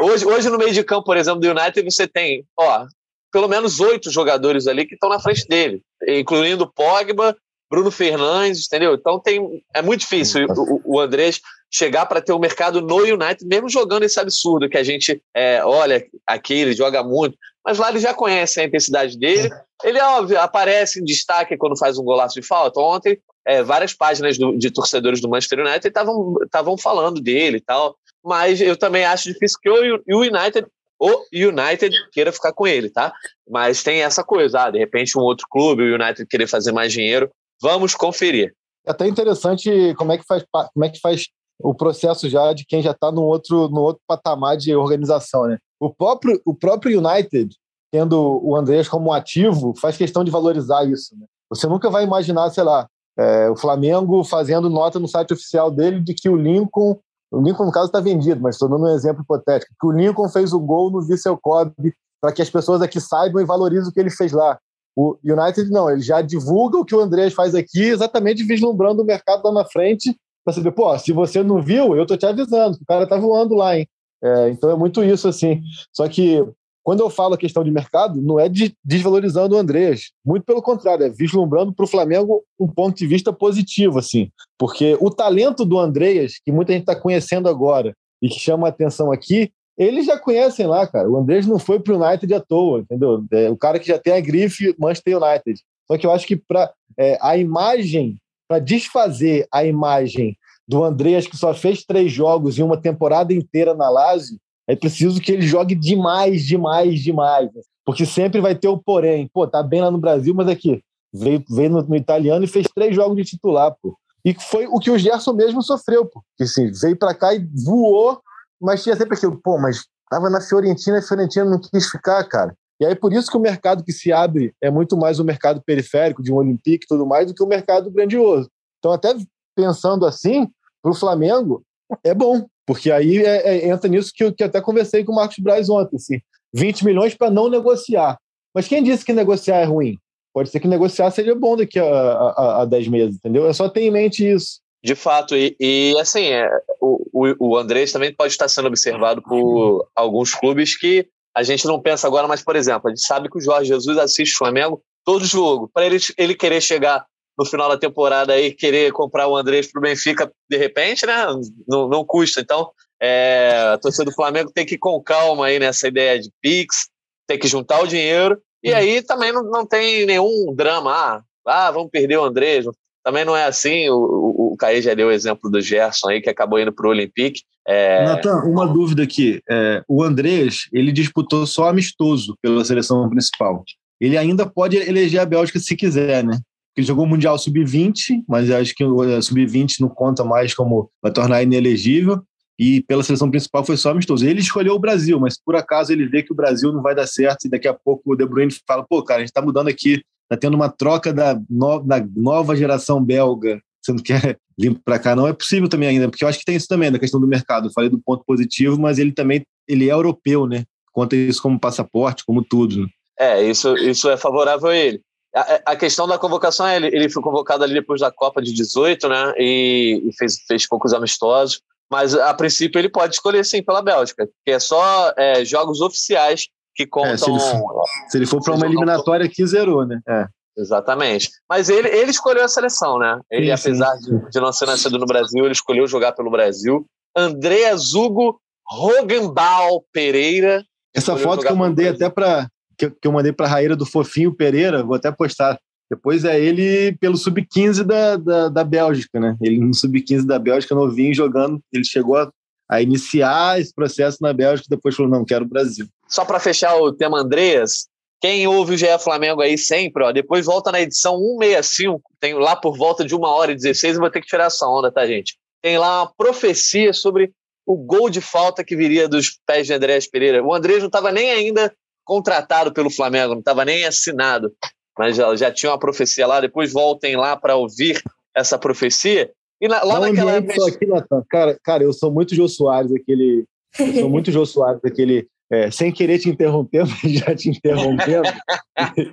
Hoje, 0.00 0.26
hoje, 0.26 0.50
no 0.50 0.58
meio 0.58 0.72
de 0.72 0.82
campo, 0.82 1.04
por 1.04 1.16
exemplo, 1.16 1.40
do 1.40 1.48
United, 1.48 1.88
você 1.88 2.08
tem, 2.08 2.44
ó, 2.58 2.84
pelo 3.32 3.46
menos 3.46 3.78
oito 3.78 4.10
jogadores 4.10 4.66
ali 4.66 4.84
que 4.84 4.94
estão 4.94 5.08
na 5.08 5.20
frente 5.20 5.46
dele, 5.46 5.80
incluindo 6.08 6.70
Pogba, 6.74 7.36
Bruno 7.70 7.90
Fernandes, 7.92 8.66
entendeu? 8.66 8.94
Então 8.94 9.20
tem, 9.20 9.62
é 9.72 9.80
muito 9.80 10.00
difícil 10.00 10.46
o, 10.48 10.96
o 10.96 11.00
Andrés 11.00 11.40
chegar 11.70 12.06
para 12.06 12.20
ter 12.20 12.32
o 12.32 12.36
um 12.36 12.40
mercado 12.40 12.80
no 12.80 12.96
United, 12.96 13.46
mesmo 13.46 13.68
jogando 13.68 14.02
esse 14.02 14.18
absurdo 14.18 14.68
que 14.68 14.78
a 14.78 14.82
gente 14.82 15.22
é, 15.36 15.62
olha 15.64 16.04
aqui, 16.26 16.54
ele 16.54 16.72
joga 16.72 17.04
muito, 17.04 17.36
mas 17.64 17.78
lá 17.78 17.90
ele 17.90 18.00
já 18.00 18.12
conhece 18.12 18.60
a 18.60 18.64
intensidade 18.64 19.16
dele. 19.16 19.50
Ele, 19.84 20.00
óbvio, 20.00 20.40
aparece 20.40 21.00
em 21.00 21.04
destaque 21.04 21.56
quando 21.56 21.78
faz 21.78 21.98
um 21.98 22.04
golaço 22.04 22.40
de 22.40 22.46
falta. 22.46 22.80
Ontem, 22.80 23.20
é, 23.48 23.62
várias 23.62 23.92
páginas 23.94 24.38
do, 24.38 24.56
de 24.56 24.70
torcedores 24.70 25.20
do 25.20 25.28
Manchester 25.28 25.60
United 25.60 25.88
estavam 25.88 26.76
falando 26.78 27.20
dele 27.20 27.56
e 27.56 27.60
tal, 27.60 27.96
mas 28.24 28.60
eu 28.60 28.76
também 28.76 29.04
acho 29.04 29.32
difícil 29.32 29.58
que 29.60 29.70
o, 29.70 30.02
o 30.08 30.20
United 30.20 30.66
o 31.00 31.24
United 31.32 31.94
queira 32.10 32.32
ficar 32.32 32.52
com 32.52 32.66
ele, 32.66 32.90
tá? 32.90 33.12
Mas 33.48 33.84
tem 33.84 34.02
essa 34.02 34.24
coisa, 34.24 34.64
ah, 34.64 34.70
de 34.70 34.80
repente 34.80 35.16
um 35.16 35.22
outro 35.22 35.46
clube, 35.48 35.84
o 35.84 35.94
United 35.94 36.26
querer 36.26 36.48
fazer 36.48 36.72
mais 36.72 36.92
dinheiro, 36.92 37.30
Vamos 37.60 37.94
conferir. 37.94 38.54
É 38.86 38.90
até 38.90 39.06
interessante 39.06 39.94
como 39.96 40.12
é 40.12 40.18
que 40.18 40.24
faz, 40.24 40.44
como 40.50 40.84
é 40.84 40.88
que 40.88 41.00
faz 41.00 41.26
o 41.60 41.74
processo 41.74 42.28
já 42.28 42.52
de 42.52 42.64
quem 42.64 42.80
já 42.80 42.92
está 42.92 43.10
no 43.10 43.22
outro, 43.22 43.68
no 43.68 43.80
outro 43.80 44.00
patamar 44.06 44.56
de 44.56 44.74
organização. 44.74 45.46
Né? 45.46 45.58
O, 45.80 45.92
próprio, 45.92 46.40
o 46.44 46.54
próprio 46.54 47.00
United, 47.00 47.54
tendo 47.90 48.40
o 48.44 48.56
Andrés 48.56 48.88
como 48.88 49.12
ativo, 49.12 49.74
faz 49.76 49.96
questão 49.96 50.22
de 50.22 50.30
valorizar 50.30 50.84
isso. 50.84 51.16
Né? 51.18 51.26
Você 51.50 51.66
nunca 51.66 51.90
vai 51.90 52.04
imaginar, 52.04 52.48
sei 52.50 52.62
lá, 52.62 52.88
é, 53.18 53.50
o 53.50 53.56
Flamengo 53.56 54.22
fazendo 54.22 54.70
nota 54.70 54.98
no 54.98 55.08
site 55.08 55.34
oficial 55.34 55.70
dele 55.70 56.00
de 56.00 56.14
que 56.14 56.28
o 56.28 56.36
Lincoln, 56.36 56.98
o 57.30 57.40
Lincoln 57.40 57.66
no 57.66 57.72
caso 57.72 57.86
está 57.86 58.00
vendido, 58.00 58.40
mas 58.40 58.54
estou 58.54 58.68
dando 58.68 58.84
um 58.84 58.94
exemplo 58.94 59.22
hipotético, 59.22 59.74
que 59.78 59.86
o 59.86 59.92
Lincoln 59.92 60.28
fez 60.28 60.52
o 60.52 60.60
gol 60.60 60.90
no 60.90 61.02
Vissel 61.02 61.36
Kobe 61.36 61.94
para 62.20 62.32
que 62.32 62.42
as 62.42 62.50
pessoas 62.50 62.80
aqui 62.80 63.00
saibam 63.00 63.42
e 63.42 63.46
valorizem 63.46 63.88
o 63.88 63.92
que 63.92 64.00
ele 64.00 64.10
fez 64.10 64.32
lá. 64.32 64.58
O 64.96 65.16
United 65.24 65.70
não, 65.70 65.90
ele 65.90 66.00
já 66.00 66.20
divulga 66.20 66.78
o 66.78 66.84
que 66.84 66.94
o 66.94 67.00
Andrés 67.00 67.32
faz 67.32 67.54
aqui, 67.54 67.82
exatamente 67.82 68.42
vislumbrando 68.42 69.02
o 69.02 69.06
mercado 69.06 69.44
lá 69.44 69.52
na 69.52 69.64
frente, 69.64 70.16
para 70.44 70.54
saber, 70.54 70.72
pô, 70.72 70.96
se 70.98 71.12
você 71.12 71.42
não 71.42 71.62
viu, 71.62 71.94
eu 71.94 72.06
tô 72.06 72.16
te 72.16 72.26
avisando, 72.26 72.78
o 72.80 72.86
cara 72.86 73.06
tá 73.06 73.16
voando 73.16 73.54
lá, 73.54 73.76
hein? 73.76 73.86
É, 74.22 74.50
então 74.50 74.70
é 74.70 74.76
muito 74.76 75.04
isso, 75.04 75.28
assim. 75.28 75.62
Só 75.92 76.08
que 76.08 76.44
quando 76.82 77.00
eu 77.00 77.10
falo 77.10 77.34
a 77.34 77.38
questão 77.38 77.62
de 77.62 77.70
mercado, 77.70 78.20
não 78.20 78.40
é 78.40 78.48
de, 78.48 78.74
desvalorizando 78.84 79.54
o 79.54 79.58
Andrés, 79.58 80.10
muito 80.24 80.44
pelo 80.44 80.62
contrário, 80.62 81.04
é 81.04 81.10
vislumbrando 81.10 81.72
para 81.72 81.84
o 81.84 81.88
Flamengo 81.88 82.42
um 82.58 82.66
ponto 82.66 82.96
de 82.96 83.06
vista 83.06 83.32
positivo, 83.32 83.98
assim, 83.98 84.30
porque 84.58 84.96
o 85.00 85.10
talento 85.10 85.64
do 85.64 85.78
Andrés, 85.78 86.40
que 86.44 86.50
muita 86.52 86.72
gente 86.72 86.82
está 86.82 86.96
conhecendo 86.96 87.48
agora 87.48 87.94
e 88.22 88.28
que 88.28 88.38
chama 88.38 88.66
a 88.66 88.70
atenção 88.70 89.12
aqui, 89.12 89.52
eles 89.76 90.06
já 90.06 90.18
conhecem 90.18 90.66
lá, 90.66 90.86
cara. 90.86 91.08
O 91.08 91.16
Andrés 91.16 91.46
não 91.46 91.58
foi 91.58 91.78
pro 91.78 92.02
United 92.02 92.34
à 92.34 92.40
toa, 92.40 92.80
entendeu? 92.80 93.24
É 93.30 93.48
o 93.48 93.56
cara 93.56 93.78
que 93.78 93.86
já 93.86 93.96
tem 93.96 94.12
a 94.12 94.20
grife 94.20 94.74
Manchester 94.76 95.16
United. 95.16 95.60
Só 95.86 95.96
que 95.96 96.04
eu 96.04 96.10
acho 96.10 96.26
que 96.26 96.36
para 96.36 96.72
é, 96.98 97.16
a 97.22 97.36
imagem, 97.36 98.18
para 98.48 98.58
desfazer 98.58 99.46
a 99.52 99.64
imagem 99.64 100.36
do 100.66 100.82
Andrés 100.82 101.26
que 101.26 101.36
só 101.36 101.54
fez 101.54 101.84
três 101.84 102.12
jogos 102.12 102.58
em 102.58 102.62
uma 102.62 102.76
temporada 102.76 103.32
inteira 103.32 103.72
na 103.72 103.88
Lazio, 103.88 104.38
é 104.68 104.76
preciso 104.76 105.20
que 105.20 105.32
ele 105.32 105.46
jogue 105.46 105.74
demais, 105.74 106.44
demais, 106.44 107.00
demais. 107.00 107.50
Porque 107.84 108.04
sempre 108.04 108.40
vai 108.40 108.54
ter 108.54 108.68
o 108.68 108.78
porém. 108.78 109.28
Pô, 109.32 109.46
tá 109.46 109.62
bem 109.62 109.80
lá 109.80 109.90
no 109.90 109.98
Brasil, 109.98 110.34
mas 110.34 110.46
aqui, 110.46 110.82
veio, 111.12 111.42
veio 111.48 111.70
no, 111.70 111.82
no 111.82 111.96
italiano 111.96 112.44
e 112.44 112.48
fez 112.48 112.68
três 112.72 112.94
jogos 112.94 113.16
de 113.16 113.24
titular, 113.24 113.74
pô. 113.82 113.96
E 114.24 114.34
foi 114.34 114.66
o 114.66 114.78
que 114.78 114.90
o 114.90 114.98
Gerson 114.98 115.32
mesmo 115.32 115.62
sofreu, 115.62 116.04
pô. 116.04 116.22
Que, 116.36 116.44
assim, 116.44 116.70
veio 116.70 116.96
para 116.96 117.14
cá 117.14 117.34
e 117.34 117.48
voou 117.64 118.20
mas 118.60 118.82
tinha 118.82 118.96
sempre 118.96 119.16
aquilo, 119.16 119.40
pô, 119.40 119.58
mas 119.58 119.86
tava 120.10 120.28
na 120.28 120.40
Fiorentina 120.40 120.96
e 120.96 121.00
a 121.00 121.02
Fiorentina 121.02 121.44
não 121.44 121.60
quis 121.60 121.88
ficar, 121.88 122.22
cara. 122.24 122.54
E 122.80 122.86
aí 122.86 122.94
por 122.94 123.12
isso 123.12 123.30
que 123.30 123.36
o 123.36 123.40
mercado 123.40 123.84
que 123.84 123.92
se 123.92 124.12
abre 124.12 124.54
é 124.60 124.70
muito 124.70 124.96
mais 124.96 125.18
o 125.18 125.24
mercado 125.24 125.62
periférico, 125.62 126.22
de 126.22 126.32
um 126.32 126.36
Olympique 126.36 126.84
e 126.84 126.88
tudo 126.88 127.06
mais, 127.06 127.26
do 127.26 127.34
que 127.34 127.42
o 127.42 127.46
mercado 127.46 127.90
grandioso. 127.90 128.48
Então, 128.78 128.92
até 128.92 129.14
pensando 129.54 130.06
assim, 130.06 130.48
para 130.82 130.92
o 130.92 130.94
Flamengo, 130.94 131.62
é 132.04 132.14
bom, 132.14 132.46
porque 132.68 132.92
aí 132.92 133.24
é, 133.24 133.48
é, 133.48 133.68
entra 133.70 133.88
nisso 133.88 134.12
que 134.14 134.22
eu 134.22 134.30
que 134.30 134.44
até 134.44 134.60
conversei 134.60 135.02
com 135.02 135.10
o 135.10 135.14
Marcos 135.14 135.38
Braz 135.38 135.70
ontem, 135.70 135.96
assim, 135.96 136.20
20 136.52 136.84
milhões 136.84 137.14
para 137.14 137.30
não 137.30 137.48
negociar. 137.48 138.18
Mas 138.54 138.68
quem 138.68 138.82
disse 138.82 139.06
que 139.06 139.12
negociar 139.14 139.56
é 139.56 139.64
ruim? 139.64 139.96
Pode 140.34 140.50
ser 140.50 140.60
que 140.60 140.68
negociar 140.68 141.10
seja 141.10 141.34
bom 141.34 141.56
daqui 141.56 141.78
a, 141.78 141.86
a, 141.86 142.62
a 142.62 142.64
10 142.66 142.88
meses, 142.88 143.16
entendeu? 143.16 143.48
É 143.48 143.54
só 143.54 143.70
ter 143.70 143.80
em 143.80 143.90
mente 143.90 144.30
isso. 144.30 144.60
De 144.84 144.94
fato, 144.94 145.34
e, 145.34 145.56
e 145.58 145.96
assim, 145.98 146.26
é, 146.26 146.46
o, 146.78 147.06
o, 147.10 147.52
o 147.52 147.56
Andrés 147.56 147.90
também 147.90 148.14
pode 148.14 148.34
estar 148.34 148.48
sendo 148.48 148.68
observado 148.68 149.22
por 149.22 149.88
alguns 149.96 150.34
clubes 150.34 150.76
que 150.76 151.08
a 151.34 151.42
gente 151.42 151.66
não 151.66 151.80
pensa 151.80 152.06
agora, 152.06 152.28
mas, 152.28 152.42
por 152.42 152.54
exemplo, 152.54 152.88
a 152.88 152.90
gente 152.90 153.06
sabe 153.06 153.30
que 153.30 153.38
o 153.38 153.40
Jorge 153.40 153.68
Jesus 153.68 153.96
assiste 153.96 154.34
o 154.34 154.38
Flamengo 154.38 154.82
todo 155.06 155.24
jogo. 155.24 155.70
Para 155.72 155.86
ele, 155.86 155.96
ele 156.18 156.34
querer 156.34 156.60
chegar 156.60 157.06
no 157.38 157.44
final 157.44 157.68
da 157.68 157.78
temporada 157.78 158.38
e 158.38 158.52
querer 158.52 158.92
comprar 158.92 159.28
o 159.28 159.36
Andrés 159.36 159.70
para 159.70 159.78
o 159.78 159.82
Benfica 159.82 160.30
de 160.50 160.56
repente, 160.56 161.06
né? 161.06 161.26
Não, 161.68 161.88
não 161.88 162.04
custa. 162.04 162.40
Então, 162.40 162.70
é, 163.00 163.70
a 163.74 163.78
torcida 163.78 164.06
do 164.06 164.14
Flamengo 164.14 164.50
tem 164.52 164.66
que 164.66 164.74
ir 164.74 164.78
com 164.78 165.00
calma 165.00 165.46
aí 165.46 165.58
nessa 165.58 165.86
ideia 165.86 166.18
de 166.18 166.30
Pix, 166.42 166.88
tem 167.26 167.38
que 167.38 167.46
juntar 167.46 167.80
o 167.80 167.86
dinheiro. 167.86 168.40
E 168.62 168.74
aí 168.74 169.00
também 169.02 169.32
não, 169.32 169.44
não 169.44 169.64
tem 169.64 170.04
nenhum 170.04 170.52
drama. 170.54 170.92
Ah, 170.92 171.22
ah, 171.46 171.70
vamos 171.70 171.90
perder 171.90 172.18
o 172.18 172.24
Andrés. 172.24 172.64
Também 173.04 173.24
não 173.24 173.36
é 173.36 173.44
assim. 173.44 173.88
O, 173.88 173.96
o, 173.96 174.52
o 174.52 174.56
Caê 174.56 174.82
já 174.82 174.94
deu 174.94 175.06
o 175.06 175.12
exemplo 175.12 175.48
do 175.48 175.60
Gerson 175.60 176.08
aí, 176.08 176.20
que 176.20 176.28
acabou 176.28 176.58
indo 176.58 176.72
para 176.72 176.88
o 176.88 176.90
Olympique. 176.90 177.42
É... 177.66 178.04
Natan, 178.04 178.42
uma 178.44 178.66
dúvida 178.66 179.04
aqui. 179.04 179.40
É, 179.48 179.82
o 179.86 180.02
Andrés, 180.02 180.68
ele 180.72 180.90
disputou 180.90 181.46
só 181.46 181.68
amistoso 181.68 182.36
pela 182.42 182.64
seleção 182.64 183.08
principal. 183.08 183.62
Ele 184.00 184.16
ainda 184.16 184.46
pode 184.46 184.76
eleger 184.76 185.20
a 185.20 185.26
Bélgica 185.26 185.58
se 185.58 185.76
quiser, 185.76 186.24
né? 186.24 186.38
Ele 186.80 186.86
jogou 186.86 187.04
o 187.04 187.08
Mundial 187.08 187.38
Sub-20, 187.38 188.22
mas 188.28 188.50
acho 188.50 188.74
que 188.74 188.84
o 188.84 189.22
Sub-20 189.22 189.80
não 189.80 189.88
conta 189.88 190.24
mais 190.24 190.54
como 190.54 190.90
vai 191.02 191.12
tornar 191.12 191.42
inelegível. 191.42 192.22
E 192.58 192.82
pela 192.82 193.04
seleção 193.04 193.30
principal 193.30 193.64
foi 193.64 193.76
só 193.76 193.90
amistoso. 193.90 194.26
Ele 194.26 194.40
escolheu 194.40 194.74
o 194.74 194.80
Brasil, 194.80 195.20
mas 195.20 195.40
por 195.40 195.54
acaso 195.54 195.92
ele 195.92 196.06
vê 196.06 196.24
que 196.24 196.32
o 196.32 196.36
Brasil 196.36 196.72
não 196.72 196.82
vai 196.82 196.92
dar 196.92 197.06
certo 197.06 197.44
e 197.44 197.48
daqui 197.48 197.68
a 197.68 197.74
pouco 197.74 198.12
o 198.12 198.16
De 198.16 198.26
Bruyne 198.26 198.52
fala: 198.66 198.84
pô, 198.88 199.02
cara, 199.02 199.18
a 199.18 199.20
gente 199.20 199.30
está 199.30 199.40
mudando 199.40 199.68
aqui 199.68 200.02
está 200.28 200.36
tendo 200.36 200.54
uma 200.54 200.68
troca 200.68 201.12
da, 201.12 201.40
no, 201.48 201.80
da 201.80 202.04
nova 202.14 202.54
geração 202.54 203.02
belga, 203.02 203.60
você 203.82 203.92
não 203.92 204.02
quer 204.02 204.38
vir 204.56 204.78
para 204.84 204.98
cá, 204.98 205.16
não 205.16 205.26
é 205.26 205.32
possível 205.32 205.68
também 205.68 205.88
ainda, 205.88 206.08
porque 206.08 206.22
eu 206.22 206.28
acho 206.28 206.38
que 206.38 206.44
tem 206.44 206.56
isso 206.56 206.68
também, 206.68 206.92
da 206.92 206.98
questão 206.98 207.20
do 207.20 207.26
mercado. 207.26 207.68
Eu 207.68 207.72
falei 207.72 207.88
do 207.88 207.98
ponto 207.98 208.24
positivo, 208.24 208.78
mas 208.78 208.98
ele 208.98 209.12
também 209.12 209.42
ele 209.66 209.88
é 209.88 209.92
europeu, 209.92 210.46
né? 210.46 210.64
Conta 210.92 211.16
isso 211.16 211.40
como 211.40 211.58
passaporte, 211.58 212.24
como 212.24 212.44
tudo. 212.44 212.82
Né? 212.82 212.88
É, 213.18 213.42
isso, 213.42 213.74
isso 213.76 214.08
é 214.08 214.16
favorável 214.16 214.68
a 214.68 214.76
ele. 214.76 215.00
A, 215.34 215.72
a 215.72 215.76
questão 215.76 216.06
da 216.06 216.18
convocação 216.18 216.66
é 216.66 216.76
ele, 216.76 216.86
ele 216.88 217.10
foi 217.10 217.22
convocado 217.22 217.62
ali 217.62 217.74
depois 217.74 218.00
da 218.00 218.10
Copa 218.10 218.40
de 218.40 218.52
18, 218.52 219.08
né? 219.08 219.34
E, 219.36 220.02
e 220.08 220.16
fez, 220.16 220.38
fez 220.46 220.66
poucos 220.66 220.92
amistosos. 220.92 221.60
Mas 221.90 222.14
a 222.14 222.34
princípio 222.34 222.78
ele 222.78 222.88
pode 222.88 223.14
escolher 223.14 223.44
sim 223.44 223.62
pela 223.62 223.82
Bélgica, 223.82 224.28
que 224.44 224.52
é 224.52 224.58
só 224.58 225.12
é, 225.16 225.44
jogos 225.44 225.80
oficiais 225.80 226.48
que 226.74 226.86
contam. 226.86 227.12
É, 227.12 227.16
se 227.16 227.30
ele 227.30 227.40
for, 227.40 227.84
se 228.08 228.18
ele 228.18 228.26
for 228.26 228.42
para 228.42 228.54
uma 228.54 228.66
eliminatória 228.66 229.26
aqui, 229.26 229.46
zerou, 229.46 229.86
né? 229.86 230.00
É. 230.06 230.26
Exatamente. 230.58 231.30
Mas 231.48 231.68
ele, 231.68 231.88
ele 231.88 232.10
escolheu 232.10 232.44
a 232.44 232.48
seleção, 232.48 232.98
né? 232.98 233.20
Ele, 233.30 233.46
sim, 233.46 233.52
apesar 233.52 233.96
sim. 233.98 234.18
De, 234.18 234.30
de 234.30 234.40
não 234.40 234.52
ser 234.52 234.66
nascido 234.66 234.98
no 234.98 235.06
Brasil, 235.06 235.44
ele 235.44 235.52
escolheu 235.52 235.86
jogar 235.86 236.12
pelo 236.12 236.30
Brasil. 236.30 236.84
André 237.16 237.74
Zugo 237.76 238.40
Rogenbal 238.66 239.84
Pereira. 239.92 240.64
Essa 240.94 241.16
foto 241.16 241.46
que 241.46 241.52
eu 241.52 241.56
mandei 241.56 241.88
até 241.88 242.10
para 242.10 242.48
que, 242.78 242.90
que, 242.90 243.08
eu 243.08 243.12
mandei 243.12 243.32
para 243.32 243.46
a 243.46 243.48
Raíra 243.48 243.74
do 243.74 243.84
Fofinho 243.84 244.34
Pereira, 244.34 244.84
vou 244.84 244.94
até 244.94 245.10
postar. 245.10 245.58
Depois 245.90 246.24
é 246.24 246.38
ele 246.38 246.96
pelo 246.98 247.16
sub-15 247.16 247.82
da, 247.82 248.16
da, 248.16 248.48
da, 248.48 248.64
Bélgica, 248.64 249.18
né? 249.18 249.36
Ele 249.40 249.58
no 249.58 249.74
sub-15 249.74 250.26
da 250.26 250.38
Bélgica, 250.38 250.74
novinho, 250.74 251.14
jogando. 251.14 251.60
Ele 251.72 251.84
chegou 251.84 252.16
a, 252.16 252.30
a 252.70 252.82
iniciar 252.82 253.58
esse 253.58 253.74
processo 253.74 254.18
na 254.20 254.32
Bélgica 254.32 254.68
depois 254.68 254.94
falou: 254.94 255.10
não, 255.10 255.24
quero 255.24 255.44
o 255.44 255.48
Brasil. 255.48 255.86
Só 256.06 256.24
para 256.24 256.38
fechar 256.38 256.76
o 256.76 256.92
tema 256.92 257.18
Andreas, 257.18 257.88
quem 258.20 258.46
ouve 258.46 258.74
o 258.74 258.76
GE 258.76 258.86
Flamengo 258.98 259.40
aí 259.40 259.56
sempre, 259.56 260.04
ó, 260.04 260.12
depois 260.12 260.44
volta 260.44 260.70
na 260.70 260.80
edição 260.80 261.18
165, 261.18 262.02
tem 262.20 262.34
lá 262.34 262.54
por 262.54 262.76
volta 262.76 263.04
de 263.04 263.14
uma 263.14 263.30
hora 263.30 263.52
e 263.52 263.56
16, 263.56 263.94
eu 263.94 264.00
vou 264.00 264.10
ter 264.10 264.20
que 264.20 264.26
tirar 264.26 264.44
essa 264.44 264.66
onda, 264.66 264.92
tá, 264.92 265.06
gente? 265.06 265.38
Tem 265.62 265.78
lá 265.78 266.02
uma 266.02 266.12
profecia 266.16 266.92
sobre 266.92 267.32
o 267.66 267.76
gol 267.76 268.10
de 268.10 268.20
falta 268.20 268.64
que 268.64 268.76
viria 268.76 269.08
dos 269.08 269.38
pés 269.46 269.66
de 269.66 269.74
Andrés 269.74 270.08
Pereira. 270.08 270.42
O 270.42 270.54
Andrés 270.54 270.78
não 270.80 270.86
estava 270.86 271.12
nem 271.12 271.30
ainda 271.30 271.72
contratado 272.08 272.72
pelo 272.72 272.90
Flamengo, 272.90 273.34
não 273.34 273.40
estava 273.40 273.66
nem 273.66 273.84
assinado, 273.84 274.50
mas 274.98 275.14
já, 275.14 275.36
já 275.36 275.52
tinha 275.52 275.70
uma 275.70 275.78
profecia 275.78 276.26
lá. 276.26 276.40
Depois 276.40 276.72
voltem 276.72 277.14
lá 277.16 277.36
para 277.36 277.54
ouvir 277.54 278.02
essa 278.34 278.58
profecia. 278.58 279.30
E 279.60 279.68
na, 279.68 279.84
lá 279.84 280.00
naquela. 280.00 280.40
Vez... 280.40 280.66
Aqui, 280.66 280.86
Nathan. 280.86 281.22
Cara, 281.28 281.58
cara, 281.62 281.84
eu 281.84 281.92
sou 281.92 282.10
muito 282.10 282.34
Jô 282.34 282.48
Soares, 282.48 282.90
aquele. 282.92 283.44
Eu 283.78 283.92
sou 283.92 284.08
muito 284.08 284.32
Jô 284.32 284.46
Soares, 284.46 284.80
aquele 284.82 285.28
é, 285.52 285.70
sem 285.70 285.92
querer 285.92 286.18
te 286.18 286.30
interromper, 286.30 286.84
mas 286.88 287.12
já 287.12 287.34
te 287.34 287.50
interrompendo, 287.50 288.28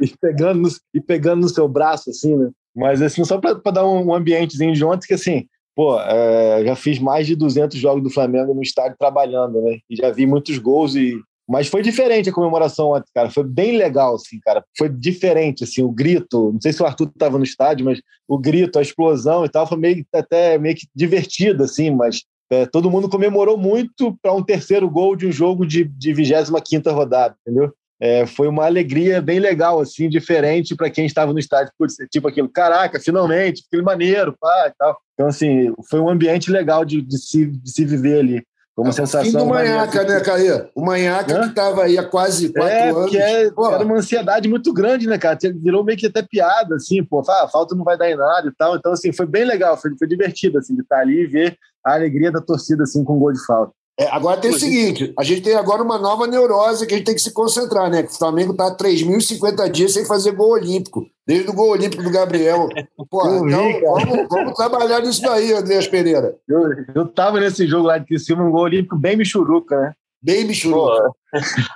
e, 0.02 0.16
pegando 0.20 0.62
no, 0.62 0.70
e 0.94 1.02
pegando 1.02 1.42
no 1.42 1.50
seu 1.50 1.68
braço, 1.68 2.10
assim, 2.10 2.36
né? 2.36 2.50
Mas 2.74 3.02
assim, 3.02 3.24
só 3.24 3.38
para 3.38 3.72
dar 3.72 3.86
um 3.86 4.14
ambientezinho 4.14 4.74
de 4.74 4.84
ontem, 4.84 5.08
que 5.08 5.14
assim, 5.14 5.46
pô, 5.76 6.00
é, 6.00 6.64
já 6.66 6.76
fiz 6.76 7.00
mais 7.00 7.28
de 7.28 7.36
200 7.36 7.78
jogos 7.78 8.04
do 8.04 8.10
Flamengo 8.10 8.54
no 8.54 8.62
estádio 8.62 8.98
trabalhando, 8.98 9.62
né? 9.62 9.80
E 9.90 9.96
já 9.96 10.12
vi 10.12 10.26
muitos 10.26 10.58
gols 10.58 10.96
e 10.96 11.18
mas 11.48 11.68
foi 11.68 11.82
diferente 11.82 12.30
a 12.30 12.34
comemoração 12.34 12.92
ontem, 12.92 13.10
cara. 13.14 13.30
Foi 13.30 13.44
bem 13.44 13.78
legal, 13.78 14.16
assim, 14.16 14.40
cara. 14.40 14.64
Foi 14.78 14.90
diferente, 14.90 15.64
assim, 15.64 15.84
o 15.84 15.92
grito. 15.92 16.52
Não 16.52 16.62
sei 16.62 16.74
se 16.74 16.82
o 16.82 16.86
Arthur 16.86 17.08
estava 17.08 17.38
no 17.38 17.44
estádio, 17.44 17.86
mas 17.86 18.02
o 18.28 18.38
grito, 18.38 18.80
a 18.80 18.82
explosão 18.82 19.46
e 19.46 19.50
tal, 19.50 19.68
foi 19.68 19.78
meio 19.78 20.06
até 20.14 20.58
meio 20.58 20.76
que 20.76 20.88
divertido, 20.96 21.64
assim, 21.64 21.92
mas 21.92 22.24
é, 22.50 22.66
todo 22.66 22.90
mundo 22.90 23.10
comemorou 23.10 23.58
muito 23.58 24.18
para 24.22 24.34
um 24.34 24.44
terceiro 24.44 24.90
gol 24.90 25.16
de 25.16 25.28
um 25.28 25.32
jogo 25.32 25.66
de, 25.66 25.84
de 25.84 26.14
25 26.14 26.90
rodada, 26.92 27.36
entendeu? 27.42 27.74
É, 28.00 28.26
foi 28.26 28.48
uma 28.48 28.66
alegria 28.66 29.22
bem 29.22 29.40
legal, 29.40 29.80
assim, 29.80 30.10
diferente 30.10 30.76
para 30.76 30.90
quem 30.90 31.06
estava 31.06 31.32
no 31.32 31.40
estádio, 31.40 31.72
tipo 32.12 32.28
aquilo, 32.28 32.50
caraca, 32.50 33.00
finalmente, 33.00 33.64
aquele 33.66 33.84
maneiro, 33.84 34.36
pá, 34.40 34.66
e 34.68 34.74
tal. 34.78 34.98
Então, 35.14 35.28
assim, 35.28 35.74
foi 35.90 36.00
um 36.00 36.10
ambiente 36.10 36.52
legal 36.52 36.84
de, 36.84 37.02
de, 37.02 37.18
se, 37.18 37.46
de 37.46 37.72
se 37.72 37.86
viver 37.86 38.20
ali. 38.20 38.44
Como 38.76 38.90
é, 38.90 38.92
sensação. 38.92 39.32
Fim 39.32 39.38
do 39.38 39.46
Manhaca, 39.46 40.04
né, 40.04 40.20
Caê? 40.20 40.70
O 40.76 40.84
Manhaca 40.84 41.40
que 41.40 41.48
estava 41.48 41.84
aí 41.84 41.98
há 41.98 42.04
quase 42.04 42.52
quatro 42.52 42.70
é, 42.70 42.90
anos. 42.90 43.16
É, 43.16 43.46
era 43.46 43.86
uma 43.86 43.96
ansiedade 43.96 44.50
muito 44.50 44.74
grande, 44.74 45.08
né, 45.08 45.18
cara? 45.18 45.38
Virou 45.56 45.84
meio 45.84 45.98
que 45.98 46.08
até 46.08 46.22
piada, 46.22 46.76
assim, 46.76 47.02
pô, 47.02 47.24
ah, 47.30 47.46
a 47.46 47.48
falta 47.48 47.74
não 47.74 47.86
vai 47.86 47.98
dar 47.98 48.12
em 48.12 48.18
nada 48.18 48.50
e 48.50 48.52
tal. 48.52 48.76
Então, 48.76 48.92
assim, 48.92 49.14
foi 49.14 49.26
bem 49.26 49.46
legal, 49.46 49.78
foi, 49.78 49.92
foi 49.98 50.08
divertido, 50.08 50.58
assim, 50.58 50.76
de 50.76 50.82
estar 50.82 51.00
ali 51.00 51.22
e 51.22 51.28
ver 51.28 51.58
a 51.86 51.94
alegria 51.94 52.32
da 52.32 52.42
torcida, 52.42 52.84
assim, 52.84 53.02
com 53.04 53.18
gol 53.18 53.32
de 53.32 53.46
falta. 53.46 53.72
É, 53.98 54.08
agora 54.08 54.40
tem 54.40 54.52
o 54.52 54.60
seguinte: 54.60 55.14
a 55.18 55.24
gente 55.24 55.42
tem 55.42 55.56
agora 55.56 55.82
uma 55.82 55.98
nova 55.98 56.28
neurose 56.28 56.86
que 56.86 56.94
a 56.94 56.98
gente 56.98 57.06
tem 57.06 57.16
que 57.16 57.22
se 57.22 57.34
concentrar, 57.34 57.90
né? 57.90 58.04
Que 58.04 58.12
o 58.12 58.18
Flamengo 58.18 58.52
está 58.52 58.68
há 58.68 58.76
3.050 58.76 59.70
dias 59.70 59.94
sem 59.94 60.06
fazer 60.06 60.32
gol 60.32 60.52
olímpico, 60.52 61.06
desde 61.26 61.50
o 61.50 61.54
gol 61.54 61.70
olímpico 61.70 62.04
do 62.04 62.12
Gabriel. 62.12 62.68
Pô, 63.10 63.26
então 63.26 63.68
vi, 63.68 63.80
vamos, 63.80 64.28
vamos, 64.30 64.54
trabalhar 64.54 65.00
nisso 65.02 65.22
daí, 65.22 65.54
Andrés 65.54 65.88
Pereira. 65.88 66.36
Eu, 66.48 66.62
eu 66.94 67.08
tava 67.08 67.40
nesse 67.40 67.66
jogo 67.66 67.88
lá 67.88 67.98
de 67.98 68.06
Criciúma, 68.06 68.44
um 68.44 68.52
gol 68.52 68.64
olímpico 68.64 68.98
bem 68.98 69.16
michuruca, 69.16 69.80
né? 69.80 69.94
Bem 70.22 70.44
michuruca. 70.44 71.12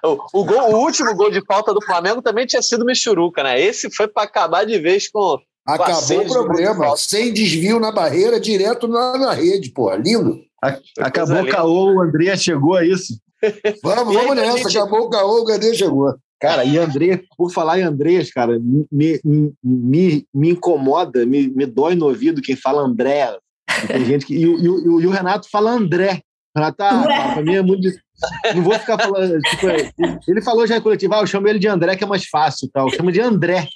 o, 0.04 0.18
o, 0.34 0.44
gol, 0.44 0.74
o 0.74 0.78
último 0.84 1.16
gol 1.16 1.32
de 1.32 1.42
falta 1.46 1.74
do 1.74 1.82
Flamengo 1.86 2.22
também 2.22 2.46
tinha 2.46 2.62
sido 2.62 2.86
michuruca, 2.86 3.44
né? 3.44 3.62
Esse 3.62 3.90
foi 3.96 4.10
para 4.10 4.24
acabar 4.24 4.66
de 4.66 4.78
vez 4.78 5.10
com. 5.10 5.38
Acabou 5.66 6.22
o 6.22 6.28
problema. 6.28 6.98
Sem 6.98 7.34
desvio 7.34 7.80
na 7.80 7.92
barreira, 7.92 8.40
direto 8.40 8.88
na, 8.88 9.18
na 9.18 9.34
rede, 9.34 9.72
pô. 9.72 9.94
Lindo. 9.96 10.40
Acabou 11.00 11.42
o 11.42 11.48
caô, 11.48 11.94
o 11.94 12.02
André 12.02 12.36
chegou 12.36 12.76
a 12.76 12.86
isso. 12.86 13.20
Vamos, 13.82 14.14
vamos 14.14 14.36
nessa. 14.36 14.58
Gente... 14.58 14.78
Acabou 14.78 15.06
o 15.06 15.10
caô, 15.10 15.46
o 15.46 15.50
André 15.50 15.74
chegou. 15.74 16.14
Cara, 16.42 16.64
e 16.66 16.78
André, 16.78 17.22
por 17.38 17.52
falar 17.52 17.80
em 17.80 17.84
Andrés, 17.84 18.32
cara, 18.32 18.60
me, 18.60 19.20
me, 19.24 20.28
me 20.34 20.50
incomoda, 20.50 21.26
me, 21.26 21.48
me 21.50 21.66
dói 21.66 21.96
no 21.96 22.08
ouvido 22.08 22.42
quem 22.42 22.56
fala 22.56 22.82
André. 22.82 23.38
Tem 23.88 24.06
gente 24.06 24.26
que. 24.26 24.36
E, 24.36 24.44
e, 24.44 24.46
e, 24.46 24.66
e 24.66 25.08
o 25.08 25.10
Renato 25.10 25.50
fala 25.50 25.72
André. 25.72 26.22
Renato, 26.56 26.82
ah, 26.82 27.34
pra 27.34 27.44
mim 27.44 27.56
é 27.56 27.62
muito. 27.62 27.90
Não 28.56 28.64
vou 28.64 28.74
ficar 28.74 28.98
falando. 28.98 29.40
Tipo, 29.40 29.68
ele 30.28 30.42
falou 30.42 30.66
já 30.66 30.78
em 30.78 30.82
coletivo, 30.82 31.14
ah, 31.14 31.22
eu 31.22 31.28
chamo 31.28 31.48
ele 31.48 31.60
de 31.60 31.68
André, 31.68 31.96
que 31.96 32.04
é 32.04 32.08
mais 32.08 32.26
fácil. 32.26 32.70
Tal. 32.74 32.88
Eu 32.88 32.96
chamo 32.96 33.12
de 33.12 33.22
André. 33.22 33.68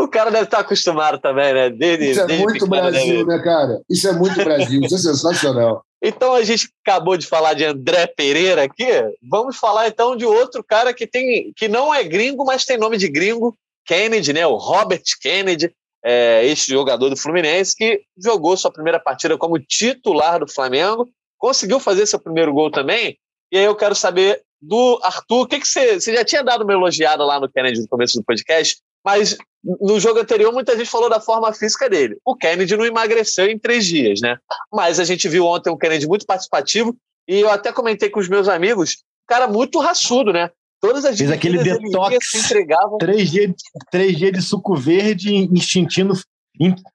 O 0.00 0.08
cara 0.08 0.30
deve 0.30 0.44
estar 0.44 0.60
acostumado 0.60 1.18
também, 1.18 1.52
né? 1.52 1.70
Desde, 1.70 2.10
Isso 2.10 2.20
é 2.20 2.36
muito 2.38 2.66
Brasil, 2.66 3.26
né, 3.26 3.38
cara? 3.38 3.80
Isso 3.88 4.08
é 4.08 4.12
muito 4.12 4.42
Brasil, 4.42 4.80
isso 4.82 4.94
é 4.94 4.98
sensacional. 4.98 5.84
Então 6.02 6.34
a 6.34 6.42
gente 6.42 6.68
acabou 6.84 7.16
de 7.16 7.26
falar 7.26 7.54
de 7.54 7.64
André 7.64 8.06
Pereira 8.06 8.62
aqui. 8.64 8.86
Vamos 9.28 9.56
falar 9.56 9.88
então 9.88 10.16
de 10.16 10.24
outro 10.24 10.62
cara 10.62 10.94
que 10.94 11.06
tem 11.06 11.52
que 11.56 11.68
não 11.68 11.92
é 11.92 12.04
gringo, 12.04 12.44
mas 12.44 12.64
tem 12.64 12.76
nome 12.76 12.96
de 12.96 13.08
gringo, 13.08 13.56
Kennedy, 13.86 14.32
né? 14.32 14.46
O 14.46 14.56
Robert 14.56 15.02
Kennedy, 15.20 15.72
é, 16.04 16.44
este 16.46 16.72
jogador 16.72 17.08
do 17.08 17.16
Fluminense 17.16 17.74
que 17.76 18.02
jogou 18.16 18.56
sua 18.56 18.72
primeira 18.72 19.00
partida 19.00 19.36
como 19.36 19.58
titular 19.58 20.38
do 20.38 20.50
Flamengo, 20.50 21.08
conseguiu 21.36 21.80
fazer 21.80 22.06
seu 22.06 22.18
primeiro 22.18 22.52
gol 22.52 22.70
também. 22.70 23.16
E 23.50 23.58
aí 23.58 23.64
eu 23.64 23.74
quero 23.74 23.94
saber 23.94 24.42
do 24.60 24.98
Arthur, 25.02 25.42
o 25.42 25.46
que, 25.46 25.60
que 25.60 25.68
você, 25.68 26.00
você 26.00 26.14
já 26.14 26.24
tinha 26.24 26.42
dado 26.42 26.64
uma 26.64 26.72
elogiada 26.72 27.24
lá 27.24 27.38
no 27.38 27.48
Kennedy 27.48 27.80
no 27.80 27.88
começo 27.88 28.18
do 28.18 28.24
podcast, 28.24 28.76
mas 29.04 29.36
no 29.62 29.98
jogo 29.98 30.20
anterior 30.20 30.52
muita 30.52 30.76
gente 30.76 30.90
falou 30.90 31.08
da 31.08 31.20
forma 31.20 31.52
física 31.52 31.88
dele. 31.88 32.16
O 32.24 32.36
Kennedy 32.36 32.76
não 32.76 32.84
emagreceu 32.84 33.46
em 33.46 33.58
três 33.58 33.86
dias, 33.86 34.20
né? 34.20 34.36
Mas 34.72 34.98
a 34.98 35.04
gente 35.04 35.28
viu 35.28 35.46
ontem 35.46 35.70
um 35.70 35.78
Kennedy 35.78 36.06
muito 36.06 36.26
participativo 36.26 36.96
e 37.26 37.40
eu 37.40 37.50
até 37.50 37.72
comentei 37.72 38.10
com 38.10 38.20
os 38.20 38.28
meus 38.28 38.48
amigos, 38.48 39.02
cara 39.26 39.46
muito 39.46 39.78
raçudo, 39.78 40.32
né? 40.32 40.50
Todas 40.80 41.04
as 41.04 41.18
Fez 41.18 41.30
aquele 41.30 41.58
detox, 41.58 42.30
se 42.30 42.38
entregava. 42.38 42.98
Três 42.98 43.30
dias, 43.30 43.52
três 43.90 44.16
dias 44.16 44.32
de 44.32 44.42
suco 44.42 44.76
verde, 44.76 45.34
instintindo, 45.34 46.14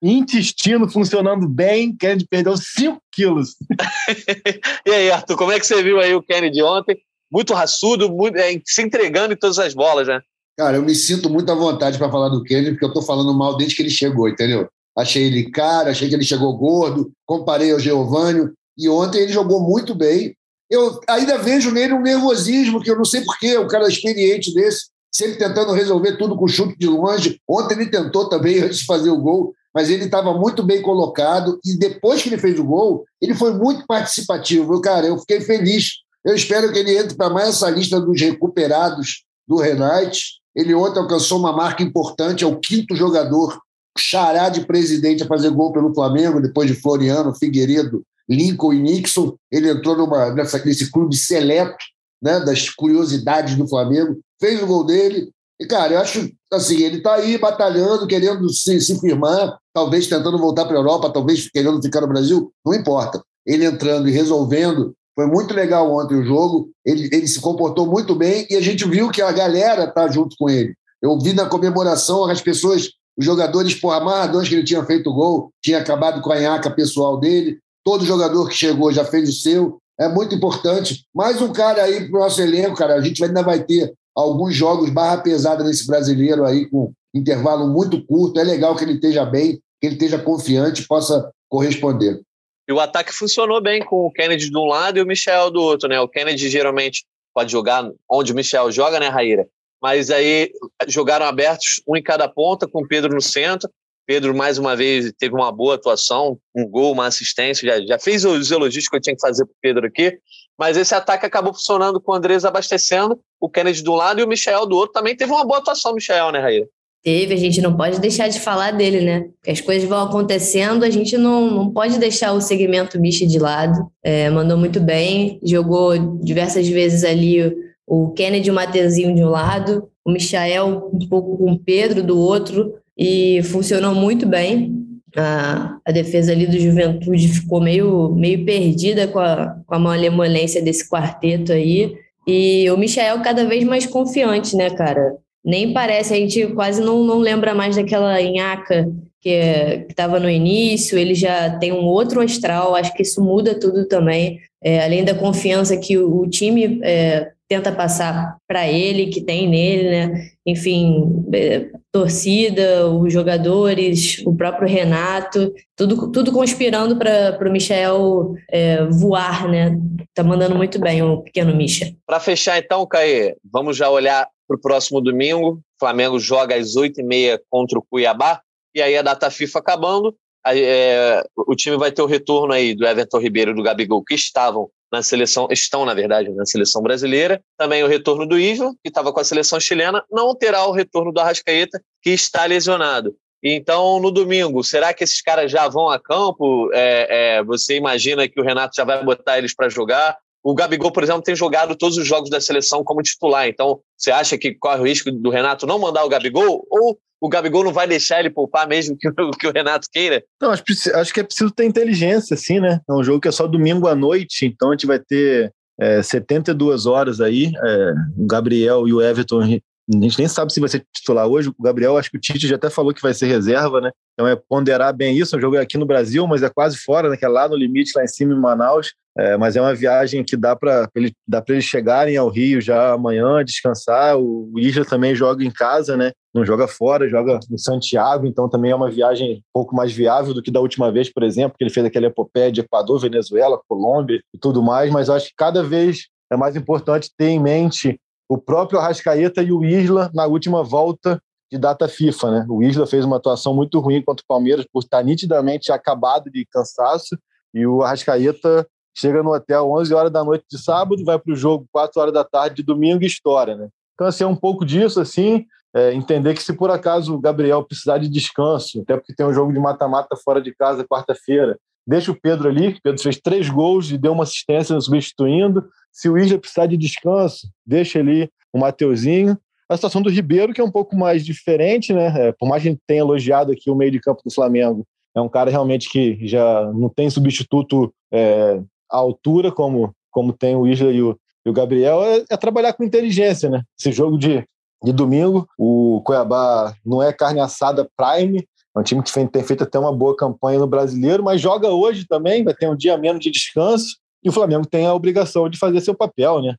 intestino 0.01 0.89
funcionando 0.89 1.47
bem, 1.47 1.95
Kennedy 1.95 2.26
perdeu 2.28 2.55
5 2.55 2.97
quilos. 3.11 3.55
e 4.86 4.91
aí, 4.91 5.11
Arthur, 5.11 5.38
como 5.38 5.51
é 5.51 5.59
que 5.59 5.66
você 5.66 5.84
viu 5.84 5.99
aí 5.99 6.16
o 6.16 6.24
Kennedy 6.24 6.64
ontem? 6.64 6.97
Muito 7.34 7.53
raçudo, 7.53 8.11
muito, 8.11 8.38
é, 8.38 8.61
se 8.63 8.84
entregando 8.84 9.34
em 9.34 9.38
todas 9.38 9.57
as 9.57 9.73
bolas, 9.73 10.07
né? 10.07 10.21
Cara, 10.55 10.77
eu 10.77 10.84
me 10.84 10.93
sinto 10.93 11.31
muito 11.31 11.51
à 11.51 11.55
vontade 11.55 11.97
para 11.97 12.11
falar 12.11 12.29
do 12.29 12.43
Kennedy, 12.43 12.71
porque 12.71 12.86
eu 12.86 12.89
estou 12.89 13.01
falando 13.01 13.34
mal 13.34 13.57
desde 13.57 13.75
que 13.75 13.81
ele 13.81 13.89
chegou, 13.89 14.29
entendeu? 14.29 14.67
Achei 14.95 15.23
ele 15.23 15.49
cara, 15.49 15.89
achei 15.89 16.07
que 16.07 16.13
ele 16.13 16.23
chegou 16.23 16.55
gordo, 16.55 17.11
comparei 17.25 17.71
ao 17.71 17.79
Geovânio, 17.79 18.53
e 18.77 18.88
ontem 18.88 19.21
ele 19.21 19.34
jogou 19.34 19.59
muito 19.59 19.95
bem. 19.95 20.36
Eu 20.69 20.99
ainda 21.09 21.39
vejo 21.39 21.71
nele 21.71 21.93
um 21.93 22.01
nervosismo, 22.01 22.79
que 22.79 22.91
eu 22.91 22.95
não 22.95 23.05
sei 23.05 23.21
porquê, 23.21 23.57
um 23.57 23.67
cara 23.67 23.88
experiente 23.88 24.53
desse, 24.53 24.86
sempre 25.11 25.39
tentando 25.39 25.73
resolver 25.73 26.17
tudo 26.17 26.38
com 26.38 26.47
chute 26.47 26.77
de 26.77 26.88
longe. 26.88 27.39
Ontem 27.49 27.73
ele 27.73 27.89
tentou 27.89 28.29
também 28.29 28.61
antes 28.61 28.79
de 28.79 28.86
fazer 28.86 29.09
o 29.09 29.19
gol, 29.19 29.55
mas 29.73 29.89
ele 29.89 30.05
estava 30.05 30.38
muito 30.38 30.61
bem 30.61 30.84
colocado, 30.84 31.59
e 31.65 31.75
depois 31.75 32.21
que 32.21 32.29
ele 32.29 32.38
fez 32.38 32.59
o 32.59 32.63
gol, 32.63 33.05
ele 33.19 33.34
foi 33.34 33.55
muito 33.55 33.88
participativo. 33.88 34.75
Eu, 34.75 34.81
cara, 34.81 35.07
eu 35.07 35.17
fiquei 35.17 35.41
feliz 35.41 36.03
eu 36.26 36.36
espero 36.36 36.71
que 36.71 36.80
ele 36.80 36.97
entre 36.97 37.15
para 37.15 37.30
mais 37.30 37.49
essa 37.49 37.69
lista 37.69 37.99
dos 37.99 38.19
recuperados 38.19 39.24
do 39.47 39.57
Renate. 39.57 40.41
Ele 40.55 40.74
ontem 40.74 40.99
alcançou 40.99 41.39
uma 41.39 41.51
marca 41.51 41.84
importante, 41.84 42.43
é 42.43 42.47
o 42.47 42.59
quinto 42.59 42.95
jogador 42.95 43.59
xará 43.97 44.49
de 44.49 44.65
presidente 44.65 45.24
a 45.24 45.28
fazer 45.28 45.49
gol 45.51 45.71
pelo 45.71 45.93
Flamengo, 45.93 46.41
depois 46.41 46.67
de 46.67 46.80
Floriano, 46.80 47.36
Figueiredo, 47.36 48.03
Lincoln 48.28 48.74
e 48.74 48.80
Nixon. 48.80 49.36
Ele 49.51 49.69
entrou 49.69 49.97
numa, 49.97 50.34
nessa, 50.34 50.63
nesse 50.63 50.91
clube 50.91 51.15
seleto 51.15 51.84
né, 52.21 52.39
das 52.39 52.69
curiosidades 52.69 53.55
do 53.55 53.67
Flamengo, 53.67 54.19
fez 54.39 54.61
o 54.61 54.67
gol 54.67 54.86
dele. 54.86 55.30
E, 55.59 55.65
cara, 55.65 55.93
eu 55.93 55.99
acho 55.99 56.32
assim, 56.51 56.82
ele 56.82 56.97
está 56.97 57.15
aí 57.15 57.38
batalhando, 57.38 58.07
querendo 58.07 58.49
se, 58.49 58.80
se 58.80 58.99
firmar, 58.99 59.57
talvez 59.74 60.07
tentando 60.07 60.38
voltar 60.38 60.65
para 60.65 60.76
a 60.76 60.80
Europa, 60.80 61.11
talvez 61.11 61.49
querendo 61.49 61.82
ficar 61.82 62.01
no 62.01 62.07
Brasil, 62.07 62.51
não 62.65 62.74
importa. 62.74 63.21
Ele 63.45 63.65
entrando 63.65 64.07
e 64.07 64.11
resolvendo 64.11 64.95
foi 65.16 65.28
muito 65.28 65.53
legal 65.53 65.91
ontem 65.91 66.16
o 66.16 66.26
jogo. 66.26 66.70
Ele, 66.86 67.09
ele 67.11 67.28
se 67.28 67.39
comportou 67.39 67.86
muito 67.86 68.16
bem 68.16 68.47
e 68.49 68.55
a 68.55 68.61
gente 68.61 68.88
viu 68.88 69.09
que 69.09 69.22
a 69.22 69.32
galera 69.32 69.86
está 69.86 70.07
junto 70.07 70.36
com 70.38 70.49
ele. 70.49 70.74
Eu 71.01 71.20
vi 71.20 71.34
na 71.34 71.45
comemoração 71.45 72.26
as 72.26 72.41
pessoas, 72.41 72.89
os 73.18 73.26
jogadores 73.26 73.76
por 73.76 73.91
amarradões 73.91 74.49
que 74.49 74.55
ele 74.55 74.64
tinha 74.64 74.84
feito 74.86 75.14
gol, 75.14 75.51
tinha 75.61 75.80
acabado 75.80 76.22
com 76.22 76.32
a 76.32 76.39
nhaca 76.39 76.70
pessoal 76.70 77.20
dele. 77.20 77.59
Todo 77.84 78.05
jogador 78.05 78.47
que 78.47 78.55
chegou 78.55 78.91
já 78.91 79.05
fez 79.05 79.30
o 79.30 79.34
seu. 79.34 79.78
É 79.99 80.07
muito 80.07 80.34
importante. 80.34 81.05
Mais 81.14 81.41
um 81.41 81.51
cara 81.53 81.84
aí 81.84 82.09
para 82.09 82.18
o 82.18 82.24
nosso 82.24 82.41
elenco, 82.41 82.76
cara. 82.76 82.95
A 82.95 83.01
gente 83.01 83.24
ainda 83.24 83.43
vai 83.43 83.64
ter 83.64 83.93
alguns 84.16 84.55
jogos 84.55 84.89
barra 84.89 85.18
pesada 85.18 85.64
nesse 85.64 85.86
brasileiro 85.86 86.45
aí, 86.45 86.68
com 86.68 86.91
intervalo 87.14 87.68
muito 87.68 88.03
curto. 88.05 88.39
É 88.39 88.43
legal 88.43 88.76
que 88.76 88.84
ele 88.84 88.93
esteja 88.93 89.26
bem, 89.26 89.59
que 89.80 89.88
ele 89.88 89.95
esteja 89.95 90.18
confiante, 90.18 90.88
possa 90.88 91.30
corresponder. 91.49 92.22
E 92.68 92.72
o 92.72 92.80
ataque 92.80 93.14
funcionou 93.14 93.61
bem 93.61 93.84
com 93.84 94.05
o 94.05 94.11
Kennedy 94.11 94.49
de 94.49 94.57
um 94.57 94.66
lado 94.66 94.97
e 94.97 95.01
o 95.01 95.05
Michel 95.05 95.51
do 95.51 95.61
outro, 95.61 95.89
né? 95.89 95.99
O 95.99 96.07
Kennedy 96.07 96.49
geralmente 96.49 97.05
pode 97.34 97.51
jogar 97.51 97.89
onde 98.09 98.32
o 98.32 98.36
Michel 98.36 98.72
joga, 98.72 98.99
né, 98.99 99.09
Raíra? 99.09 99.47
Mas 99.82 100.09
aí 100.09 100.49
jogaram 100.88 101.26
abertos, 101.26 101.82
um 101.86 101.97
em 101.97 102.01
cada 102.01 102.30
ponta, 102.30 102.68
com 102.68 102.84
o 102.84 102.88
Pedro 102.88 103.14
no 103.14 103.22
centro. 103.22 103.70
Pedro, 104.05 104.36
mais 104.36 104.57
uma 104.57 104.76
vez, 104.76 105.11
teve 105.18 105.34
uma 105.34 105.51
boa 105.51 105.76
atuação, 105.76 106.38
um 106.55 106.68
gol, 106.68 106.91
uma 106.91 107.07
assistência, 107.07 107.68
já, 107.68 107.86
já 107.86 107.99
fez 107.99 108.26
os 108.26 108.51
elogios 108.51 108.88
que 108.88 108.95
eu 108.95 109.01
tinha 109.01 109.16
que 109.16 109.22
fazer 109.22 109.45
para 109.45 109.55
Pedro 109.61 109.88
aqui. 109.88 110.18
Mas 110.57 110.78
esse 110.78 110.93
ataque 110.93 111.26
acabou 111.26 111.53
funcionando 111.53 111.99
com 111.99 112.11
o 112.11 112.16
Andrés 112.16 112.45
abastecendo, 112.45 113.20
o 113.39 113.49
Kennedy 113.49 113.82
do 113.82 113.93
lado 113.93 114.20
e 114.20 114.24
o 114.24 114.28
Michel 114.28 114.66
do 114.66 114.76
outro. 114.76 114.93
Também 114.93 115.16
teve 115.16 115.32
uma 115.32 115.45
boa 115.45 115.59
atuação, 115.59 115.93
Michel, 115.93 116.32
né, 116.32 116.39
Raíra? 116.39 116.68
Teve, 117.04 117.34
a 117.34 117.38
gente 117.38 117.62
não 117.62 117.76
pode 117.76 117.99
deixar 117.99 118.30
de 118.30 118.39
falar 118.39 118.72
dele, 118.72 119.01
né? 119.01 119.26
As 119.45 119.60
coisas 119.60 119.88
vão 119.88 120.01
acontecendo, 120.01 120.84
a 120.84 120.89
gente 120.89 121.18
não, 121.18 121.51
não 121.51 121.70
pode 121.70 121.99
deixar 121.99 122.32
o 122.32 122.39
segmento 122.39 122.97
bicho 122.97 123.28
de 123.28 123.38
lado. 123.38 123.88
É, 124.01 124.30
mandou 124.30 124.58
muito 124.58 124.80
bem, 124.80 125.38
jogou 125.43 125.97
diversas 126.24 126.68
vezes 126.70 127.04
ali 127.04 127.54
o 127.86 128.12
Kennedy 128.12 128.49
e 128.49 129.06
o 129.06 129.16
de 129.16 129.24
um 129.24 129.30
lado, 129.30 129.89
o 130.06 130.12
Michael 130.12 130.89
um 130.93 131.08
pouco 131.10 131.38
com 131.38 131.51
o 131.51 131.60
Pedro 131.60 132.01
do 132.01 132.18
outro, 132.18 132.76
e 132.97 133.41
funcionou 133.43 133.93
muito 133.93 134.26
bem. 134.26 134.80
A, 135.16 135.78
a 135.86 135.91
defesa 135.91 136.32
ali 136.32 136.47
do 136.47 136.58
Juventude 136.58 137.28
ficou 137.28 137.62
meio, 137.62 138.10
meio 138.16 138.45
perdida 138.45 139.08
com 139.08 139.20
a, 139.20 139.58
com 139.66 139.76
a 139.76 139.80
malemolência 139.80 140.62
desse 140.62 140.89
quarteto 140.89 141.51
aí. 141.51 141.93
E 142.26 142.70
o 142.72 142.78
Michael 142.78 143.22
cada 143.22 143.45
vez 143.45 143.64
mais 143.64 143.86
confiante, 143.86 144.56
né, 144.56 144.70
cara? 144.70 145.18
Nem 145.44 145.74
parece, 145.74 146.14
a 146.14 146.18
gente 146.18 146.48
quase 146.48 146.82
não, 146.82 147.04
não 147.04 147.20
lembra 147.20 147.54
mais 147.54 147.76
daquela 147.76 148.22
Inhaca 148.22 148.89
que 149.22 149.86
estava 149.89 150.20
no 150.20 150.30
início, 150.30 150.98
ele 150.98 151.16
já 151.16 151.58
tem 151.58 151.72
um 151.72 151.86
outro 151.86 152.22
astral, 152.22 152.76
acho 152.76 152.94
que 152.94 153.04
isso 153.04 153.24
muda 153.24 153.58
tudo 153.58 153.88
também, 153.88 154.39
é, 154.62 154.84
além 154.84 155.04
da 155.04 155.16
confiança 155.16 155.78
que 155.78 155.98
o, 155.98 156.22
o 156.22 156.30
time 156.30 156.82
é, 156.84 157.32
tenta 157.48 157.72
passar 157.72 158.38
para 158.48 158.68
ele, 158.68 159.08
que 159.08 159.22
tem 159.22 159.48
nele, 159.48 159.89
né? 159.89 160.28
Enfim, 160.46 161.24
é, 161.34 161.68
torcida, 161.91 162.88
os 162.88 163.14
jogadores, 163.14 164.22
o 164.26 164.36
próprio 164.36 164.68
Renato, 164.68 165.54
tudo, 165.76 166.12
tudo 166.12 166.32
conspirando 166.32 166.98
para 166.98 167.48
o 167.48 167.52
Michel 167.52 168.34
é, 168.50 168.84
voar, 168.86 169.48
né? 169.48 169.78
Tá 170.14 170.24
mandando 170.24 170.56
muito 170.56 170.80
bem 170.80 171.02
o 171.02 171.22
pequeno 171.22 171.56
Micha. 171.56 171.94
Para 172.06 172.20
fechar 172.20 172.58
então, 172.58 172.86
Caê, 172.86 173.36
vamos 173.52 173.78
já 173.78 173.89
olhar 173.89 174.28
para 174.54 174.58
o 174.58 174.62
próximo 174.62 175.01
domingo. 175.01 175.54
O 175.54 175.80
Flamengo 175.80 176.20
joga 176.20 176.56
às 176.56 176.76
8h30 176.76 177.39
contra 177.49 177.80
o 177.80 177.84
Cuiabá, 177.84 178.41
e 178.76 178.82
aí 178.82 178.95
a 178.97 179.01
data 179.01 179.30
FIFA 179.30 179.60
acabando. 179.60 180.16
É, 180.45 181.24
o 181.38 181.56
time 181.56 181.78
vai 181.78 181.91
ter 181.91 182.01
o 182.01 182.06
retorno 182.06 182.54
aí 182.54 182.76
do 182.76 182.86
Everton 182.86 183.20
Ribeiro 183.20 183.51
e 183.51 183.56
do 183.56 183.64
Gabigol, 183.64 184.04
que 184.04 184.14
estavam 184.14 184.70
na 184.91 185.01
seleção, 185.01 185.47
estão, 185.49 185.86
na 185.86 185.93
verdade, 185.93 186.30
na 186.32 186.45
seleção 186.45 186.82
brasileira. 186.82 187.41
Também 187.58 187.84
o 187.84 187.88
retorno 187.88 188.28
do 188.28 188.38
Isla, 188.38 188.72
que 188.84 188.89
estava 188.89 189.12
com 189.12 189.20
a 189.20 189.24
seleção 189.24 189.60
chilena. 189.60 190.04
Não 190.12 190.36
terá 190.36 190.66
o 190.66 190.72
retorno 190.72 191.12
do 191.12 191.20
Arrascaeta, 191.20 191.82
que 192.01 192.12
está 192.12 192.45
lesionado. 192.45 193.16
Então, 193.41 193.99
no 193.99 194.12
domingo, 194.12 194.64
será 194.64 194.93
que 194.93 195.04
esses 195.04 195.22
caras 195.22 195.51
já 195.51 195.68
vão 195.68 195.89
a 195.89 195.99
campo? 195.99 196.70
É, 196.74 197.38
é, 197.38 197.43
você 197.43 197.76
imagina 197.76 198.28
que 198.28 198.39
o 198.39 198.43
Renato 198.43 198.76
já 198.76 198.86
vai 198.86 199.04
botar 199.04 199.38
eles 199.38 199.54
para 199.56 199.68
jogar? 199.68 200.18
O 200.44 200.54
Gabigol, 200.54 200.91
por 200.91 201.04
exemplo, 201.04 201.22
tem 201.22 201.36
jogado 201.36 201.76
todos 201.76 201.98
os 201.98 202.06
jogos 202.06 202.30
da 202.30 202.41
seleção 202.41 202.84
como 202.84 203.02
titular. 203.02 203.48
Então, 203.48 203.80
você 203.98 204.12
acha 204.12 204.38
que 204.38 204.54
corre 204.54 204.82
o 204.82 204.86
risco 204.86 205.10
do 205.12 205.30
Renato 205.30 205.66
não 205.66 205.80
mandar 205.80 206.04
o 206.04 206.10
Gabigol? 206.10 206.68
Ou 206.70 206.98
o 207.22 207.30
Gabigol 207.30 207.64
não 207.64 207.72
vai 207.72 207.88
deixar 207.88 208.20
ele 208.20 208.30
poupar 208.30 208.68
mesmo 208.68 208.98
que, 208.98 209.10
que 209.39 209.48
o 209.48 209.54
Renato 209.54 209.88
queira? 209.89 210.22
Não, 210.41 210.52
acho, 210.52 210.64
acho, 210.96 211.14
que 211.14 211.22
é 211.22 211.24
preciso 211.24 211.50
ter 211.50 211.64
inteligência, 211.64 212.34
assim, 212.34 212.60
né? 212.60 212.82
É 212.88 212.94
um 212.94 213.04
jogo 213.04 213.22
que 213.22 213.30
é 213.30 213.32
só 213.32 213.48
domingo 213.48 213.88
à 213.88 213.96
noite, 213.96 214.46
então 214.46 214.70
a 214.70 214.72
gente 214.74 214.86
vai 214.86 215.00
ter 215.00 215.54
é, 215.80 216.04
72 216.04 216.86
horas 216.86 217.22
aí. 217.22 217.52
É, 217.64 217.94
o 218.18 218.28
Gabriel 218.28 218.86
e 218.86 218.94
o 218.94 219.02
Everton 219.02 219.39
a 219.39 219.46
gente 219.46 220.18
nem 220.18 220.28
sabe 220.28 220.54
se 220.54 220.60
vai 220.60 220.70
ser 220.70 220.86
titular 220.94 221.28
hoje. 221.28 221.50
O 221.50 221.64
Gabriel, 221.64 221.98
acho 221.98 222.10
que 222.10 222.18
o 222.18 222.20
Tite 222.20 222.48
já 222.48 222.56
até 222.56 222.70
falou 222.70 222.94
que 222.94 223.02
vai 223.02 223.14
ser 223.14 223.28
reserva, 223.28 223.82
né? 223.82 223.91
Então 224.14 224.28
é 224.28 224.36
ponderar 224.36 224.94
bem 224.96 225.18
isso. 225.18 225.36
O 225.36 225.41
jogo 225.41 225.58
é 225.58 225.62
aqui 225.62 225.78
no 225.78 225.86
Brasil, 225.86 226.26
mas 226.26 226.41
é 226.41 226.50
quase 226.50 226.78
fora, 226.78 227.10
né? 227.10 227.18
Que 227.18 227.26
é 227.26 227.28
lá 227.28 227.50
no 227.50 227.56
limite, 227.56 227.91
lá 227.96 228.04
em 228.04 228.08
cima 228.08 228.34
em 228.34 228.39
Manaus. 228.39 228.94
É, 229.16 229.38
mas 229.38 229.55
é 229.55 229.61
uma 229.61 229.76
viagem 229.76 230.24
que 230.24 230.36
dá 230.36 230.55
para 230.55 230.89
ele, 230.95 231.14
eles 231.47 231.66
chegarem 231.66 232.18
ao 232.18 232.30
Rio 232.30 232.59
já 232.59 232.93
amanhã, 232.93 233.43
descansar. 233.43 234.18
O, 234.18 234.51
o 234.51 234.59
Isla 234.59 234.84
também 234.84 235.14
joga 235.14 235.43
em 235.43 235.51
casa, 235.51 235.95
né? 235.95 236.11
Não 236.34 236.43
joga 236.43 236.68
fora, 236.68 237.07
joga 237.07 237.39
em 237.51 237.57
Santiago, 237.57 238.26
então 238.26 238.49
também 238.49 238.72
é 238.72 238.76
uma 238.76 238.89
viagem 238.89 239.36
um 239.36 239.41
pouco 239.53 239.76
mais 239.76 239.91
viável 239.91 240.34
do 240.34 240.41
que 240.41 240.49
da 240.49 240.59
última 240.59 240.91
vez, 240.91 241.14
por 241.14 241.22
exemplo, 241.22 241.55
que 241.55 241.64
ele 241.64 241.72
fez 241.72 241.86
aquela 241.86 242.07
epopeia 242.07 242.51
de 242.51 242.61
Equador, 242.61 242.99
Venezuela, 242.99 243.61
Colômbia 243.68 244.20
e 244.34 244.38
tudo 244.39 244.64
mais. 244.64 244.91
Mas 244.91 245.11
acho 245.11 245.28
que 245.28 245.36
cada 245.38 245.61
vez 245.61 246.07
é 246.32 246.36
mais 246.36 246.55
importante 246.55 247.11
ter 247.16 247.28
em 247.28 247.39
mente 247.39 247.99
o 248.28 248.38
próprio 248.38 248.80
Arrascaeta 248.80 249.43
e 249.43 249.51
o 249.51 249.64
Isla 249.64 250.09
na 250.11 250.26
última 250.26 250.64
volta 250.64 251.22
de 251.51 251.59
data 251.59 251.88
FIFA. 251.88 252.32
Né? 252.32 252.45
O 252.49 252.64
Isla 252.64 252.88
fez 252.88 253.05
uma 253.05 253.18
atuação 253.18 253.53
muito 253.53 253.80
ruim 253.80 254.01
contra 254.01 254.24
o 254.24 254.28
Palmeiras 254.28 254.66
por 254.74 254.80
estar 254.80 255.03
nitidamente 255.03 255.72
acabado 255.72 256.32
de 256.32 256.47
cansaço 256.51 257.16
e 257.53 257.68
o 257.68 257.84
Arrascaeta 257.84 258.68
chega 258.96 259.24
no 259.24 259.34
hotel 259.34 259.70
11 259.72 259.94
horas 259.94 260.12
da 260.12 260.24
noite 260.24 260.46
de 260.50 260.58
sábado, 260.58 261.04
vai 261.04 261.18
para 261.18 261.34
o 261.34 261.36
jogo 261.36 261.68
4 261.72 262.00
horas 262.00 262.14
da 262.14 262.24
tarde 262.24 262.58
de 262.58 262.64
domingo 262.64 263.04
e 263.04 263.08
estoura. 263.08 263.56
Né? 263.56 263.70
Então, 263.94 264.08
assim, 264.08 264.24
é 264.24 264.28
um 264.28 264.36
pouco 264.36 264.66
disso, 264.66 265.00
assim, 265.00 265.46
é, 265.76 265.94
entender 265.94 266.34
que 266.34 266.44
se 266.44 266.54
por 266.54 266.70
acaso 266.70 267.16
o 267.16 267.20
Gabriel 267.20 267.64
precisar 267.64 267.98
de 267.98 268.10
descanso, 268.10 268.82
até 268.82 268.96
porque 268.96 269.14
tem 269.14 269.26
um 269.26 269.34
jogo 269.34 269.52
de 269.52 269.60
mata-mata 269.60 270.16
fora 270.16 270.41
de 270.41 270.54
casa 270.54 270.86
quarta-feira, 270.86 271.58
deixa 271.86 272.12
o 272.12 272.20
Pedro 272.20 272.48
ali, 272.48 272.70
o 272.70 272.82
Pedro 272.82 273.02
fez 273.02 273.20
três 273.20 273.50
gols 273.50 273.91
e 273.91 273.98
deu 273.98 274.14
uma 274.14 274.24
assistência 274.24 274.80
substituindo, 274.80 275.68
se 275.91 276.10
o 276.10 276.18
Isla 276.18 276.39
precisar 276.39 276.68
de 276.68 276.78
descanso, 276.78 277.48
deixa 277.66 278.00
ali 278.00 278.30
o 278.52 278.60
Mateuzinho. 278.60 279.38
A 279.70 279.76
situação 279.76 280.02
do 280.02 280.10
Ribeiro, 280.10 280.54
que 280.54 280.62
é 280.62 280.64
um 280.64 280.72
pouco 280.72 280.96
mais 280.96 281.26
diferente, 281.26 281.94
né? 281.94 282.28
É, 282.28 282.32
por 282.32 282.48
mais 282.48 282.62
que 282.62 282.70
a 282.70 282.72
gente 282.72 282.82
tenha 282.86 283.02
elogiado 283.02 283.52
aqui 283.52 283.70
o 283.70 283.76
meio 283.76 283.91
de 283.91 284.00
campo 284.00 284.22
do 284.24 284.34
Flamengo, 284.34 284.86
é 285.16 285.22
um 285.22 285.30
cara 285.30 285.50
realmente 285.50 285.89
que 285.89 286.28
já 286.28 286.72
não 286.74 286.89
tem 286.89 287.10
substituto 287.10 287.94
é, 288.12 288.60
à 288.94 288.98
altura, 288.98 289.52
como, 289.52 289.94
como 290.12 290.32
tem 290.32 290.56
o 290.56 290.68
Isla 290.68 290.91
e 290.91 291.02
o, 291.02 291.18
e 291.44 291.50
o 291.50 291.54
Gabriel, 291.54 292.04
é, 292.04 292.24
é, 292.30 292.38
trabalhar 292.38 292.74
com 292.74 292.84
inteligência, 292.84 293.50
né? 293.50 293.64
Esse 293.78 293.91
jogo 293.91 294.18
de, 294.18 294.46
de 294.84 294.94
domingo, 294.94 295.48
o 295.58 296.02
Cuiabá 296.06 296.76
não 296.86 297.02
é 297.02 297.12
carne 297.12 297.39
assada 297.39 297.89
prime, 297.98 298.48
é 298.76 298.80
um 298.80 298.84
time 298.84 299.04
que 299.04 299.12
tem 299.28 299.44
feito 299.44 299.64
até 299.64 299.78
uma 299.78 299.91
boa 299.91 300.16
campanha 300.16 300.60
no 300.60 300.68
brasileiro, 300.68 301.24
mas 301.24 301.41
joga 301.41 301.70
hoje 301.70 302.08
também, 302.08 302.44
vai 302.44 302.54
ter 302.54 302.70
um 302.70 302.76
dia 302.76 302.98
menos 302.98 303.22
de 303.22 303.30
descanso. 303.30 303.98
E 304.24 304.30
o 304.30 304.32
Flamengo 304.32 304.66
tem 304.66 304.86
a 304.86 304.94
obrigação 304.94 305.50
de 305.50 305.60
fazer 305.60 305.82
seu 305.82 305.94
papel, 305.94 306.41
né? 306.41 306.56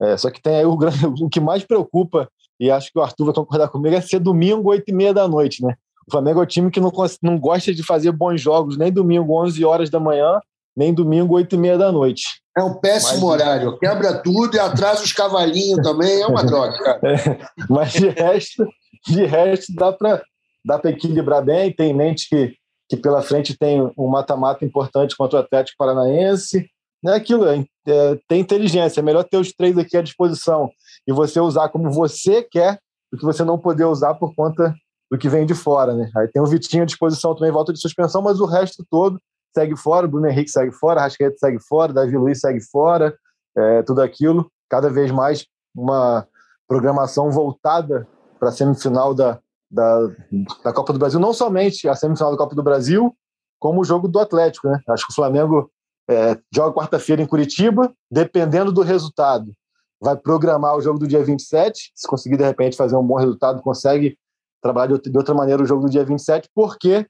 É, 0.00 0.16
só 0.16 0.30
que 0.30 0.42
tem 0.42 0.56
aí 0.56 0.66
o, 0.66 0.76
o, 1.22 1.28
que 1.28 1.40
mais 1.40 1.64
preocupa, 1.64 2.28
e 2.60 2.70
acho 2.70 2.92
que 2.92 2.98
o 2.98 3.02
Arthur 3.02 3.26
vai 3.26 3.34
concordar 3.34 3.68
comigo, 3.68 3.94
é 3.94 4.00
ser 4.00 4.18
domingo, 4.18 4.68
8 4.70 4.84
e 4.88 4.92
meia 4.92 5.14
da 5.14 5.26
noite, 5.26 5.62
né? 5.62 5.74
O 6.06 6.10
Flamengo 6.10 6.40
é 6.40 6.42
o 6.42 6.46
time 6.46 6.70
que 6.70 6.80
não, 6.80 6.92
não 7.22 7.38
gosta 7.38 7.74
de 7.74 7.82
fazer 7.82 8.12
bons 8.12 8.40
jogos, 8.40 8.76
nem 8.76 8.92
domingo, 8.92 9.42
11 9.42 9.64
horas 9.64 9.90
da 9.90 9.98
manhã, 9.98 10.40
nem 10.76 10.92
domingo, 10.92 11.34
8 11.34 11.54
e 11.54 11.58
meia 11.58 11.78
da 11.78 11.90
noite. 11.90 12.24
É 12.56 12.62
um 12.62 12.74
péssimo 12.74 13.28
mas, 13.28 13.40
horário. 13.40 13.78
Quebra 13.78 14.22
tudo 14.22 14.56
e 14.56 14.58
atrasa 14.58 15.02
os 15.02 15.12
cavalinhos 15.12 15.82
também. 15.82 16.22
É 16.22 16.26
uma 16.26 16.42
droga, 16.44 16.76
cara. 16.82 17.00
É, 17.02 17.38
mas 17.68 17.92
de 17.92 18.08
resto, 18.08 18.66
de 19.06 19.24
resto 19.24 19.72
dá 19.74 19.92
para 19.92 20.22
dá 20.64 20.80
equilibrar 20.84 21.44
bem. 21.44 21.72
Tem 21.72 21.90
em 21.90 21.94
mente 21.94 22.28
que, 22.28 22.54
que 22.88 22.96
pela 22.96 23.22
frente 23.22 23.56
tem 23.56 23.80
um 23.96 24.08
mata-mata 24.08 24.64
importante 24.64 25.16
contra 25.16 25.38
o 25.38 25.42
Atlético 25.42 25.78
Paranaense 25.78 26.68
é 27.04 27.16
aquilo, 27.16 27.46
é, 27.46 27.64
é, 27.86 28.18
tem 28.28 28.40
inteligência. 28.40 29.00
É 29.00 29.02
melhor 29.02 29.24
ter 29.24 29.36
os 29.36 29.52
três 29.52 29.76
aqui 29.78 29.96
à 29.96 30.02
disposição 30.02 30.70
e 31.06 31.12
você 31.12 31.40
usar 31.40 31.68
como 31.68 31.90
você 31.90 32.42
quer 32.42 32.78
do 33.12 33.18
que 33.18 33.24
você 33.24 33.44
não 33.44 33.58
poder 33.58 33.84
usar 33.84 34.14
por 34.14 34.34
conta 34.34 34.74
do 35.10 35.16
que 35.16 35.28
vem 35.28 35.46
de 35.46 35.54
fora, 35.54 35.94
né? 35.94 36.10
Aí 36.16 36.28
tem 36.28 36.42
o 36.42 36.46
Vitinho 36.46 36.82
à 36.82 36.86
disposição 36.86 37.34
também, 37.34 37.52
volta 37.52 37.72
de 37.72 37.80
suspensão, 37.80 38.22
mas 38.22 38.40
o 38.40 38.46
resto 38.46 38.84
todo 38.90 39.20
segue 39.54 39.76
fora, 39.76 40.06
Bruno 40.06 40.26
Henrique 40.26 40.50
segue 40.50 40.72
fora, 40.72 41.00
Rascaeta 41.00 41.36
segue 41.38 41.58
fora, 41.60 41.92
Davi 41.92 42.16
Luiz 42.16 42.40
segue 42.40 42.60
fora, 42.60 43.16
é, 43.56 43.82
tudo 43.82 44.02
aquilo, 44.02 44.50
cada 44.68 44.90
vez 44.90 45.10
mais 45.10 45.46
uma 45.74 46.26
programação 46.68 47.30
voltada 47.30 48.06
para 48.38 48.50
a 48.50 48.52
semifinal 48.52 49.14
da, 49.14 49.38
da, 49.70 50.08
da 50.64 50.72
Copa 50.72 50.92
do 50.92 50.98
Brasil, 50.98 51.20
não 51.20 51.32
somente 51.32 51.88
a 51.88 51.94
semifinal 51.94 52.32
da 52.32 52.38
Copa 52.38 52.54
do 52.54 52.62
Brasil, 52.62 53.16
como 53.58 53.80
o 53.80 53.84
jogo 53.84 54.08
do 54.08 54.18
Atlético, 54.18 54.68
né? 54.68 54.80
Acho 54.88 55.06
que 55.06 55.12
o 55.12 55.14
Flamengo 55.14 55.70
é, 56.08 56.38
joga 56.54 56.74
quarta-feira 56.74 57.22
em 57.22 57.26
Curitiba, 57.26 57.92
dependendo 58.10 58.70
do 58.70 58.82
resultado, 58.82 59.52
vai 60.00 60.16
programar 60.16 60.76
o 60.76 60.80
jogo 60.80 60.98
do 60.98 61.06
dia 61.06 61.24
27. 61.24 61.92
Se 61.94 62.06
conseguir, 62.06 62.36
de 62.36 62.44
repente, 62.44 62.76
fazer 62.76 62.96
um 62.96 63.06
bom 63.06 63.16
resultado, 63.16 63.62
consegue 63.62 64.18
trabalhar 64.62 64.98
de 64.98 65.16
outra 65.16 65.34
maneira 65.34 65.62
o 65.62 65.66
jogo 65.66 65.82
do 65.82 65.90
dia 65.90 66.04
27, 66.04 66.48
porque 66.54 67.06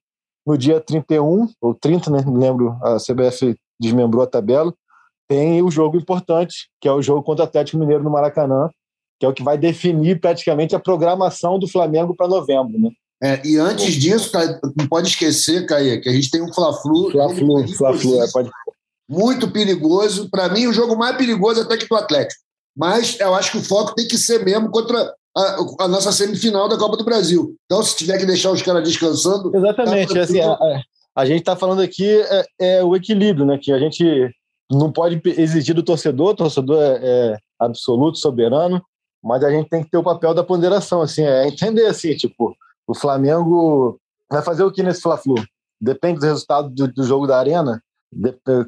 no 0.47 0.57
dia 0.57 0.80
31, 0.80 1.49
ou 1.61 1.74
30, 1.74 2.11
né, 2.11 2.22
não 2.24 2.34
lembro, 2.34 2.78
a 2.82 2.97
CBF 2.97 3.57
desmembrou 3.80 4.22
a 4.22 4.26
tabela, 4.26 4.72
tem 5.28 5.61
o 5.62 5.70
jogo 5.70 5.97
importante, 5.97 6.68
que 6.80 6.86
é 6.86 6.92
o 6.92 7.03
jogo 7.03 7.22
contra 7.22 7.44
o 7.44 7.49
Atlético 7.49 7.78
Mineiro 7.78 8.05
no 8.05 8.11
Maracanã, 8.11 8.70
que 9.18 9.26
é 9.26 9.28
o 9.28 9.32
que 9.32 9.42
vai 9.42 9.59
definir 9.59 10.20
praticamente 10.20 10.76
a 10.76 10.80
programação 10.80 11.59
do 11.59 11.66
Flamengo 11.66 12.14
para 12.14 12.28
novembro. 12.28 12.78
Né? 12.78 12.90
É, 13.22 13.47
e 13.47 13.57
antes 13.57 13.94
disso, 13.94 14.30
não 14.78 14.86
pode 14.86 15.09
esquecer, 15.09 15.66
Caia, 15.66 16.01
que 16.01 16.09
a 16.09 16.12
gente 16.12 16.30
tem 16.30 16.42
um 16.42 16.53
Fla-Flu. 16.53 17.11
Fla-Flu, 17.11 17.68
Fla-Flu, 17.74 18.22
é, 18.22 18.30
pode, 18.30 18.51
muito 19.09 19.51
perigoso. 19.51 20.28
Para 20.30 20.49
mim, 20.49 20.66
o 20.66 20.72
jogo 20.72 20.97
mais 20.97 21.16
perigoso 21.16 21.62
até 21.62 21.76
que 21.76 21.88
do 21.88 21.97
Atlético. 21.97 22.40
Mas 22.76 23.18
eu 23.18 23.34
acho 23.34 23.53
que 23.53 23.59
o 23.59 23.64
foco 23.64 23.94
tem 23.94 24.07
que 24.07 24.18
ser 24.18 24.44
mesmo 24.44 24.70
contra 24.70 25.14
a, 25.37 25.84
a 25.84 25.89
nossa 25.89 26.11
semifinal 26.11 26.68
da 26.68 26.78
Copa 26.78 26.97
do 26.97 27.05
Brasil. 27.05 27.55
Então, 27.66 27.82
se 27.82 27.97
tiver 27.97 28.18
que 28.18 28.24
deixar 28.24 28.51
os 28.51 28.62
caras 28.62 28.82
descansando. 28.82 29.55
Exatamente. 29.55 30.14
Tá 30.14 30.20
assim, 30.20 30.41
a, 30.41 30.57
a, 31.14 31.26
gente 31.26 31.41
está 31.41 31.55
falando 31.55 31.82
aqui 31.82 32.09
é, 32.09 32.45
é, 32.59 32.84
o 32.84 32.97
equilíbrio, 32.97 33.45
né? 33.45 33.59
Que 33.61 33.70
a 33.70 33.78
gente 33.78 34.30
não 34.70 34.91
pode 34.91 35.20
exigir 35.39 35.74
do 35.74 35.82
torcedor, 35.82 36.30
o 36.30 36.37
torcedor 36.37 36.82
é, 36.82 37.01
é, 37.03 37.37
absoluto, 37.61 38.18
soberano, 38.18 38.82
mas 39.22 39.45
a 39.45 39.51
gente 39.51 39.68
tem 39.68 39.84
que 39.84 39.91
ter 39.91 39.99
o 39.99 40.03
papel 40.03 40.32
da 40.32 40.43
ponderação, 40.43 41.03
assim, 41.03 41.22
é 41.22 41.47
entender 41.47 41.87
assim, 41.87 42.16
tipo, 42.16 42.55
o 42.87 42.95
Flamengo 42.95 44.01
vai 44.30 44.43
fazer 44.43 44.64
o 44.64 44.72
que 44.72 44.82
nesse 44.82 45.03
Fla-Flu? 45.03 45.37
Depende 45.80 46.20
do 46.20 46.26
resultado 46.26 46.68
do, 46.70 46.89
do 46.89 47.05
jogo 47.05 47.26
da 47.26 47.39
Arena, 47.39 47.80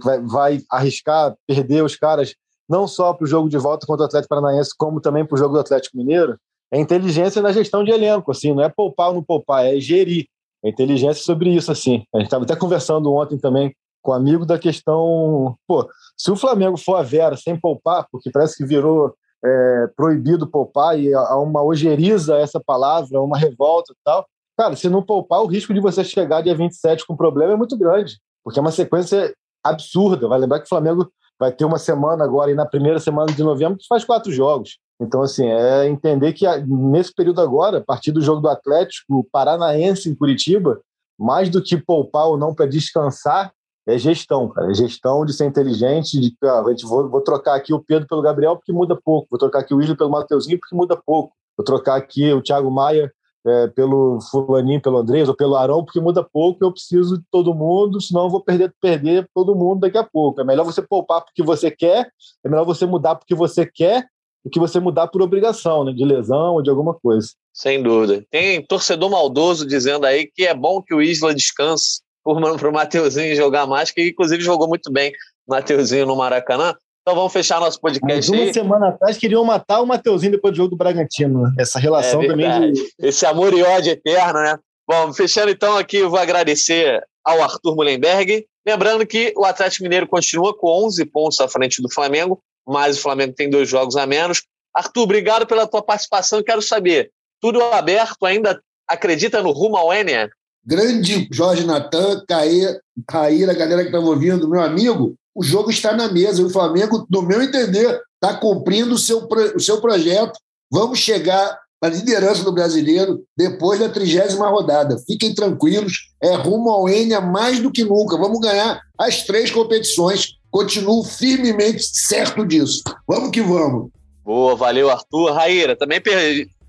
vai, 0.03 0.21
vai 0.21 0.61
arriscar 0.71 1.35
perder 1.47 1.83
os 1.83 1.97
caras 1.97 2.35
não 2.69 2.87
só 2.87 3.14
para 3.14 3.25
o 3.25 3.29
jogo 3.29 3.49
de 3.49 3.57
volta 3.57 3.87
contra 3.87 4.05
o 4.05 4.07
Atlético 4.07 4.29
Paranaense, 4.29 4.71
como 4.77 5.01
também 5.01 5.25
para 5.25 5.35
o 5.35 5.39
jogo 5.39 5.55
do 5.55 5.61
Atlético 5.61 5.97
Mineiro, 5.97 6.39
é 6.73 6.79
inteligência 6.79 7.41
na 7.41 7.53
gestão 7.53 7.83
de 7.83 7.91
elenco, 7.91 8.31
assim, 8.31 8.55
não 8.55 8.62
é 8.62 8.69
poupar 8.69 9.09
ou 9.09 9.14
não 9.14 9.23
poupar, 9.23 9.66
é 9.66 9.81
gerir. 9.81 10.27
É 10.64 10.69
inteligência 10.69 11.23
sobre 11.23 11.51
isso, 11.51 11.71
assim. 11.71 12.03
A 12.14 12.19
gente 12.19 12.27
estava 12.27 12.45
até 12.45 12.57
conversando 12.57 13.12
ontem 13.12 13.39
também 13.39 13.75
com 14.03 14.12
um 14.12 14.14
amigo 14.14 14.45
da 14.45 14.59
questão, 14.59 15.57
pô, 15.66 15.89
se 16.16 16.31
o 16.31 16.37
Flamengo 16.37 16.77
for 16.77 16.97
a 16.97 17.03
Vera 17.03 17.37
sem 17.37 17.59
poupar, 17.59 18.07
porque 18.11 18.31
parece 18.31 18.57
que 18.57 18.64
virou 18.64 19.14
é, 19.45 19.87
proibido 19.97 20.47
poupar 20.47 20.99
e 20.99 21.12
há 21.14 21.37
uma 21.37 21.62
ojeriza 21.62 22.37
essa 22.37 22.61
palavra, 22.61 23.21
uma 23.21 23.39
revolta 23.39 23.93
e 23.93 23.97
tal. 24.05 24.27
Cara, 24.57 24.75
se 24.75 24.89
não 24.89 25.03
poupar, 25.03 25.43
o 25.43 25.47
risco 25.47 25.73
de 25.73 25.81
você 25.81 26.03
chegar 26.03 26.43
dia 26.43 26.55
27 26.55 27.07
com 27.07 27.16
problema 27.16 27.53
é 27.53 27.57
muito 27.57 27.77
grande, 27.79 28.19
porque 28.43 28.59
é 28.59 28.62
uma 28.62 28.73
sequência 28.73 29.33
absurda. 29.62 30.27
Vai 30.27 30.39
lembrar 30.39 30.59
que 30.59 30.66
o 30.66 30.69
Flamengo 30.69 31.09
vai 31.39 31.53
ter 31.53 31.64
uma 31.64 31.79
semana 31.79 32.25
agora, 32.25 32.51
e 32.51 32.55
na 32.55 32.66
primeira 32.66 32.99
semana 32.99 33.33
de 33.33 33.43
novembro 33.43 33.79
faz 33.89 34.05
quatro 34.05 34.33
jogos. 34.33 34.79
Então, 35.01 35.22
assim, 35.22 35.46
é 35.46 35.86
entender 35.86 36.32
que 36.32 36.44
nesse 36.66 37.14
período 37.14 37.40
agora, 37.40 37.78
a 37.78 37.84
partir 37.84 38.11
do 38.11 38.20
jogo 38.20 38.40
do 38.40 38.49
Atlético 38.49 39.26
Paranaense 39.30 40.09
em 40.09 40.14
Curitiba, 40.14 40.80
mais 41.18 41.49
do 41.49 41.62
que 41.62 41.76
poupar 41.76 42.26
ou 42.26 42.36
não 42.36 42.55
para 42.55 42.66
descansar, 42.66 43.53
é 43.86 43.96
gestão, 43.96 44.49
cara. 44.49 44.70
É 44.70 44.74
gestão 44.74 45.24
de 45.24 45.32
ser 45.32 45.46
inteligente, 45.46 46.20
de 46.20 46.34
ah, 46.44 46.62
vou, 46.84 47.09
vou 47.09 47.20
trocar 47.22 47.55
aqui 47.55 47.72
o 47.72 47.82
Pedro 47.82 48.07
pelo 48.07 48.22
Gabriel 48.22 48.57
porque 48.57 48.72
muda 48.72 48.94
pouco, 49.03 49.28
vou 49.30 49.38
trocar 49.38 49.61
aqui 49.61 49.72
o 49.72 49.80
Isla 49.80 49.96
pelo 49.96 50.11
Mateuzinho 50.11 50.59
porque 50.59 50.76
muda 50.76 50.94
pouco, 50.94 51.34
vou 51.57 51.64
trocar 51.64 51.96
aqui 51.96 52.30
o 52.32 52.42
Thiago 52.42 52.70
Maia 52.70 53.11
é, 53.46 53.66
pelo 53.68 54.20
Fulaninho, 54.30 54.82
pelo 54.82 54.99
Andrés 54.99 55.26
ou 55.28 55.34
pelo 55.34 55.57
Arão 55.57 55.82
porque 55.82 56.01
muda 56.01 56.22
pouco, 56.22 56.62
eu 56.62 56.70
preciso 56.70 57.16
de 57.16 57.24
todo 57.30 57.55
mundo, 57.55 57.99
senão 58.01 58.24
eu 58.24 58.30
vou 58.30 58.44
perder, 58.44 58.74
perder 58.78 59.26
todo 59.34 59.55
mundo 59.55 59.80
daqui 59.80 59.96
a 59.96 60.05
pouco. 60.05 60.40
É 60.40 60.44
melhor 60.44 60.64
você 60.64 60.82
poupar 60.82 61.24
porque 61.24 61.42
você 61.42 61.70
quer, 61.70 62.11
é 62.44 62.49
melhor 62.49 62.66
você 62.66 62.84
mudar 62.84 63.14
porque 63.14 63.34
você 63.34 63.64
quer 63.64 64.07
do 64.49 64.51
que 64.51 64.59
você 64.59 64.80
mudar 64.80 65.09
por 65.09 65.20
obrigação, 65.20 65.84
né, 65.84 65.92
de 65.92 66.05
lesão 66.05 66.55
ou 66.55 66.62
de 66.62 66.70
alguma 66.70 66.94
coisa. 66.94 67.28
Sem 67.53 67.82
dúvida. 67.82 68.24
Tem 68.30 68.64
torcedor 68.64 69.11
maldoso 69.11 69.66
dizendo 69.66 70.07
aí 70.07 70.28
que 70.34 70.46
é 70.46 70.55
bom 70.55 70.82
que 70.82 70.94
o 70.94 71.03
Isla 71.03 71.34
descanse 71.34 72.01
para 72.24 72.68
o 72.68 72.72
Mateuzinho 72.72 73.36
jogar 73.36 73.66
mais, 73.66 73.90
que 73.90 74.09
inclusive 74.09 74.42
jogou 74.42 74.68
muito 74.68 74.90
bem 74.90 75.12
o 75.46 75.53
Mateuzinho 75.53 76.07
no 76.07 76.16
Maracanã. 76.16 76.74
Então 77.03 77.16
vamos 77.16 77.32
fechar 77.32 77.61
nosso 77.61 77.80
podcast. 77.80 78.30
Mas 78.30 78.40
uma 78.40 78.49
aí. 78.49 78.53
semana 78.53 78.88
atrás 78.88 79.16
queriam 79.16 79.44
matar 79.44 79.80
o 79.80 79.86
Mateuzinho 79.86 80.32
depois 80.32 80.53
do 80.53 80.57
jogo 80.59 80.70
do 80.70 80.76
Bragantino. 80.76 81.42
Né? 81.42 81.53
Essa 81.59 81.78
relação 81.78 82.22
é 82.22 82.26
também. 82.26 82.72
De... 82.72 82.82
Esse 82.99 83.24
amor 83.24 83.55
e 83.55 83.62
ódio 83.62 83.92
eterno, 83.92 84.40
né? 84.40 84.59
Bom, 84.86 85.12
fechando 85.12 85.51
então 85.51 85.76
aqui, 85.76 85.99
eu 85.99 86.11
vou 86.11 86.18
agradecer 86.18 87.03
ao 87.24 87.42
Arthur 87.42 87.74
Mullenberg. 87.74 88.46
Lembrando 88.66 89.07
que 89.07 89.32
o 89.36 89.44
Atlético 89.44 89.84
Mineiro 89.84 90.07
continua 90.07 90.57
com 90.57 90.84
11 90.84 91.05
pontos 91.07 91.40
à 91.40 91.49
frente 91.49 91.80
do 91.80 91.90
Flamengo, 91.90 92.42
mas 92.69 92.99
o 92.99 93.03
Flamengo 93.03 93.33
tem 93.35 93.49
dois 93.49 93.69
jogos 93.69 93.97
a 93.97 94.07
menos. 94.07 94.43
Arthur, 94.75 95.03
obrigado 95.03 95.47
pela 95.47 95.66
tua 95.66 95.83
participação. 95.83 96.43
Quero 96.43 96.61
saber, 96.61 97.11
tudo 97.41 97.62
aberto, 97.62 98.27
ainda 98.27 98.61
acredita 98.87 99.43
no 99.43 99.51
rumo 99.51 99.77
ao 99.77 99.93
Enia? 99.93 100.31
Grande 100.64 101.29
Jorge 101.33 101.64
Natan, 101.64 102.23
Caê, 102.29 102.79
Raíra, 103.11 103.53
a 103.53 103.55
galera 103.55 103.83
que 103.83 103.89
está 103.89 103.99
ouvindo, 103.99 104.49
meu 104.49 104.61
amigo, 104.61 105.14
o 105.35 105.43
jogo 105.43 105.71
está 105.71 105.95
na 105.95 106.12
mesa. 106.12 106.45
O 106.45 106.51
Flamengo, 106.51 107.07
no 107.11 107.23
meu 107.23 107.41
entender, 107.43 108.01
está 108.14 108.37
cumprindo 108.37 108.95
o 108.95 108.99
seu, 108.99 109.27
o 109.55 109.61
seu 109.61 109.81
projeto. 109.81 110.39
Vamos 110.71 110.99
chegar 110.99 111.59
à 111.81 111.89
liderança 111.89 112.43
do 112.43 112.53
brasileiro 112.53 113.24
depois 113.37 113.79
da 113.79 113.89
trigésima 113.89 114.49
rodada. 114.49 114.97
Fiquem 115.07 115.35
tranquilos, 115.35 116.11
é 116.22 116.35
rumo 116.35 116.70
ao 116.70 116.89
Enia 116.89 117.20
mais 117.20 117.61
do 117.61 117.70
que 117.70 117.85
nunca. 117.85 118.16
Vamos 118.16 118.41
ganhar 118.41 118.81
as 118.99 119.22
três 119.22 119.51
competições. 119.51 120.37
Continuo 120.51 121.05
firmemente 121.05 121.85
certo 121.85 122.45
disso. 122.45 122.83
Vamos 123.07 123.31
que 123.31 123.43
vamos. 123.43 123.91
Boa, 124.24 124.57
valeu, 124.57 124.91
Arthur. 124.91 125.33
Raíra, 125.33 125.76
também 125.76 126.01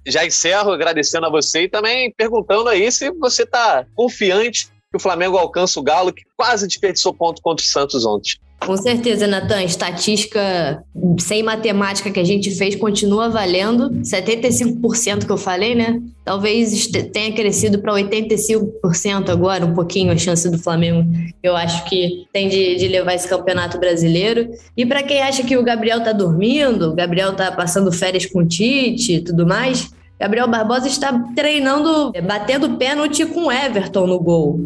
já 0.07 0.25
encerro 0.25 0.71
agradecendo 0.71 1.25
a 1.25 1.29
você 1.29 1.63
e 1.63 1.69
também 1.69 2.13
perguntando 2.15 2.69
aí 2.69 2.91
se 2.91 3.11
você 3.11 3.43
está 3.43 3.85
confiante 3.95 4.67
que 4.89 4.97
o 4.97 4.99
Flamengo 4.99 5.37
alcança 5.37 5.79
o 5.79 5.83
Galo, 5.83 6.11
que 6.11 6.23
quase 6.35 6.67
desperdiçou 6.67 7.13
ponto 7.13 7.41
contra 7.41 7.63
o 7.63 7.67
Santos 7.67 8.05
ontem. 8.05 8.39
Com 8.65 8.75
certeza, 8.77 9.25
Natan. 9.25 9.63
Estatística 9.63 10.83
sem 11.19 11.41
matemática 11.41 12.11
que 12.11 12.19
a 12.19 12.23
gente 12.23 12.51
fez 12.51 12.75
continua 12.75 13.29
valendo. 13.29 13.89
75% 14.01 15.25
que 15.25 15.31
eu 15.31 15.37
falei, 15.37 15.73
né? 15.73 16.01
Talvez 16.25 16.87
tenha 16.87 17.31
crescido 17.33 17.79
para 17.79 17.93
85% 17.93 19.29
agora, 19.29 19.65
um 19.65 19.73
pouquinho 19.73 20.11
a 20.11 20.17
chance 20.17 20.49
do 20.49 20.57
Flamengo. 20.57 21.09
Eu 21.41 21.55
acho 21.55 21.85
que 21.85 22.27
tem 22.31 22.49
de, 22.49 22.75
de 22.75 22.87
levar 22.87 23.15
esse 23.15 23.27
campeonato 23.27 23.79
brasileiro. 23.79 24.49
E 24.75 24.85
para 24.85 25.03
quem 25.03 25.21
acha 25.21 25.43
que 25.43 25.57
o 25.57 25.63
Gabriel 25.63 26.03
tá 26.03 26.11
dormindo, 26.11 26.91
o 26.91 26.95
Gabriel 26.95 27.33
tá 27.33 27.51
passando 27.51 27.91
férias 27.91 28.25
com 28.25 28.39
o 28.39 28.47
Tite 28.47 29.15
e 29.15 29.21
tudo 29.21 29.47
mais, 29.47 29.89
Gabriel 30.19 30.49
Barbosa 30.49 30.87
está 30.87 31.17
treinando, 31.33 32.11
batendo 32.27 32.75
pênalti 32.75 33.25
com 33.25 33.49
Everton 33.49 34.05
no 34.05 34.19
gol. 34.19 34.59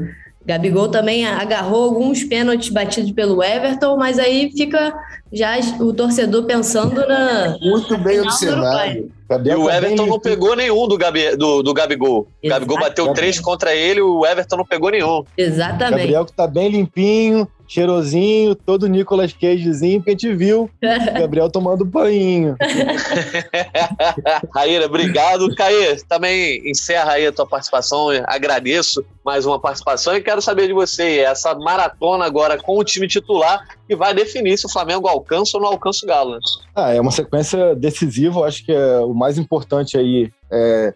Gabigol 0.46 0.90
também 0.90 1.26
agarrou 1.26 1.84
alguns 1.84 2.24
pênaltis 2.24 2.70
batidos 2.70 3.12
pelo 3.12 3.42
Everton, 3.42 3.96
mas 3.96 4.20
aí 4.20 4.52
fica 4.52 4.94
já 5.32 5.58
o 5.80 5.94
torcedor 5.94 6.44
pensando 6.44 7.08
na. 7.08 7.58
Muito 7.62 7.98
bem 7.98 8.20
observado. 8.20 9.10
E 9.46 9.56
o 9.56 9.70
Everton 9.70 10.06
não 10.06 10.20
pegou 10.20 10.56
nenhum 10.56 10.88
do, 10.88 10.98
Gabi, 10.98 11.36
do, 11.36 11.64
do 11.64 11.74
Gabigol. 11.74 12.28
O 12.44 12.50
Gabigol 12.50 12.80
bateu 12.80 13.14
três 13.14 13.40
contra 13.40 13.74
ele, 13.74 14.02
o 14.02 14.26
Everton 14.26 14.58
não 14.58 14.66
pegou 14.66 14.92
nenhum. 14.92 15.24
Exatamente. 15.36 15.98
Gabriel 15.98 16.26
que 16.26 16.34
tá 16.34 16.46
bem 16.46 16.70
limpinho, 16.70 17.48
cheirosinho, 17.68 18.56
todo 18.56 18.88
Nicolas 18.88 19.34
Cagezinho 19.34 20.02
que 20.02 20.10
a 20.10 20.14
gente 20.14 20.34
viu. 20.34 20.70
Gabriel 20.82 21.50
tomando 21.50 21.86
banho. 21.86 22.56
Raíra, 24.54 24.86
obrigado. 24.86 25.54
Caê, 25.56 25.98
também 26.08 26.62
encerra 26.70 27.14
aí 27.14 27.28
a 27.28 27.32
tua 27.32 27.48
participação. 27.48 28.10
Agradeço 28.26 29.04
mais 29.26 29.46
uma 29.46 29.60
participação 29.60 30.16
e 30.16 30.22
quero 30.22 30.42
saber 30.42 30.68
de 30.68 30.74
você, 30.74 31.20
essa 31.20 31.56
maratona 31.56 32.26
agora 32.26 32.58
com 32.58 32.78
o 32.78 32.84
time 32.84 33.08
titular 33.08 33.66
que 33.88 33.96
vai 33.96 34.14
definir 34.14 34.58
se 34.58 34.66
o 34.66 34.70
Flamengo 34.70 35.08
alcança 35.08 35.58
ou 35.58 35.64
não 35.64 35.70
alcança 35.70 36.06
o 36.06 36.08
Galo. 36.08 36.32
Né? 36.34 36.40
Ah, 36.76 36.94
é 36.94 37.00
uma 37.00 37.12
sequência 37.12 37.76
decisiva, 37.76 38.46
acho 38.46 38.66
que 38.66 38.72
é 38.72 39.00
o 39.00 39.14
mais 39.14 39.38
importante 39.38 39.98
aí 39.98 40.32
é 40.52 40.94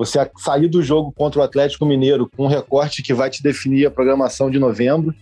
você 0.00 0.18
sair 0.38 0.66
do 0.66 0.82
jogo 0.82 1.12
contra 1.12 1.40
o 1.40 1.42
Atlético 1.42 1.84
Mineiro 1.84 2.30
com 2.34 2.44
um 2.44 2.48
recorte 2.48 3.02
que 3.02 3.12
vai 3.12 3.28
te 3.28 3.42
definir 3.42 3.86
a 3.86 3.90
programação 3.90 4.50
de 4.50 4.58
novembro. 4.58 5.14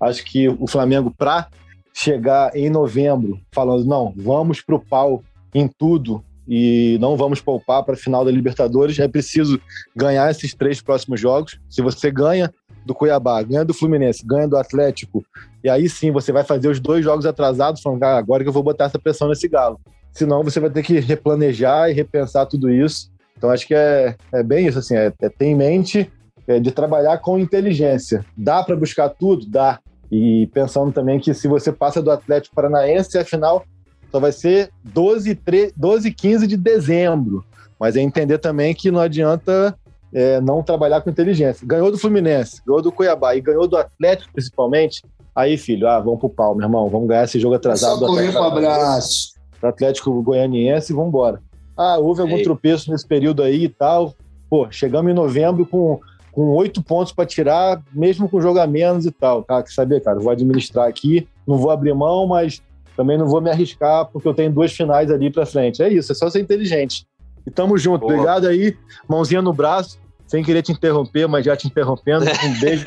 Acho 0.00 0.24
que 0.24 0.48
o 0.48 0.66
Flamengo, 0.66 1.10
para 1.10 1.48
chegar 1.92 2.54
em 2.54 2.68
novembro 2.68 3.40
falando, 3.52 3.84
não, 3.86 4.12
vamos 4.16 4.60
pro 4.60 4.78
pau 4.78 5.22
em 5.54 5.66
tudo 5.66 6.22
e 6.46 6.96
não 7.00 7.16
vamos 7.16 7.40
poupar 7.40 7.82
para 7.82 7.94
a 7.94 7.98
final 7.98 8.24
da 8.24 8.30
Libertadores, 8.30 8.98
é 8.98 9.08
preciso 9.08 9.60
ganhar 9.94 10.30
esses 10.30 10.54
três 10.54 10.80
próximos 10.80 11.20
jogos. 11.20 11.58
Se 11.68 11.82
você 11.82 12.10
ganha 12.10 12.52
do 12.84 12.94
Cuiabá, 12.94 13.42
ganha 13.42 13.64
do 13.64 13.74
Fluminense, 13.74 14.24
ganha 14.24 14.46
do 14.46 14.56
Atlético, 14.56 15.24
e 15.64 15.68
aí 15.68 15.88
sim 15.88 16.12
você 16.12 16.30
vai 16.30 16.44
fazer 16.44 16.68
os 16.68 16.78
dois 16.78 17.04
jogos 17.04 17.26
atrasados, 17.26 17.82
falando, 17.82 18.02
ah, 18.04 18.16
agora 18.16 18.44
que 18.44 18.48
eu 18.48 18.52
vou 18.52 18.62
botar 18.62 18.84
essa 18.84 18.98
pressão 18.98 19.28
nesse 19.28 19.48
galo. 19.48 19.80
Senão 20.12 20.44
você 20.44 20.60
vai 20.60 20.70
ter 20.70 20.82
que 20.82 21.00
replanejar 21.00 21.90
e 21.90 21.92
repensar 21.92 22.46
tudo 22.46 22.70
isso. 22.70 23.10
Então 23.36 23.50
acho 23.50 23.66
que 23.66 23.74
é, 23.74 24.14
é 24.32 24.42
bem 24.42 24.66
isso, 24.66 24.78
assim, 24.78 24.94
é, 24.94 25.12
é 25.20 25.28
ter 25.28 25.46
em 25.46 25.54
mente 25.54 26.10
é, 26.46 26.60
de 26.60 26.70
trabalhar 26.70 27.18
com 27.18 27.38
inteligência. 27.38 28.24
Dá 28.36 28.62
para 28.62 28.76
buscar 28.76 29.08
tudo? 29.08 29.46
Dá. 29.46 29.80
E 30.10 30.46
pensando 30.52 30.92
também 30.92 31.18
que 31.18 31.34
se 31.34 31.48
você 31.48 31.72
passa 31.72 32.02
do 32.02 32.10
Atlético 32.10 32.54
Paranaense, 32.54 33.18
afinal, 33.18 33.64
só 34.10 34.20
vai 34.20 34.32
ser 34.32 34.70
12, 34.84 35.34
3, 35.34 35.72
12 35.76 36.12
15 36.12 36.46
de 36.46 36.56
dezembro. 36.56 37.44
Mas 37.78 37.96
é 37.96 38.00
entender 38.00 38.38
também 38.38 38.74
que 38.74 38.90
não 38.90 39.00
adianta 39.00 39.76
é, 40.12 40.40
não 40.40 40.62
trabalhar 40.62 41.00
com 41.00 41.10
inteligência. 41.10 41.66
Ganhou 41.66 41.90
do 41.90 41.98
Fluminense, 41.98 42.62
ganhou 42.66 42.80
do 42.80 42.92
Cuiabá 42.92 43.34
e 43.36 43.40
ganhou 43.40 43.66
do 43.66 43.76
Atlético, 43.76 44.32
principalmente. 44.32 45.02
Aí, 45.34 45.58
filho, 45.58 45.86
ah, 45.86 46.00
vamos 46.00 46.18
pro 46.18 46.30
pau, 46.30 46.54
meu 46.54 46.64
irmão. 46.64 46.88
Vamos 46.88 47.08
ganhar 47.08 47.24
esse 47.24 47.38
jogo 47.38 47.54
atrasado. 47.54 47.98
Só 47.98 48.06
correr 48.06 48.32
pro 48.32 48.42
abraço. 48.42 49.34
Pro 49.60 49.68
Atlético 49.68 50.22
Goianiense 50.22 50.92
e 50.92 50.94
vamos 50.94 51.08
embora. 51.08 51.42
Ah, 51.76 51.98
houve 51.98 52.22
algum 52.22 52.42
tropeço 52.42 52.90
nesse 52.90 53.06
período 53.06 53.42
aí 53.42 53.64
e 53.64 53.68
tal. 53.68 54.14
Pô, 54.48 54.68
chegamos 54.70 55.10
em 55.10 55.14
novembro 55.14 55.66
com 55.66 56.00
com 56.36 56.50
oito 56.50 56.82
pontos 56.82 57.14
para 57.14 57.24
tirar, 57.24 57.82
mesmo 57.94 58.28
com 58.28 58.42
jogo 58.42 58.60
a 58.60 58.66
menos 58.66 59.06
e 59.06 59.10
tal. 59.10 59.42
Cara, 59.42 59.62
que 59.62 59.72
saber, 59.72 60.02
cara, 60.02 60.20
vou 60.20 60.30
administrar 60.30 60.86
aqui, 60.86 61.26
não 61.48 61.56
vou 61.56 61.70
abrir 61.70 61.94
mão, 61.94 62.26
mas 62.26 62.62
também 62.94 63.16
não 63.16 63.26
vou 63.26 63.40
me 63.40 63.48
arriscar 63.48 64.04
porque 64.12 64.28
eu 64.28 64.34
tenho 64.34 64.52
duas 64.52 64.70
finais 64.70 65.10
ali 65.10 65.30
para 65.30 65.46
frente. 65.46 65.82
É 65.82 65.88
isso, 65.88 66.12
é 66.12 66.14
só 66.14 66.28
ser 66.28 66.40
inteligente. 66.40 67.06
E 67.46 67.50
tamo 67.50 67.78
junto. 67.78 68.00
Boa. 68.02 68.12
Obrigado 68.12 68.48
aí, 68.48 68.76
mãozinha 69.08 69.40
no 69.40 69.54
braço. 69.54 69.98
Sem 70.26 70.44
querer 70.44 70.60
te 70.60 70.72
interromper, 70.72 71.26
mas 71.26 71.44
já 71.44 71.56
te 71.56 71.68
interrompendo. 71.68 72.26
Um 72.44 72.60
beijo 72.60 72.84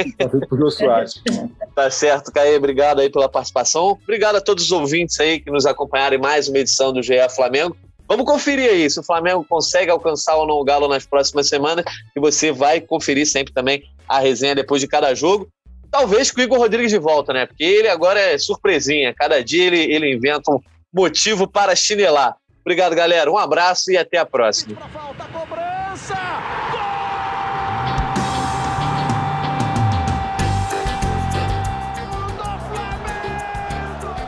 pro 0.48 0.60
Jô 0.60 0.70
Soares. 0.70 1.20
Tá 1.74 1.90
certo, 1.90 2.32
Caê. 2.32 2.56
Obrigado 2.56 3.00
aí 3.00 3.10
pela 3.10 3.28
participação. 3.28 3.98
Obrigado 4.04 4.36
a 4.36 4.42
todos 4.42 4.66
os 4.66 4.72
ouvintes 4.72 5.20
aí 5.20 5.40
que 5.40 5.50
nos 5.50 5.66
acompanharam 5.66 6.18
em 6.18 6.20
mais 6.20 6.48
uma 6.48 6.60
edição 6.60 6.94
do 6.94 7.02
GE 7.02 7.14
Flamengo. 7.34 7.76
Vamos 8.10 8.26
conferir 8.26 8.72
aí 8.72 8.90
se 8.90 9.00
o 9.00 9.04
Flamengo 9.04 9.46
consegue 9.48 9.92
alcançar 9.92 10.36
ou 10.36 10.48
não 10.48 10.56
o 10.56 10.64
Galo 10.64 10.88
nas 10.88 11.06
próximas 11.06 11.48
semanas. 11.48 11.86
E 12.16 12.20
você 12.20 12.52
vai 12.52 12.82
conferir 12.82 13.28
sempre 13.28 13.54
também 13.54 13.84
a 14.08 14.18
resenha 14.18 14.56
depois 14.56 14.82
de 14.82 14.88
cada 14.88 15.14
jogo. 15.14 15.48
Talvez 15.92 16.32
com 16.32 16.42
o 16.42 16.44
Igor 16.44 16.58
Rodrigues 16.58 16.90
de 16.90 16.98
volta, 16.98 17.32
né? 17.32 17.46
Porque 17.46 17.64
ele 17.64 17.88
agora 17.88 18.20
é 18.20 18.36
surpresinha. 18.40 19.14
Cada 19.14 19.44
dia 19.44 19.68
ele, 19.68 19.94
ele 19.94 20.12
inventa 20.12 20.52
um 20.52 20.60
motivo 20.92 21.48
para 21.48 21.76
chinelar. 21.76 22.36
Obrigado, 22.62 22.96
galera. 22.96 23.32
Um 23.32 23.38
abraço 23.38 23.92
e 23.92 23.98
até 23.98 24.18
a 24.18 24.26
próxima. 24.26 24.76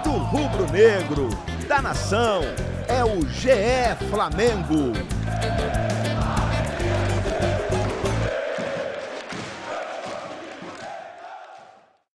Do 0.03 0.11
rubro 0.11 0.71
negro, 0.71 1.29
da 1.67 1.81
nação 1.81 2.43
é 2.91 3.05
o 3.05 3.21
GE 3.29 3.95
Flamengo. 4.09 4.91